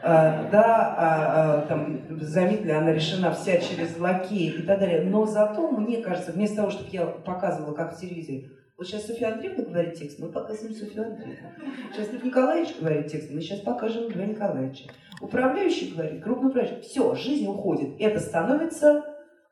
А, 0.02 0.50
да, 0.50 0.94
а, 0.98 1.66
там, 1.66 2.02
заметили, 2.20 2.72
она 2.72 2.92
решена 2.92 3.32
вся 3.32 3.58
через 3.58 3.98
лакея 3.98 4.52
и 4.52 4.62
так 4.62 4.80
далее. 4.80 5.02
Но 5.02 5.24
зато, 5.26 5.70
мне 5.70 5.98
кажется, 5.98 6.32
вместо 6.32 6.56
того, 6.56 6.70
чтобы 6.70 6.90
я 6.90 7.06
показывала, 7.06 7.72
как 7.72 7.96
в 7.96 8.00
телевизоре, 8.00 8.50
вот 8.76 8.86
сейчас 8.86 9.06
Софья 9.06 9.32
Андреевна 9.32 9.64
говорит 9.64 9.94
текст, 9.94 10.18
мы 10.18 10.30
показываем 10.30 10.74
Софью 10.74 11.06
Андреевну. 11.06 11.48
Сейчас 11.92 12.12
Лев 12.12 12.24
Николаевич 12.24 12.76
говорит 12.78 13.06
текст, 13.10 13.30
мы 13.30 13.40
сейчас 13.40 13.60
покажем 13.60 14.10
Льва 14.10 14.26
Николаевича. 14.26 14.90
Управляющий 15.20 15.94
говорит, 15.94 16.22
крупный 16.22 16.50
управляющий. 16.50 16.82
Все, 16.82 17.14
жизнь 17.14 17.46
уходит. 17.46 17.98
Это 17.98 18.20
становится 18.20 19.02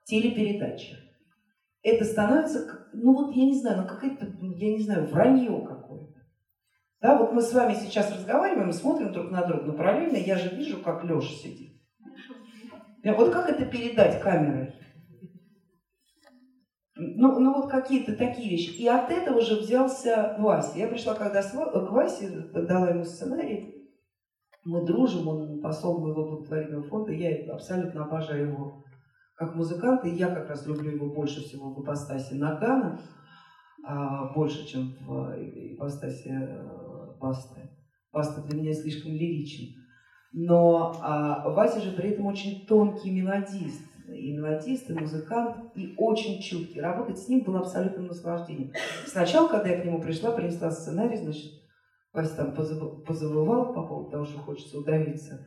телепередача. 0.04 0.96
Это 1.82 2.04
становится, 2.04 2.88
ну 2.92 3.14
вот 3.14 3.34
я 3.34 3.44
не 3.44 3.58
знаю, 3.58 3.82
ну 3.82 3.88
какая-то, 3.88 4.26
я 4.26 4.72
не 4.72 4.82
знаю, 4.82 5.06
вранье 5.06 5.66
какое-то. 5.66 6.20
Да, 7.00 7.18
вот 7.18 7.32
мы 7.32 7.40
с 7.40 7.52
вами 7.52 7.74
сейчас 7.74 8.10
разговариваем, 8.10 8.72
смотрим 8.72 9.12
друг 9.12 9.30
на 9.30 9.44
друга, 9.44 9.64
но 9.64 9.72
параллельно 9.74 10.16
я 10.16 10.36
же 10.36 10.54
вижу, 10.54 10.82
как 10.82 11.04
Леша 11.04 11.34
сидит. 11.34 11.74
Вот 13.04 13.32
как 13.32 13.50
это 13.50 13.66
передать 13.66 14.20
камерой? 14.22 14.74
Ну, 16.96 17.40
ну 17.40 17.54
вот 17.54 17.70
какие-то 17.70 18.16
такие 18.16 18.50
вещи. 18.50 18.70
И 18.70 18.86
от 18.86 19.10
этого 19.10 19.40
же 19.40 19.60
взялся 19.60 20.36
Вася. 20.38 20.78
Я 20.78 20.86
пришла 20.86 21.14
когда 21.14 21.42
к 21.42 21.90
Васе, 21.90 22.28
дала 22.52 22.90
ему 22.90 23.04
сценарий. 23.04 23.90
Мы 24.64 24.86
дружим, 24.86 25.26
он 25.28 25.60
посол 25.60 26.00
моего 26.00 26.24
благотворительного 26.30 26.84
фонда. 26.84 27.12
Я 27.12 27.52
абсолютно 27.52 28.04
обожаю 28.04 28.48
его 28.48 28.84
как 29.34 29.56
музыканта. 29.56 30.06
И 30.06 30.14
я 30.14 30.28
как 30.28 30.48
раз 30.48 30.66
люблю 30.66 30.92
его 30.92 31.12
больше 31.12 31.40
всего 31.40 31.74
в 31.74 31.82
ипостаси 31.82 32.34
Нагана, 32.34 33.00
а, 33.84 34.32
больше, 34.32 34.64
чем 34.66 34.94
в 35.00 35.34
ипостаси 35.36 36.28
э, 36.28 37.18
Басты. 37.20 37.70
Баста 38.12 38.40
для 38.42 38.60
меня 38.60 38.72
слишком 38.72 39.12
лиричен. 39.12 39.74
Но 40.32 40.94
а, 41.02 41.50
Вася 41.50 41.80
же 41.80 41.90
при 41.90 42.10
этом 42.10 42.26
очень 42.26 42.66
тонкий 42.66 43.10
мелодист 43.10 43.93
и 44.14 44.32
мелодист, 44.32 44.90
и 44.90 44.94
музыкант, 44.94 45.72
и 45.74 45.94
очень 45.96 46.40
чуткий. 46.40 46.80
Работать 46.80 47.18
с 47.18 47.28
ним 47.28 47.42
было 47.42 47.60
абсолютным 47.60 48.06
наслаждением. 48.06 48.72
Сначала, 49.06 49.48
когда 49.48 49.68
я 49.68 49.80
к 49.80 49.84
нему 49.84 50.00
пришла, 50.00 50.32
принесла 50.32 50.70
сценарий, 50.70 51.16
значит, 51.16 51.52
Вася 52.12 52.36
там 52.36 52.54
позабывал 52.54 53.74
по 53.74 53.86
поводу 53.86 54.10
того, 54.10 54.24
что 54.24 54.38
хочется 54.38 54.78
удавиться. 54.78 55.46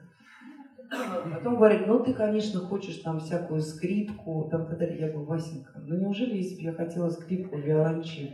Потом 1.33 1.55
говорит, 1.55 1.87
ну 1.87 2.03
ты, 2.03 2.13
конечно, 2.13 2.59
хочешь 2.61 2.97
там 2.97 3.19
всякую 3.19 3.61
скрипку, 3.61 4.47
там 4.49 4.67
тогда 4.67 4.85
я 4.85 5.09
говорю, 5.09 5.25
Васенька, 5.25 5.79
ну 5.79 5.99
неужели, 5.99 6.37
если 6.37 6.55
бы 6.55 6.61
я 6.61 6.73
хотела 6.73 7.09
скрипку, 7.09 7.57
виолончель, 7.57 8.31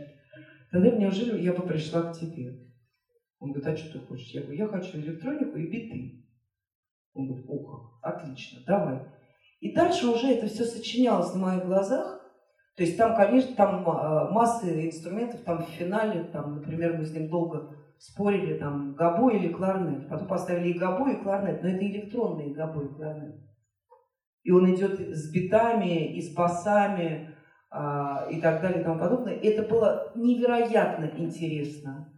тогда 0.70 0.90
неужели 0.90 1.40
я 1.40 1.52
бы 1.52 1.66
пришла 1.66 2.02
к 2.02 2.18
тебе? 2.18 2.60
Он 3.40 3.52
говорит, 3.52 3.66
а 3.66 3.76
что 3.76 3.98
ты 3.98 4.06
хочешь? 4.06 4.30
Я 4.30 4.42
говорю, 4.42 4.58
я 4.58 4.68
хочу 4.68 4.98
электронику 4.98 5.56
и 5.58 5.66
биты. 5.66 6.24
Он 7.12 7.26
говорит, 7.26 7.46
о 7.48 7.58
как, 7.58 8.14
отлично, 8.14 8.60
давай. 8.66 9.00
И 9.64 9.72
дальше 9.72 10.08
уже 10.08 10.26
это 10.26 10.46
все 10.46 10.64
сочинялось 10.66 11.32
на 11.32 11.40
моих 11.40 11.64
глазах. 11.64 12.20
То 12.76 12.82
есть 12.82 12.98
там, 12.98 13.16
конечно, 13.16 13.56
там 13.56 13.88
а, 13.88 14.30
массы 14.30 14.88
инструментов, 14.88 15.40
там 15.40 15.64
в 15.64 15.68
финале, 15.70 16.24
там, 16.24 16.56
например, 16.56 16.98
мы 16.98 17.04
с 17.06 17.14
ним 17.14 17.30
долго 17.30 17.74
спорили, 17.96 18.58
там, 18.58 18.94
габо 18.94 19.30
или 19.30 19.48
кларнет. 19.48 20.06
Потом 20.10 20.28
поставили 20.28 20.68
и 20.68 20.78
габо, 20.78 21.10
и 21.10 21.22
кларнет, 21.22 21.62
но 21.62 21.70
это 21.70 21.82
электронные 21.82 22.52
габо 22.52 22.82
и 22.82 22.88
кларнет. 22.88 23.36
И 24.42 24.50
он 24.50 24.70
идет 24.74 25.00
с 25.00 25.32
битами, 25.32 26.14
и 26.14 26.20
с 26.20 26.34
басами, 26.34 27.34
а, 27.70 28.26
и 28.30 28.42
так 28.42 28.60
далее, 28.60 28.82
и 28.82 28.84
тому 28.84 29.00
подобное. 29.00 29.32
Это 29.32 29.62
было 29.62 30.12
невероятно 30.14 31.10
интересно 31.16 32.12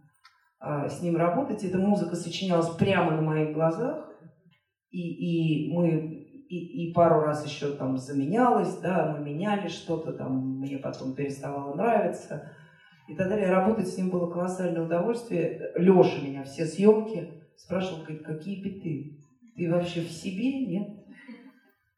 а, 0.59 0.89
с 0.89 1.01
ним 1.01 1.15
работать. 1.15 1.63
Эта 1.63 1.77
музыка 1.77 2.17
сочинялась 2.17 2.75
прямо 2.75 3.11
на 3.11 3.21
моих 3.21 3.53
глазах. 3.53 4.03
И, 4.89 5.67
и 5.69 5.73
мы 5.73 6.26
и, 6.49 6.93
пару 6.93 7.21
раз 7.21 7.45
еще 7.45 7.71
там 7.75 7.97
заменялось, 7.97 8.77
да, 8.77 9.15
мы 9.15 9.23
меняли 9.23 9.67
что-то, 9.67 10.13
там 10.13 10.59
мне 10.59 10.77
потом 10.77 11.13
переставало 11.13 11.75
нравиться 11.75 12.51
и 13.07 13.15
так 13.15 13.29
далее. 13.29 13.49
Работать 13.49 13.87
с 13.87 13.97
ним 13.97 14.09
было 14.09 14.31
колоссальное 14.31 14.83
удовольствие. 14.83 15.71
Леша 15.75 16.21
меня 16.21 16.43
все 16.43 16.65
съемки 16.65 17.43
спрашивал, 17.55 18.03
говорит, 18.03 18.23
какие 18.23 18.63
биты? 18.63 19.19
Ты 19.55 19.71
вообще 19.71 20.01
в 20.01 20.11
себе, 20.11 20.65
нет? 20.65 20.89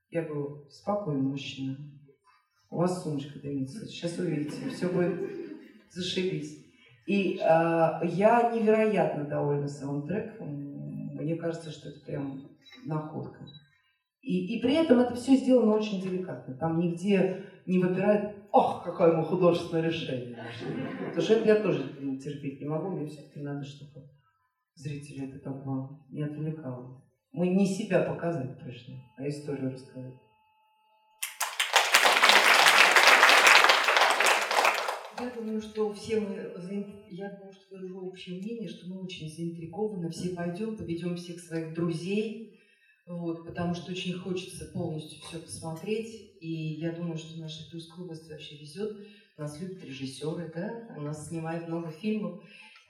Я 0.09 0.23
говорю, 0.23 0.65
спокойно, 0.69 1.21
мужчина. 1.21 1.77
У 2.71 2.77
вас 2.77 3.03
сумочка 3.03 3.39
дымится. 3.39 3.85
Сейчас 3.85 4.17
увидите, 4.17 4.69
все 4.69 4.87
будет 4.89 5.19
зашибись. 5.91 6.65
И 7.05 7.37
э, 7.37 7.39
я 7.39 8.51
невероятно 8.53 9.25
довольна 9.25 9.67
саундтреком. 9.67 11.15
Мне 11.15 11.35
кажется, 11.35 11.71
что 11.71 11.89
это 11.89 11.99
прям 12.05 12.49
находка. 12.85 13.45
И, 14.29 14.57
и 14.57 14.61
при 14.61 14.75
этом 14.75 14.99
это 14.99 15.15
все 15.15 15.35
сделано 15.35 15.73
очень 15.73 15.99
деликатно. 15.99 16.53
Там 16.53 16.77
нигде 16.77 17.45
не 17.65 17.79
выпирает, 17.79 18.35
ох, 18.51 18.83
какое 18.83 19.17
мы 19.17 19.25
художественное 19.25 19.81
решение. 19.81 20.37
Потому 20.99 21.21
что 21.23 21.33
это 21.33 21.47
я 21.47 21.55
тоже 21.55 21.83
терпеть 22.23 22.61
не 22.61 22.67
могу, 22.67 22.89
мне 22.89 23.07
все-таки 23.07 23.39
надо, 23.39 23.65
чтобы 23.65 24.07
зрители 24.75 25.27
это 25.27 25.39
как 25.39 25.65
бы 25.65 25.97
не 26.11 26.21
отвлекало. 26.21 27.03
Мы 27.31 27.47
не 27.47 27.65
себя 27.65 28.03
показать 28.03 28.59
пришли, 28.59 29.01
а 29.17 29.27
историю 29.27 29.71
рассказать. 29.71 30.13
Я 35.19 35.31
думаю, 35.35 35.59
что 35.59 35.91
все 35.93 36.19
мы, 36.19 36.35
я 37.09 37.29
думаю, 37.31 37.51
что 37.51 37.75
выражу 37.75 38.05
общее 38.05 38.37
мнение, 38.37 38.69
что 38.69 38.87
мы 38.93 39.01
очень 39.01 39.27
заинтригованы, 39.27 40.11
все 40.11 40.35
пойдем, 40.35 40.77
поведем 40.77 41.15
всех 41.15 41.39
своих 41.39 41.73
друзей, 41.73 42.48
вот, 43.09 43.43
потому 43.43 43.73
что 43.73 43.91
очень 43.91 44.13
хочется 44.13 44.65
полностью 44.65 45.19
все 45.19 45.39
посмотреть. 45.39 46.37
И 46.39 46.75
я 46.79 46.91
думаю, 46.91 47.17
что 47.17 47.39
наша 47.39 47.67
Тульская 47.71 48.03
область 48.03 48.29
вообще 48.29 48.55
везет. 48.57 48.95
Нас 49.35 49.59
любят 49.59 49.83
режиссеры, 49.83 50.51
да, 50.53 50.95
у 50.95 51.01
нас 51.01 51.27
снимают 51.27 51.67
много 51.67 51.89
фильмов. 51.89 52.43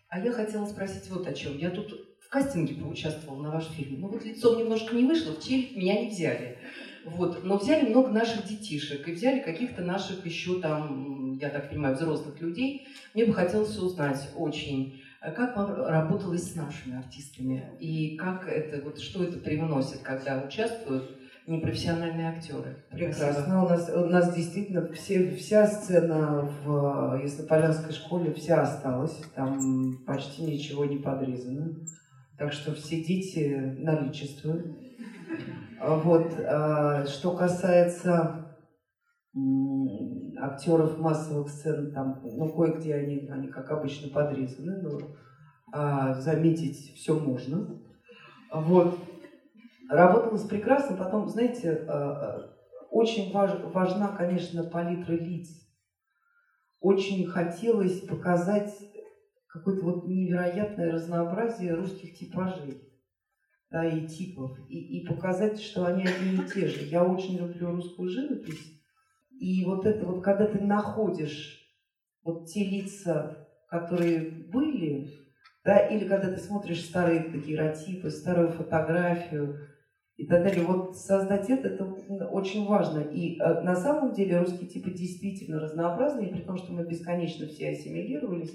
А 0.09 0.19
я 0.19 0.33
хотела 0.33 0.65
спросить 0.65 1.09
вот 1.09 1.25
о 1.25 1.33
чем. 1.33 1.57
Я 1.57 1.69
тут 1.69 2.05
в 2.19 2.27
кастинге 2.27 2.75
поучаствовала 2.75 3.41
на 3.41 3.51
ваш 3.51 3.69
фильм. 3.69 4.01
Ну 4.01 4.09
вот 4.09 4.25
лицом 4.25 4.59
немножко 4.59 4.93
не 4.93 5.05
вышло, 5.05 5.31
в 5.31 5.41
челюсть 5.41 5.77
меня 5.77 6.01
не 6.01 6.09
взяли. 6.09 6.57
Вот. 7.05 7.45
Но 7.45 7.57
взяли 7.57 7.89
много 7.89 8.09
наших 8.09 8.45
детишек 8.45 9.07
и 9.07 9.13
взяли 9.13 9.39
каких-то 9.39 9.83
наших 9.83 10.25
еще 10.25 10.59
там, 10.59 11.37
я 11.37 11.49
так 11.49 11.69
понимаю, 11.69 11.95
взрослых 11.95 12.41
людей. 12.41 12.87
Мне 13.13 13.25
бы 13.25 13.33
хотелось 13.33 13.77
узнать 13.77 14.29
очень, 14.35 15.01
как 15.21 15.55
вам 15.55 15.85
работалось 15.85 16.51
с 16.51 16.55
нашими 16.55 16.97
артистами? 16.97 17.77
И 17.79 18.15
как 18.15 18.47
это, 18.47 18.83
вот 18.83 18.99
что 18.99 19.23
это 19.23 19.37
привносит, 19.37 19.99
когда 20.01 20.41
участвуют 20.41 21.19
непрофессиональные 21.49 22.29
актеры. 22.29 22.85
Прекрасно. 22.91 23.65
У 23.65 23.69
нас, 23.69 23.89
у 23.89 24.05
нас 24.05 24.33
действительно 24.33 24.91
все, 24.93 25.31
вся 25.35 25.67
сцена 25.67 26.49
в 26.63 27.19
Яснополянской 27.21 27.91
школе 27.91 28.33
вся 28.33 28.61
осталась. 28.61 29.19
Там 29.35 30.05
почти 30.05 30.43
ничего 30.43 30.85
не 30.85 30.97
подрезано. 30.97 31.75
Так 32.37 32.53
что 32.53 32.73
все 32.73 33.03
дети 33.03 33.75
наличествуют. 33.79 34.67
Вот. 35.81 36.33
А, 36.39 37.05
что 37.05 37.35
касается 37.35 38.57
актеров 40.39 40.97
массовых 40.97 41.49
сцен, 41.49 41.91
там, 41.93 42.21
ну, 42.23 42.49
кое-где 42.49 42.95
они, 42.95 43.27
они, 43.29 43.47
как 43.47 43.69
обычно, 43.71 44.09
подрезаны, 44.09 44.81
но 44.81 44.99
а, 45.71 46.13
заметить 46.13 46.95
все 46.95 47.17
можно. 47.17 47.79
Вот. 48.51 48.97
Работалось 49.89 50.43
прекрасно. 50.43 50.95
Потом, 50.95 51.27
знаете, 51.27 51.85
а, 51.87 51.93
а, 51.93 52.55
очень 52.91 53.31
важ, 53.31 53.51
важна, 53.73 54.09
конечно, 54.09 54.63
палитра 54.63 55.13
лиц. 55.13 55.49
Очень 56.79 57.27
хотелось 57.27 58.01
показать 58.01 58.73
какое-то 59.47 59.83
вот 59.83 60.07
невероятное 60.07 60.91
разнообразие 60.91 61.73
русских 61.73 62.17
типажей 62.17 62.81
да, 63.71 63.85
и 63.85 64.07
типов, 64.07 64.57
и, 64.67 64.99
и 64.99 65.07
показать, 65.07 65.61
что 65.61 65.85
они 65.85 66.03
одни 66.05 66.35
и 66.35 66.47
те 66.47 66.67
же. 66.67 66.85
Я 66.85 67.03
очень 67.03 67.37
люблю 67.37 67.71
русскую 67.71 68.09
живопись, 68.09 68.78
и 69.39 69.65
вот 69.65 69.85
это 69.85 70.05
вот, 70.05 70.21
когда 70.23 70.45
ты 70.45 70.59
находишь 70.59 71.65
вот 72.23 72.47
те 72.47 72.65
лица, 72.65 73.47
которые 73.69 74.29
были, 74.51 75.09
да, 75.63 75.79
или 75.79 76.07
когда 76.07 76.29
ты 76.29 76.37
смотришь 76.37 76.83
старые 76.83 77.21
такие 77.23 77.57
дагеротипы, 77.57 78.09
старую 78.09 78.51
фотографию 78.51 79.57
и 80.17 80.25
так 80.25 80.43
далее, 80.43 80.65
вот 80.65 80.97
создать 80.97 81.49
это, 81.49 81.69
это 81.69 81.85
очень 82.27 82.67
важно. 82.67 82.99
И 82.99 83.39
э, 83.39 83.61
на 83.61 83.75
самом 83.75 84.13
деле 84.13 84.39
русские 84.39 84.67
типы 84.67 84.91
действительно 84.91 85.59
разнообразные, 85.59 86.27
при 86.27 86.41
том, 86.41 86.57
что 86.57 86.73
мы 86.73 86.85
бесконечно 86.85 87.47
все 87.47 87.69
ассимилировались 87.69 88.53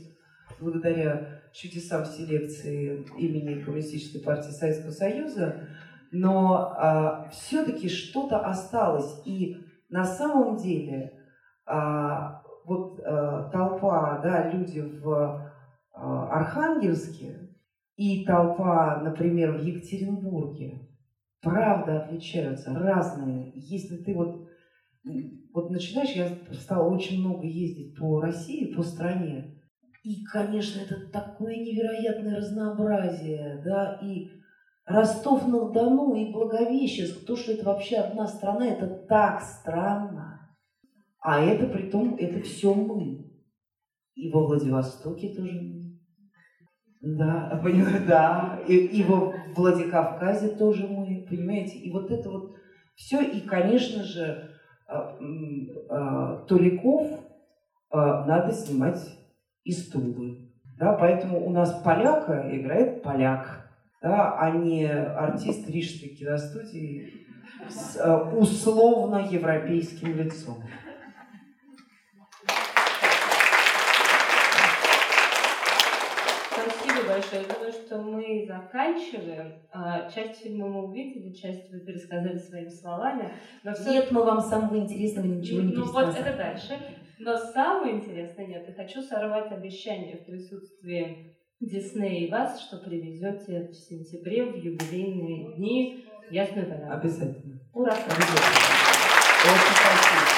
благодаря 0.60 1.40
чудесам 1.54 2.04
селекции 2.04 3.06
имени 3.16 3.62
Коммунистической 3.62 4.20
партии 4.20 4.50
Советского 4.50 4.90
Союза, 4.90 5.68
но 6.10 6.74
а, 6.76 7.28
все-таки 7.30 7.88
что-то 7.88 8.38
осталось. 8.38 9.22
И 9.24 9.63
на 9.88 10.04
самом 10.04 10.56
деле 10.56 11.12
а, 11.66 12.42
вот 12.64 13.00
а, 13.04 13.48
толпа, 13.50 14.20
да, 14.22 14.50
люди 14.50 14.80
в 14.80 15.52
а, 15.92 16.28
Архангельске 16.28 17.50
и 17.96 18.24
толпа, 18.24 19.00
например, 19.02 19.52
в 19.52 19.62
Екатеринбурге, 19.62 20.88
правда 21.40 22.02
отличаются, 22.02 22.74
разные. 22.74 23.52
Если 23.54 23.98
ты 23.98 24.14
вот, 24.14 24.48
вот 25.52 25.70
начинаешь, 25.70 26.16
я 26.16 26.54
стала 26.54 26.88
очень 26.88 27.20
много 27.20 27.46
ездить 27.46 27.96
по 27.96 28.20
России, 28.20 28.74
по 28.74 28.82
стране, 28.82 29.60
и, 30.02 30.22
конечно, 30.24 30.80
это 30.80 31.08
такое 31.10 31.56
невероятное 31.56 32.36
разнообразие, 32.36 33.62
да, 33.64 33.98
и 34.02 34.30
Ростов-на-Дону 34.86 36.14
и 36.14 36.30
Благовещенск, 36.30 37.24
то, 37.24 37.36
что 37.36 37.52
это 37.52 37.64
вообще 37.64 37.96
одна 37.96 38.26
страна, 38.26 38.66
это 38.66 38.86
так 38.86 39.40
странно. 39.40 40.56
А 41.20 41.40
это 41.40 41.66
при 41.66 41.90
том, 41.90 42.16
это 42.16 42.40
все 42.42 42.74
мы. 42.74 43.30
И 44.14 44.30
во 44.30 44.46
Владивостоке 44.46 45.34
тоже 45.34 45.60
мы. 45.60 45.84
Да, 47.00 47.62
да. 48.06 48.60
И, 48.68 48.76
и 48.76 49.02
во 49.02 49.34
Владикавказе 49.56 50.48
тоже 50.48 50.86
мы, 50.86 51.26
понимаете. 51.28 51.78
И 51.78 51.90
вот 51.90 52.10
это 52.10 52.30
вот 52.30 52.56
все. 52.94 53.22
И, 53.22 53.40
конечно 53.40 54.02
же, 54.02 54.50
а, 54.86 55.18
а, 55.88 56.44
Толиков 56.46 57.06
а, 57.90 58.26
надо 58.26 58.52
снимать 58.52 59.00
из 59.64 59.88
Тулы. 59.90 60.52
Да, 60.78 60.92
поэтому 60.92 61.46
у 61.46 61.50
нас 61.50 61.80
поляка 61.82 62.50
играет 62.54 63.02
поляк 63.02 63.63
да, 64.04 64.36
а 64.38 64.50
не 64.50 64.86
артист 64.86 65.66
Рижской 65.66 66.10
киностудии 66.10 67.26
с 67.70 67.96
э, 67.96 68.14
условно 68.36 69.26
европейским 69.30 70.14
лицом. 70.14 70.62
Спасибо 76.52 77.08
большое. 77.08 77.42
Я 77.48 77.54
думаю, 77.54 77.72
что 77.72 78.02
мы 78.02 78.44
заканчиваем. 78.46 79.54
А, 79.72 80.10
часть 80.10 80.42
фильма 80.42 80.68
мы 80.68 80.88
увидели, 80.88 81.32
часть 81.32 81.72
вы 81.72 81.80
пересказали 81.80 82.36
своими 82.36 82.68
словами. 82.68 83.32
Но 83.62 83.72
все... 83.72 83.90
Нет, 83.90 84.10
мы 84.10 84.22
вам 84.22 84.42
самого 84.42 84.76
интересного 84.76 85.24
ничего 85.24 85.62
не 85.62 85.72
пересказали. 85.72 86.06
Ну 86.06 86.12
вот 86.12 86.20
это 86.20 86.36
дальше. 86.36 86.78
Но 87.18 87.38
самое 87.38 87.96
интересное 87.96 88.46
нет. 88.46 88.68
Я 88.68 88.74
хочу 88.74 89.00
сорвать 89.00 89.50
обещание 89.50 90.18
в 90.18 90.26
присутствии 90.26 91.33
Дисней 91.60 92.30
вас, 92.30 92.60
что 92.60 92.78
привезете 92.78 93.68
в 93.68 93.74
сентябре 93.74 94.44
в 94.44 94.56
юбилейные 94.56 95.54
дни 95.56 96.04
Ясную 96.30 96.66
Поляну. 96.66 96.92
Обязательно. 96.92 97.60
Ура! 97.72 97.92
Обязательно. 97.92 98.73